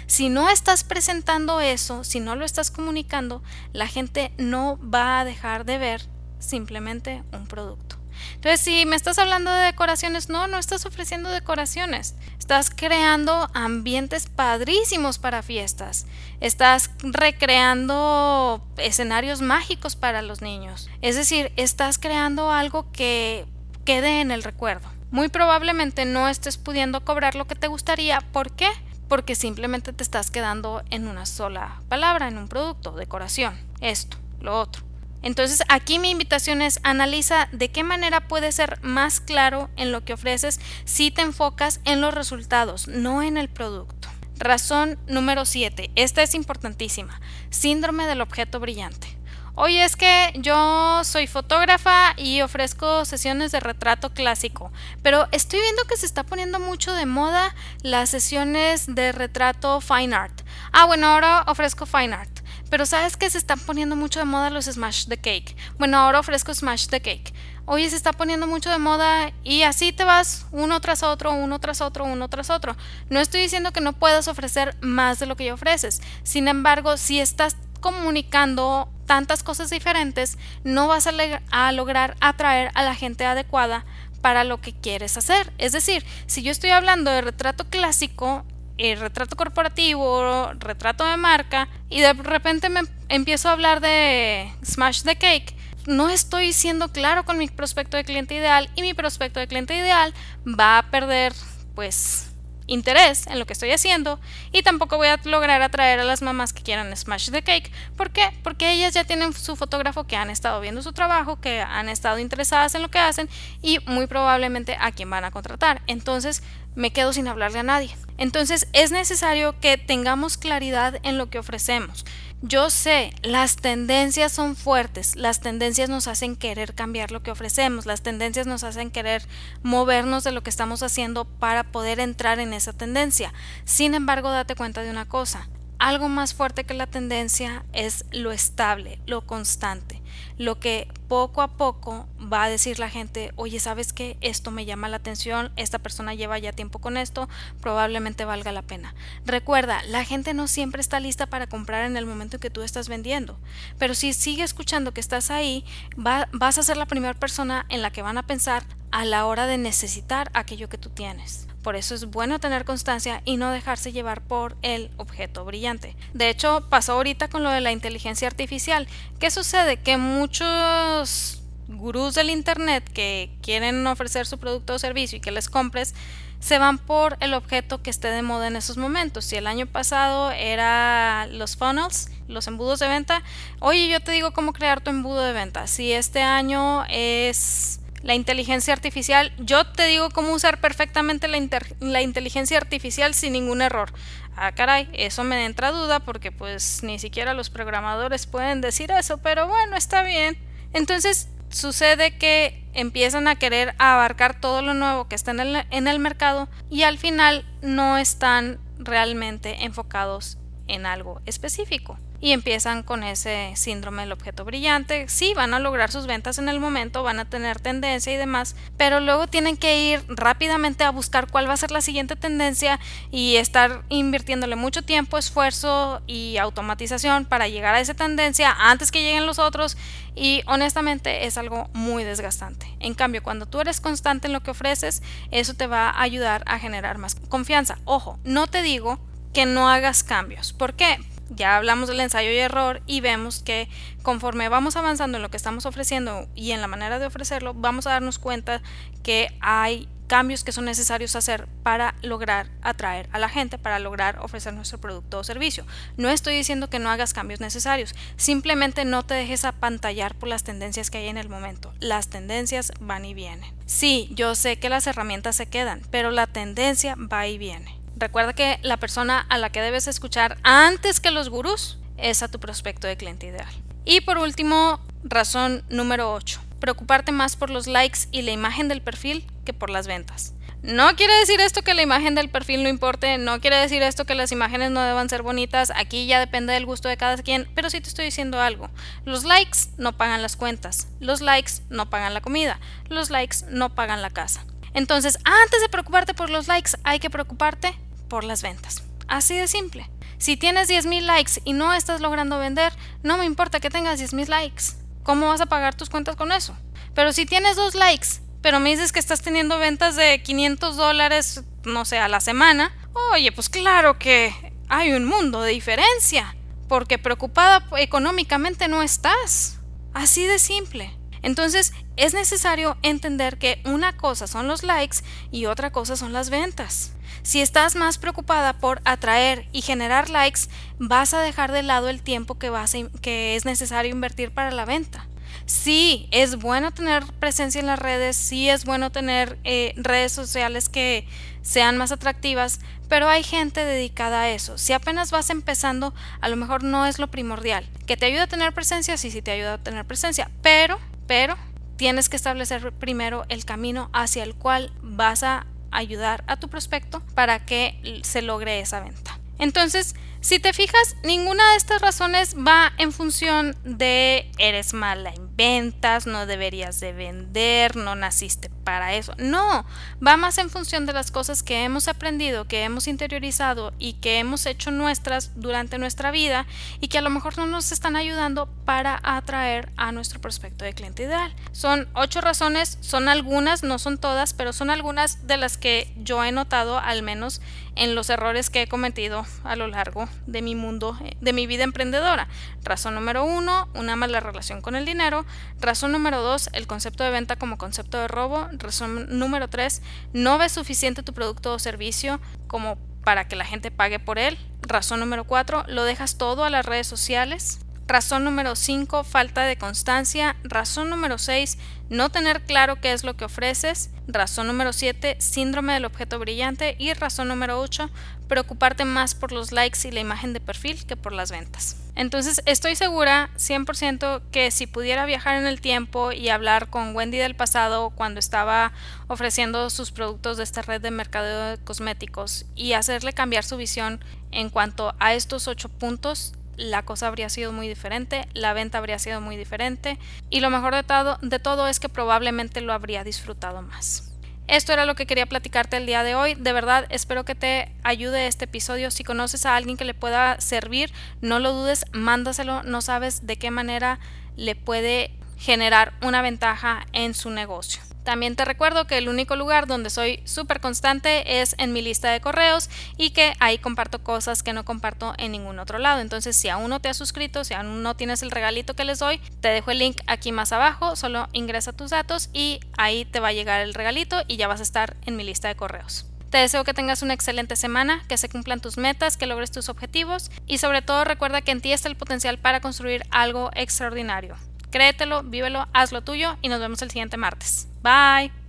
Si 0.08 0.30
no 0.30 0.50
estás 0.50 0.84
presentando 0.84 1.62
eso, 1.62 2.04
si 2.04 2.20
no 2.20 2.36
lo 2.36 2.44
estás 2.46 2.72
comunicando, 2.72 3.42
la 3.72 3.88
gente 3.88 4.34
no 4.38 4.78
va 4.82 5.20
a 5.20 5.26
dejar 5.26 5.66
de 5.66 5.78
ver 5.78 6.02
simplemente 6.40 7.24
un 7.32 7.48
producto. 7.48 7.91
Entonces, 8.36 8.62
si 8.62 8.86
me 8.86 8.96
estás 8.96 9.20
hablando 9.20 9.52
de 9.52 9.66
decoraciones, 9.66 10.30
no, 10.30 10.48
no 10.48 10.58
estás 10.58 10.86
ofreciendo 10.86 11.30
decoraciones. 11.30 12.16
Estás 12.40 12.70
creando 12.70 13.50
ambientes 13.54 14.28
padrísimos 14.28 15.20
para 15.20 15.42
fiestas. 15.42 16.06
Estás 16.40 16.92
recreando 17.02 18.66
escenarios 18.78 19.42
mágicos 19.42 19.96
para 19.96 20.22
los 20.22 20.42
niños. 20.42 20.90
Es 21.02 21.16
decir, 21.16 21.52
estás 21.56 21.98
creando 21.98 22.52
algo 22.52 22.92
que 22.92 23.46
quede 23.86 24.22
en 24.22 24.32
el 24.32 24.44
recuerdo. 24.44 24.88
Muy 25.12 25.28
probablemente 25.28 26.06
no 26.06 26.30
estés 26.30 26.58
pudiendo 26.58 27.04
cobrar 27.04 27.36
lo 27.36 27.46
que 27.46 27.56
te 27.56 27.68
gustaría. 27.68 28.22
¿Por 28.22 28.52
qué? 28.54 28.70
Porque 29.08 29.36
simplemente 29.36 29.92
te 29.92 30.04
estás 30.04 30.32
quedando 30.32 30.84
en 30.90 31.08
una 31.08 31.26
sola 31.26 31.82
palabra, 31.90 32.30
en 32.30 32.38
un 32.38 32.48
producto, 32.48 32.92
decoración, 32.94 33.60
esto, 33.82 34.18
lo 34.40 34.58
otro. 34.58 34.91
Entonces 35.22 35.64
aquí 35.70 36.00
mi 36.00 36.10
invitación 36.10 36.62
es 36.62 36.80
analiza 36.84 37.48
de 37.52 37.70
qué 37.72 37.84
manera 37.84 38.28
puedes 38.28 38.56
ser 38.56 38.80
más 38.82 39.20
claro 39.20 39.70
en 39.76 39.92
lo 39.92 40.04
que 40.04 40.14
ofreces 40.14 40.60
si 40.86 41.12
te 41.12 41.22
enfocas 41.22 41.80
en 41.86 42.02
los 42.02 42.14
resultados, 42.14 42.88
no 42.88 43.24
en 43.24 43.38
el 43.38 43.50
producto. 43.50 44.10
Razón 44.38 44.98
número 45.06 45.46
7. 45.46 45.92
Esta 45.96 46.24
es 46.24 46.34
importantísima. 46.34 47.22
Síndrome 47.52 48.08
del 48.08 48.22
objeto 48.22 48.60
brillante. 48.60 49.22
Oye, 49.54 49.84
es 49.84 49.98
que 49.98 50.32
yo 50.36 51.04
soy 51.04 51.28
fotógrafa 51.28 52.14
y 52.18 52.42
ofrezco 52.42 53.04
sesiones 53.04 53.52
de 53.52 53.60
retrato 53.60 54.14
clásico, 54.14 54.72
pero 55.04 55.28
estoy 55.32 55.60
viendo 55.60 55.84
que 55.84 55.98
se 55.98 56.06
está 56.06 56.24
poniendo 56.24 56.60
mucho 56.60 56.94
de 56.94 57.06
moda 57.06 57.54
las 57.84 58.10
sesiones 58.10 58.86
de 58.88 59.12
retrato 59.12 59.82
fine 59.82 60.16
art. 60.16 60.42
Ah, 60.72 60.86
bueno, 60.86 61.08
ahora 61.08 61.44
ofrezco 61.48 61.86
fine 61.86 62.16
art. 62.16 62.41
Pero 62.72 62.86
sabes 62.86 63.18
que 63.18 63.30
se 63.30 63.38
están 63.38 63.60
poniendo 63.60 63.98
mucho 63.98 64.20
de 64.20 64.26
moda 64.26 64.50
los 64.50 64.66
Smash 64.66 65.08
the 65.08 65.18
Cake. 65.18 65.58
Bueno, 65.78 65.98
ahora 65.98 66.22
ofrezco 66.22 66.54
Smash 66.54 66.88
the 66.88 67.02
Cake. 67.02 67.34
Oye, 67.66 67.90
se 67.90 67.98
está 67.98 68.14
poniendo 68.14 68.48
mucho 68.48 68.70
de 68.70 68.78
moda 68.78 69.34
y 69.44 69.64
así 69.64 69.92
te 69.92 70.06
vas 70.06 70.46
uno 70.54 70.80
tras 70.80 71.04
otro, 71.04 71.34
uno 71.34 71.60
tras 71.60 71.82
otro, 71.82 72.06
uno 72.06 72.30
tras 72.30 72.50
otro. 72.50 72.78
No 73.10 73.20
estoy 73.20 73.42
diciendo 73.42 73.74
que 73.74 73.82
no 73.82 73.92
puedas 73.92 74.30
ofrecer 74.30 74.78
más 74.80 75.20
de 75.20 75.26
lo 75.26 75.36
que 75.36 75.44
ya 75.44 75.54
ofreces. 75.54 76.02
Sin 76.24 76.48
embargo, 76.48 76.96
si 76.96 77.20
estás 77.20 77.58
comunicando 77.82 78.90
tantas 79.06 79.44
cosas 79.44 79.70
diferentes, 79.70 80.38
no 80.64 80.88
vas 80.88 81.08
a, 81.08 81.12
a 81.52 81.72
lograr 81.74 82.16
atraer 82.22 82.72
a 82.74 82.84
la 82.84 82.96
gente 82.96 83.26
adecuada 83.26 83.86
para 84.22 84.46
lo 84.46 84.62
que 84.62 84.72
quieres 84.72 85.18
hacer. 85.18 85.52
Es 85.58 85.74
decir, 85.74 86.06
si 86.26 86.42
yo 86.42 86.52
estoy 86.52 86.70
hablando 86.70 87.12
de 87.12 87.20
retrato 87.20 87.66
clásico, 87.66 88.46
eh, 88.84 88.96
retrato 88.96 89.36
corporativo, 89.36 90.54
retrato 90.58 91.06
de 91.06 91.16
marca, 91.16 91.68
y 91.88 92.02
de 92.02 92.14
repente 92.14 92.68
me 92.68 92.82
empiezo 93.10 93.48
a 93.48 93.52
hablar 93.52 93.80
de 93.80 94.52
Smash 94.66 95.04
the 95.04 95.16
Cake, 95.18 95.56
no 95.86 96.10
estoy 96.10 96.52
siendo 96.52 96.92
claro 96.92 97.24
con 97.24 97.38
mi 97.38 97.48
prospecto 97.48 97.96
de 97.96 98.04
cliente 98.04 98.34
ideal 98.34 98.72
y 98.76 98.82
mi 98.82 98.96
prospecto 98.96 99.40
de 99.40 99.46
cliente 99.46 99.76
ideal 99.76 100.16
va 100.48 100.80
a 100.80 100.90
perder 100.90 101.32
pues 101.76 102.31
interés 102.68 103.28
en 103.28 103.40
lo 103.40 103.46
que 103.46 103.54
estoy 103.54 103.72
haciendo 103.72 104.20
y 104.52 104.64
tampoco 104.64 104.98
voy 104.98 105.08
a 105.08 105.20
lograr 105.24 105.62
atraer 105.62 106.00
a 106.00 106.04
las 106.04 106.22
mamás 106.22 106.54
que 106.54 106.64
quieran 106.64 106.96
smash 106.96 107.30
the 107.32 107.42
cake. 107.42 107.72
¿Por 107.98 108.12
qué? 108.12 108.30
Porque 108.44 108.72
ellas 108.72 108.94
ya 108.94 109.04
tienen 109.04 109.34
su 109.34 109.56
fotógrafo 109.56 110.06
que 110.06 110.16
han 110.16 110.30
estado 110.30 110.62
viendo 110.62 110.82
su 110.82 110.94
trabajo, 110.94 111.40
que 111.40 111.62
han 111.62 111.90
estado 111.90 112.20
interesadas 112.20 112.76
en 112.76 112.82
lo 112.82 112.90
que 112.90 113.00
hacen 113.00 113.30
y 113.62 113.80
muy 113.86 114.08
probablemente 114.08 114.78
a 114.80 114.92
quien 114.92 115.10
van 115.10 115.26
a 115.26 115.32
contratar. 115.32 115.82
Entonces 115.88 116.44
me 116.76 116.92
quedo 116.92 117.14
sin 117.14 117.28
hablarle 117.28 117.60
a 117.60 117.64
nadie. 117.64 117.96
Entonces 118.18 118.68
es 118.74 118.92
necesario 118.92 119.60
que 119.60 119.78
tengamos 119.78 120.38
claridad 120.38 121.00
en 121.04 121.18
lo 121.18 121.30
que 121.30 121.40
ofrecemos. 121.40 122.06
Yo 122.44 122.72
sé, 122.72 123.14
las 123.22 123.56
tendencias 123.56 124.32
son 124.32 124.56
fuertes, 124.56 125.16
las 125.16 125.42
tendencias 125.42 125.90
nos 125.90 126.08
hacen 126.08 126.36
querer 126.36 126.74
cambiar 126.74 127.12
lo 127.12 127.22
que 127.22 127.30
ofrecemos, 127.30 127.86
las 127.86 128.02
tendencias 128.02 128.48
nos 128.48 128.64
hacen 128.64 128.90
querer 128.90 129.22
movernos 129.62 130.24
de 130.24 130.32
lo 130.32 130.42
que 130.42 130.50
estamos 130.50 130.82
haciendo 130.82 131.26
para 131.26 131.64
poder 131.64 132.00
entrar 132.00 132.40
en 132.40 132.54
esa 132.54 132.74
tendencia. 132.74 133.32
Sin 133.64 133.94
embargo, 133.94 134.32
date 134.32 134.56
cuenta 134.56 134.82
de 134.82 134.90
una 134.90 135.08
cosa, 135.08 135.50
algo 135.78 136.10
más 136.10 136.34
fuerte 136.34 136.64
que 136.64 136.74
la 136.74 136.88
tendencia 136.88 137.64
es 137.74 138.06
lo 138.12 138.32
estable, 138.32 139.00
lo 139.06 139.28
constante, 139.28 140.01
lo 140.42 140.60
que 140.60 140.88
poco 141.08 141.44
a 141.44 141.50
poco 141.50 142.08
va 142.22 142.44
a 142.44 142.50
decir 142.50 142.80
la 142.80 142.90
gente, 142.90 143.32
oye, 143.36 143.60
¿sabes 143.60 143.94
qué? 143.94 144.18
Esto 144.22 144.50
me 144.50 144.66
llama 144.66 144.90
la 144.90 144.98
atención, 144.98 145.52
esta 145.56 145.78
persona 145.78 146.16
lleva 146.16 146.40
ya 146.40 146.52
tiempo 146.52 146.80
con 146.80 146.98
esto, 146.98 147.30
probablemente 147.62 148.26
valga 148.26 148.52
la 148.52 148.64
pena. 148.64 148.96
Recuerda, 149.24 149.84
la 149.84 150.04
gente 150.04 150.34
no 150.34 150.48
siempre 150.48 150.82
está 150.82 151.00
lista 151.00 151.28
para 151.28 151.46
comprar 151.46 151.86
en 151.86 151.96
el 151.96 152.08
momento 152.08 152.38
en 152.38 152.42
que 152.42 152.50
tú 152.50 152.64
estás 152.64 152.90
vendiendo, 152.90 153.38
pero 153.78 153.94
si 153.94 154.14
sigue 154.14 154.42
escuchando 154.42 154.96
que 154.96 155.00
estás 155.00 155.30
ahí, 155.30 155.64
vas 155.96 156.58
a 156.58 156.64
ser 156.64 156.76
la 156.76 156.88
primera 156.88 157.14
persona 157.14 157.68
en 157.70 157.84
la 157.84 157.92
que 157.92 158.02
van 158.02 158.18
a 158.18 158.26
pensar 158.26 158.64
a 158.90 159.06
la 159.06 159.28
hora 159.28 159.46
de 159.46 159.60
necesitar 159.60 160.32
aquello 160.34 160.70
que 160.70 160.80
tú 160.80 160.90
tienes. 160.90 161.51
Por 161.64 161.76
eso 161.76 161.94
es 161.94 162.06
bueno 162.06 162.40
tener 162.40 162.66
constancia 162.66 163.22
y 163.26 163.38
no 163.38 163.52
dejarse 163.52 163.92
llevar 163.92 164.22
por 164.22 164.58
el 164.62 164.92
objeto 164.98 165.46
brillante. 165.46 165.96
De 166.14 166.30
hecho, 166.30 166.66
pasó 166.70 166.94
ahorita 166.94 167.28
con 167.28 167.44
lo 167.44 167.52
de 167.52 167.62
la 167.62 167.72
inteligencia 167.72 168.28
artificial. 168.28 168.88
¿Qué 169.20 169.30
sucede? 169.30 169.78
Que 169.78 169.98
muchos 169.98 171.42
gurús 171.68 172.16
del 172.16 172.30
Internet 172.30 172.90
que 172.92 173.32
quieren 173.42 173.86
ofrecer 173.88 174.26
su 174.26 174.38
producto 174.38 174.74
o 174.74 174.80
servicio 174.80 175.18
y 175.18 175.22
que 175.22 175.32
les 175.32 175.50
compres, 175.50 175.94
se 176.40 176.58
van 176.58 176.80
por 176.80 177.18
el 177.20 177.34
objeto 177.36 177.84
que 177.84 177.92
esté 177.92 178.08
de 178.10 178.24
moda 178.24 178.48
en 178.48 178.56
esos 178.56 178.78
momentos. 178.78 179.26
Si 179.26 179.36
el 179.36 179.46
año 179.46 179.68
pasado 179.68 180.32
era 180.32 181.28
los 181.28 181.56
funnels, 181.56 182.10
los 182.28 182.48
embudos 182.48 182.80
de 182.80 182.88
venta, 182.88 183.22
oye, 183.60 183.88
yo 183.90 184.00
te 184.00 184.12
digo 184.12 184.32
cómo 184.32 184.52
crear 184.52 184.82
tu 184.82 184.90
embudo 184.90 185.22
de 185.22 185.34
venta. 185.34 185.68
Si 185.68 185.92
este 185.92 186.22
año 186.22 186.84
es 186.90 187.81
la 188.04 188.16
inteligencia 188.16 188.74
artificial. 188.74 189.32
Yo 189.38 189.66
te 189.66 189.86
digo 189.86 190.10
cómo 190.10 190.34
usar 190.34 190.60
perfectamente 190.60 191.28
la, 191.28 192.02
inteligencia 192.02 192.58
artificial 192.58 193.14
sin 193.14 193.34
ningún 193.34 193.62
error. 193.62 193.94
Ah, 194.36 194.54
caray, 194.54 194.90
eso 194.94 195.24
me 195.24 195.46
entra 195.46 195.72
duda 195.72 196.00
porque 196.00 196.32
pues 196.32 196.84
ni 196.84 197.00
siquiera 197.00 197.34
los 197.34 197.50
programadores 197.50 198.26
pueden 198.26 198.62
decir 198.62 198.92
eso, 198.92 199.18
pero 199.20 199.48
bueno, 199.48 199.76
está 199.76 200.04
bien. 200.04 200.38
Entonces 200.74 201.30
sucede 201.50 202.18
que 202.18 202.64
empiezan 202.74 203.28
a 203.28 203.36
querer 203.36 203.76
abarcar 203.78 204.40
todo 204.40 204.62
lo 204.62 204.74
nuevo 204.74 205.08
que 205.08 205.16
está 205.16 205.32
en 205.32 205.42
el, 205.42 205.66
en 205.70 205.88
el 205.88 206.00
mercado 206.00 206.48
y 206.70 206.84
al 206.84 206.98
final 206.98 207.46
no 207.62 207.98
están 207.98 208.60
realmente 208.80 209.64
enfocados 209.64 210.38
en 210.72 210.86
algo 210.86 211.22
específico 211.26 211.98
y 212.22 212.32
empiezan 212.32 212.84
con 212.84 213.04
ese 213.04 213.52
síndrome 213.56 214.04
del 214.04 214.12
objeto 214.12 214.46
brillante. 214.46 215.08
Sí, 215.10 215.34
van 215.34 215.56
a 215.56 215.60
lograr 215.60 215.92
sus 215.92 216.06
ventas 216.06 216.38
en 216.38 216.50
el 216.50 216.60
momento, 216.60 217.02
van 217.02 217.20
a 217.20 217.26
tener 217.26 217.60
tendencia 217.60 218.14
y 218.14 218.18
demás, 218.18 218.56
pero 218.78 219.00
luego 219.00 219.28
tienen 219.28 219.58
que 219.58 219.82
ir 219.82 220.04
rápidamente 220.08 220.84
a 220.84 220.92
buscar 220.92 221.30
cuál 221.30 221.50
va 221.50 221.54
a 221.54 221.58
ser 221.58 221.72
la 221.72 221.82
siguiente 221.82 222.16
tendencia 222.16 222.80
y 223.10 223.38
estar 223.38 223.84
invirtiéndole 223.90 224.56
mucho 224.56 224.84
tiempo, 224.84 225.18
esfuerzo 225.18 226.02
y 226.06 226.38
automatización 226.38 227.26
para 227.26 227.48
llegar 227.48 227.74
a 227.74 227.80
esa 227.80 227.96
tendencia 227.96 228.52
antes 228.52 228.92
que 228.92 229.02
lleguen 229.02 229.26
los 229.26 229.40
otros 229.40 229.76
y 230.16 230.44
honestamente 230.46 231.26
es 231.26 231.38
algo 231.38 231.70
muy 231.74 232.04
desgastante. 232.04 232.68
En 232.80 232.94
cambio, 232.94 233.24
cuando 233.24 233.48
tú 233.48 233.60
eres 233.62 233.82
constante 233.82 234.28
en 234.28 234.34
lo 234.34 234.42
que 234.42 234.52
ofreces, 234.52 235.02
eso 235.32 235.56
te 235.56 235.66
va 235.66 235.90
a 235.90 236.02
ayudar 236.04 236.44
a 236.46 236.60
generar 236.60 237.00
más 237.00 237.16
confianza. 237.16 237.80
Ojo, 237.86 238.20
no 238.24 238.46
te 238.46 238.62
digo 238.62 239.00
que 239.34 239.46
no 239.46 239.70
hagas 239.70 240.04
cambios. 240.04 240.54
¿Por 240.54 240.74
qué? 240.74 240.98
ya 241.36 241.58
hablamos 241.58 241.88
del 241.88 242.00
ensayo 242.00 242.30
y 242.30 242.38
error 242.38 242.82
y 242.86 243.02
vemos 243.02 243.42
que 243.42 243.70
conforme 244.04 244.50
vamos 244.50 244.76
avanzando 244.76 245.18
en 245.18 245.22
lo 245.22 245.32
que 245.32 245.38
estamos 245.38 245.66
ofreciendo 245.66 246.28
y 246.36 246.52
en 246.52 246.62
la 246.62 246.68
manera 246.68 247.00
de 247.00 247.06
ofrecerlo, 247.06 247.54
vamos 247.54 247.88
a 247.88 247.92
darnos 247.92 248.20
cuenta 248.20 248.62
que 249.04 249.30
hay 249.40 249.88
cambios 250.08 250.44
que 250.44 250.52
son 250.52 250.66
necesarios 250.66 251.16
hacer 251.16 251.48
para 251.64 251.96
lograr 252.02 252.50
atraer 252.62 253.08
a 253.14 253.20
la 253.20 253.30
gente, 253.30 253.58
para 253.58 253.80
lograr 253.80 254.20
ofrecer 254.20 254.54
nuestro 254.54 254.78
producto 254.78 255.20
o 255.20 255.24
servicio. 255.24 255.66
No 255.96 256.10
estoy 256.10 256.36
diciendo 256.36 256.70
que 256.70 256.80
no 256.80 256.90
hagas 256.90 257.14
cambios 257.14 257.40
necesarios, 257.40 257.96
simplemente 258.18 258.84
no 258.84 259.04
te 259.04 259.14
dejes 259.14 259.46
apantallar 259.46 260.16
por 260.16 260.28
las 260.28 260.44
tendencias 260.44 260.90
que 260.90 260.98
hay 260.98 261.08
en 261.08 261.18
el 261.18 261.30
momento. 261.30 261.74
Las 261.80 262.10
tendencias 262.10 262.74
van 262.82 263.06
y 263.06 263.14
vienen. 263.14 263.54
Sí, 263.66 264.10
yo 264.12 264.36
sé 264.36 264.60
que 264.60 264.68
las 264.68 264.86
herramientas 264.86 265.38
se 265.38 265.46
quedan, 265.46 265.82
pero 265.92 266.12
la 266.12 266.28
tendencia 266.28 266.98
va 266.98 267.28
y 267.28 267.38
viene. 267.38 267.81
Recuerda 268.02 268.34
que 268.34 268.58
la 268.64 268.78
persona 268.78 269.28
a 269.30 269.38
la 269.38 269.52
que 269.52 269.62
debes 269.62 269.86
escuchar 269.86 270.40
antes 270.42 271.00
que 271.00 271.12
los 271.12 271.30
gurús 271.30 271.78
es 271.98 272.24
a 272.24 272.30
tu 272.30 272.40
prospecto 272.40 272.88
de 272.88 272.98
cliente 272.98 273.28
ideal. 273.28 273.54
Y 273.86 274.02
por 274.02 274.18
último, 274.18 274.80
razón 275.04 275.64
número 275.70 276.12
8. 276.12 276.42
Preocuparte 276.60 277.12
más 277.12 277.36
por 277.36 277.52
los 277.52 277.68
likes 277.68 278.08
y 278.12 278.24
la 278.24 278.32
imagen 278.32 278.68
del 278.68 278.82
perfil 278.82 279.28
que 279.46 279.54
por 279.54 279.70
las 279.70 279.86
ventas. 279.86 280.34
No 280.64 280.96
quiere 280.96 281.14
decir 281.20 281.40
esto 281.42 281.62
que 281.62 281.76
la 281.76 281.84
imagen 281.84 282.16
del 282.16 282.30
perfil 282.30 282.64
no 282.64 282.70
importe, 282.70 283.20
no 283.20 283.40
quiere 283.40 283.58
decir 283.58 283.84
esto 283.84 284.06
que 284.06 284.16
las 284.16 284.32
imágenes 284.32 284.72
no 284.72 284.82
deban 284.82 285.08
ser 285.08 285.22
bonitas, 285.22 285.72
aquí 285.76 286.08
ya 286.08 286.20
depende 286.20 286.54
del 286.54 286.66
gusto 286.66 286.90
de 286.90 286.98
cada 286.98 287.18
quien, 287.18 287.48
pero 287.54 287.70
sí 287.70 287.82
te 287.82 287.90
estoy 287.90 288.06
diciendo 288.06 288.42
algo. 288.42 288.72
Los 289.06 289.26
likes 289.26 289.60
no 289.78 289.96
pagan 289.96 290.24
las 290.24 290.36
cuentas, 290.36 290.88
los 291.00 291.22
likes 291.22 291.62
no 291.70 291.92
pagan 291.92 292.16
la 292.16 292.22
comida, 292.22 292.60
los 292.90 293.12
likes 293.12 293.46
no 293.50 293.76
pagan 293.76 294.02
la 294.02 294.10
casa. 294.10 294.44
Entonces, 294.74 295.20
antes 295.24 295.62
de 295.62 295.70
preocuparte 295.70 296.16
por 296.16 296.32
los 296.32 296.48
likes, 296.48 296.72
hay 296.84 297.00
que 297.00 297.12
preocuparte 297.12 297.76
por 298.12 298.26
las 298.26 298.42
ventas. 298.42 298.84
Así 299.08 299.38
de 299.38 299.48
simple. 299.48 299.90
Si 300.18 300.36
tienes 300.36 300.70
10.000 300.70 301.04
likes 301.04 301.32
y 301.46 301.54
no 301.54 301.74
estás 301.74 302.02
logrando 302.02 302.38
vender, 302.40 302.74
no 303.04 303.18
me 303.18 303.24
importa 303.24 303.62
que 303.62 303.70
tengas 303.70 304.02
10.000 304.02 304.28
likes. 304.28 304.64
¿Cómo 305.04 305.30
vas 305.30 305.40
a 305.40 305.46
pagar 305.46 305.76
tus 305.76 305.90
cuentas 305.90 306.18
con 306.18 306.34
eso? 306.34 306.54
Pero 306.94 307.14
si 307.14 307.26
tienes 307.26 307.56
dos 307.56 307.74
likes, 307.74 308.20
pero 308.42 308.60
me 308.60 308.70
dices 308.70 308.92
que 308.92 309.00
estás 309.00 309.22
teniendo 309.22 309.60
ventas 309.60 309.96
de 309.96 310.22
500 310.22 310.76
dólares, 310.76 311.42
no 311.64 311.86
sé, 311.86 312.00
a 312.00 312.10
la 312.10 312.20
semana, 312.20 312.76
oye, 313.14 313.32
pues 313.32 313.48
claro 313.48 313.98
que 313.98 314.36
hay 314.68 314.92
un 314.92 315.06
mundo 315.06 315.42
de 315.42 315.54
diferencia, 315.54 316.36
porque 316.68 316.98
preocupada 316.98 317.66
económicamente 317.78 318.68
no 318.68 318.84
estás. 318.84 319.60
Así 319.94 320.26
de 320.26 320.38
simple. 320.38 320.98
Entonces 321.22 321.74
es 321.98 322.14
necesario 322.14 322.78
entender 322.82 323.38
que 323.38 323.62
una 323.66 323.96
cosa 323.96 324.28
son 324.28 324.48
los 324.48 324.64
likes 324.64 324.98
y 325.32 325.46
otra 325.46 325.72
cosa 325.72 325.96
son 325.96 326.14
las 326.14 326.30
ventas. 326.30 326.94
Si 327.24 327.42
estás 327.42 327.76
más 327.76 327.98
preocupada 327.98 328.54
por 328.54 328.82
atraer 328.84 329.48
y 329.52 329.62
generar 329.62 330.10
likes, 330.10 330.42
vas 330.80 331.14
a 331.14 331.22
dejar 331.22 331.52
de 331.52 331.62
lado 331.62 331.90
el 331.90 332.02
tiempo 332.02 332.40
que, 332.40 333.36
es 333.36 333.46
necesario 333.46 333.92
invertir 333.92 334.32
para 334.32 334.52
la 334.52 334.66
venta. 334.66 335.06
Sí, 335.46 336.08
es 336.12 336.38
bueno 336.38 336.72
tener 336.72 337.04
presencia 337.20 337.60
en 337.60 337.68
las 337.68 337.80
redes, 337.80 338.16
sí 338.16 338.50
es 338.50 338.66
bueno 338.66 338.92
tener 338.92 339.38
eh, 339.44 339.74
redes 339.76 340.12
sociales 340.12 340.70
que 340.70 341.08
sean 341.42 341.78
más 341.78 341.92
atractivas, 341.92 342.60
pero 342.88 343.08
hay 343.08 343.24
gente 343.24 343.64
dedicada 343.64 344.22
a 344.22 344.30
eso. 344.30 344.58
Si 344.58 344.74
apenas 344.74 345.12
vas 345.12 345.30
empezando, 345.30 345.94
a 346.22 346.30
lo 346.30 346.36
mejor 346.36 346.64
no 346.64 346.86
es 346.86 347.00
lo 347.00 347.08
primordial. 347.08 347.68
¿Que 347.86 347.98
te 347.98 348.06
ayuda 348.06 348.24
a 348.24 348.28
tener 348.28 348.54
presencia? 348.54 348.98
Sí, 348.98 349.12
sí 349.12 349.22
te 349.22 349.32
ayuda 349.32 349.54
a 349.56 349.58
tener 349.58 349.86
presencia, 349.86 350.30
pero, 350.42 350.80
pero, 351.12 351.36
tienes 351.76 352.08
que 352.08 352.16
establecer 352.16 352.72
primero 352.72 353.26
el 353.28 353.44
camino 353.44 353.90
hacia 353.92 354.24
el 354.24 354.34
cual 354.34 354.72
vas 354.82 355.24
a 355.24 355.46
ayudar 355.70 356.24
a 356.26 356.38
tu 356.38 356.48
prospecto 356.48 357.02
para 357.16 357.46
que 357.46 358.00
se 358.04 358.22
logre 358.22 358.62
esa 358.62 358.80
venta. 358.80 359.20
Entonces, 359.38 359.94
si 360.22 360.40
te 360.40 360.54
fijas, 360.54 360.96
ninguna 361.04 361.52
de 361.52 361.58
estas 361.58 361.82
razones 361.82 362.34
va 362.38 362.72
en 362.78 362.94
función 362.94 363.58
de 363.66 364.32
eres 364.38 364.74
mala 364.74 365.10
en 365.10 365.36
ventas, 365.36 366.08
no 366.08 366.26
deberías 366.28 366.80
de 366.80 366.94
vender, 366.94 367.76
no 367.76 367.96
naciste 367.96 368.50
para 368.64 368.94
eso. 368.96 369.14
No, 369.18 369.66
va 370.06 370.18
más 370.18 370.38
en 370.38 370.50
función 370.50 370.86
de 370.86 370.94
las 370.94 371.12
cosas 371.12 371.44
que 371.44 371.64
hemos 371.64 371.88
aprendido, 371.88 372.46
que 372.46 372.64
hemos 372.64 372.88
interiorizado 372.88 373.74
y 373.80 373.94
que 373.94 374.20
hemos 374.20 374.46
hecho 374.46 374.72
nuestras 374.72 375.32
durante 375.36 375.78
nuestra 375.78 376.12
vida 376.12 376.46
y 376.80 376.88
que 376.88 376.98
a 376.98 377.02
lo 377.02 377.10
mejor 377.10 377.38
no 377.38 377.46
nos 377.46 377.72
están 377.72 377.96
ayudando 377.96 378.48
para 378.66 379.00
atraer 379.04 379.72
a 379.78 379.92
nuestro 379.92 380.22
prospecto 380.22 380.66
de 380.66 380.74
cliente 380.74 381.04
ideal. 381.04 381.34
Son 381.52 381.88
ocho 381.94 382.22
razones, 382.22 382.78
son 382.82 383.10
algunas, 383.10 383.64
no 383.64 383.80
son 383.80 383.98
todas, 383.98 384.34
pero 384.34 384.54
son 384.54 384.70
algunas 384.70 385.28
de 385.28 385.38
las 385.38 385.58
que 385.58 385.94
yo 385.98 386.24
he 386.24 386.32
notado 386.32 386.80
al 386.80 387.04
menos 387.04 387.42
en 387.76 387.96
los 387.96 388.10
errores 388.10 388.50
que 388.50 388.64
he 388.64 388.68
cometido 388.68 389.26
a 389.44 389.56
lo 389.56 389.68
largo 389.68 390.08
de 390.28 390.42
mi 390.42 390.56
mundo, 390.56 390.98
de 391.22 391.34
mi 391.34 391.48
vida 391.48 391.64
emprendedora. 391.64 392.28
Razón 392.64 392.96
número 392.96 393.24
uno, 393.24 393.70
una 393.74 393.96
mala 393.96 394.20
relación 394.20 394.62
con 394.62 394.76
el 394.76 394.86
dinero. 394.86 395.26
Razón 395.60 395.92
número 395.92 396.22
2, 396.22 396.50
el 396.54 396.68
concepto 396.68 397.04
de 397.04 397.12
venta 397.12 397.36
como 397.38 397.58
concepto 397.58 397.98
de 397.98 398.08
robo. 398.08 398.48
Razón 398.60 399.20
número 399.20 399.50
3, 399.50 399.82
no 400.14 400.38
ves 400.38 400.52
suficiente 400.52 401.04
tu 401.04 401.14
producto 401.14 401.54
o 401.54 401.60
servicio 401.60 402.20
como 402.48 402.78
para 403.04 403.28
que 403.28 403.36
la 403.36 403.46
gente 403.46 403.72
pague 403.72 404.00
por 404.00 404.20
él. 404.20 404.38
Razón 404.62 405.00
número 405.00 405.24
4, 405.24 405.66
lo 405.68 405.84
dejas 405.84 406.18
todo 406.18 406.44
a 406.44 406.50
las 406.50 406.66
redes 406.66 406.88
sociales. 406.88 407.60
Razón 407.92 408.24
número 408.24 408.56
5, 408.56 409.04
falta 409.04 409.44
de 409.44 409.58
constancia. 409.58 410.38
Razón 410.46 410.90
número 410.90 411.18
6, 411.18 411.58
no 411.90 412.10
tener 412.10 412.42
claro 412.44 412.80
qué 412.80 412.94
es 412.94 413.04
lo 413.04 413.18
que 413.18 413.26
ofreces. 413.26 413.90
Razón 414.08 414.48
número 414.48 414.72
7, 414.72 415.18
síndrome 415.20 415.74
del 415.74 415.84
objeto 415.84 416.18
brillante. 416.18 416.78
Y 416.80 416.94
razón 416.94 417.28
número 417.28 417.60
8, 417.60 417.90
preocuparte 418.30 418.86
más 418.86 419.14
por 419.14 419.34
los 419.34 419.52
likes 419.52 419.86
y 419.86 419.92
la 419.92 420.00
imagen 420.00 420.32
de 420.32 420.40
perfil 420.40 420.86
que 420.86 420.96
por 420.96 421.12
las 421.12 421.32
ventas. 421.32 421.76
Entonces 421.96 422.42
estoy 422.46 422.78
segura 422.78 423.30
100% 423.36 424.22
que 424.32 424.52
si 424.52 424.68
pudiera 424.68 425.06
viajar 425.06 425.36
en 425.36 425.46
el 425.46 425.60
tiempo 425.60 426.14
y 426.14 426.30
hablar 426.30 426.70
con 426.70 426.96
Wendy 426.96 427.18
del 427.18 427.36
pasado 427.36 427.90
cuando 427.90 428.22
estaba 428.22 428.72
ofreciendo 429.08 429.70
sus 429.70 429.92
productos 429.92 430.38
de 430.38 430.44
esta 430.44 430.62
red 430.62 430.80
de 430.80 430.92
mercadeo 430.92 431.58
de 431.58 431.58
cosméticos 431.58 432.46
y 432.56 432.72
hacerle 432.72 433.12
cambiar 433.12 433.44
su 433.44 433.58
visión 433.58 434.00
en 434.32 434.50
cuanto 434.50 434.96
a 435.00 435.14
estos 435.14 435.50
ocho 435.50 435.68
puntos, 435.68 436.36
la 436.62 436.84
cosa 436.84 437.08
habría 437.08 437.30
sido 437.30 437.52
muy 437.52 437.68
diferente, 437.68 438.28
la 438.34 438.54
venta 438.54 438.78
habría 438.78 439.00
sido 439.00 439.20
muy 439.20 439.36
diferente 439.36 439.98
y 440.30 440.42
lo 440.42 440.50
mejor 440.50 440.76
de 440.76 440.84
todo, 440.84 441.18
de 441.22 441.40
todo 441.40 441.68
es 441.68 441.80
que 441.80 441.90
probablemente 441.90 442.62
lo 442.62 442.72
habría 442.72 443.04
disfrutado 443.04 443.62
más. 443.62 444.08
Esto 444.48 444.74
era 444.74 444.86
lo 444.86 444.96
que 444.96 445.06
quería 445.06 445.26
platicarte 445.26 445.78
el 445.78 445.86
día 445.86 446.04
de 446.04 446.14
hoy. 446.14 446.36
De 446.36 446.52
verdad, 446.52 446.86
espero 446.90 447.24
que 447.24 447.36
te 447.36 447.72
ayude 447.84 448.28
este 448.28 448.46
episodio. 448.46 448.92
Si 448.92 449.04
conoces 449.04 449.46
a 449.46 449.56
alguien 449.56 449.78
que 449.78 449.86
le 449.86 449.94
pueda 449.94 450.42
servir, 450.42 450.92
no 451.22 451.40
lo 451.40 451.54
dudes, 451.54 451.86
mándaselo. 451.94 452.62
No 452.64 452.82
sabes 452.82 453.26
de 453.26 453.38
qué 453.38 453.50
manera 453.50 454.00
le 454.36 454.56
puede 454.56 455.12
generar 455.38 455.94
una 456.02 456.22
ventaja 456.22 456.86
en 456.92 457.14
su 457.14 457.30
negocio. 457.30 457.82
También 458.04 458.36
te 458.36 458.46
recuerdo 458.46 458.88
que 458.88 458.98
el 458.98 459.10
único 459.10 459.36
lugar 459.36 459.68
donde 459.68 459.90
soy 459.90 460.22
súper 460.26 460.60
constante 460.60 461.42
es 461.42 461.56
en 461.58 461.72
mi 461.72 461.82
lista 461.82 462.12
de 462.12 462.20
correos 462.20 462.70
y 462.98 463.12
que 463.12 463.34
ahí 463.40 463.60
comparto 463.60 464.04
cosas 464.04 464.42
que 464.44 464.54
no 464.54 464.66
comparto 464.66 465.14
en 465.18 465.32
ningún 465.32 465.60
otro 465.60 465.78
lado. 465.78 466.02
Entonces, 466.02 466.36
si 466.36 466.50
aún 466.50 466.70
no 466.70 466.80
te 466.80 466.90
has 466.90 466.98
suscrito, 466.98 467.44
si 467.44 467.54
aún 467.54 467.84
no 467.84 467.96
tienes 467.96 468.24
el 468.24 468.32
regalito 468.32 468.76
que 468.76 468.86
les 468.86 469.00
doy, 469.00 469.20
te 469.40 469.50
dejo 469.50 469.72
el 469.72 469.80
link 469.80 470.02
aquí 470.08 470.32
más 470.32 470.52
abajo, 470.52 470.96
solo 470.96 471.28
ingresa 471.32 471.74
tus 471.74 471.92
datos 471.92 472.30
y 472.34 472.60
ahí 472.78 473.06
te 473.06 473.20
va 473.20 473.30
a 473.30 473.34
llegar 473.34 473.62
el 473.62 473.74
regalito 473.74 474.22
y 474.28 474.38
ya 474.38 474.48
vas 474.48 474.60
a 474.60 474.64
estar 474.64 474.98
en 475.06 475.16
mi 475.16 475.24
lista 475.24 475.48
de 475.48 475.56
correos. 475.56 476.06
Te 476.32 476.38
deseo 476.38 476.64
que 476.64 476.74
tengas 476.74 477.02
una 477.02 477.14
excelente 477.14 477.58
semana, 477.58 478.04
que 478.08 478.16
se 478.16 478.30
cumplan 478.30 478.62
tus 478.62 478.78
metas, 478.78 479.18
que 479.18 479.26
logres 479.26 479.52
tus 479.52 479.68
objetivos 479.68 480.32
y 480.48 480.60
sobre 480.60 480.82
todo 480.82 481.04
recuerda 481.04 481.42
que 481.42 481.52
en 481.52 481.60
ti 481.60 481.74
está 481.74 481.90
el 481.90 481.98
potencial 481.98 482.40
para 482.40 482.62
construir 482.62 483.04
algo 483.12 483.52
extraordinario. 483.54 484.38
Créetelo, 484.72 485.24
vívelo, 485.24 485.68
hazlo 485.74 486.02
tuyo 486.02 486.38
y 486.42 486.50
nos 486.50 486.60
vemos 486.60 486.82
el 486.82 486.90
siguiente 486.90 487.18
martes. 487.18 487.68
Bye. 487.84 488.41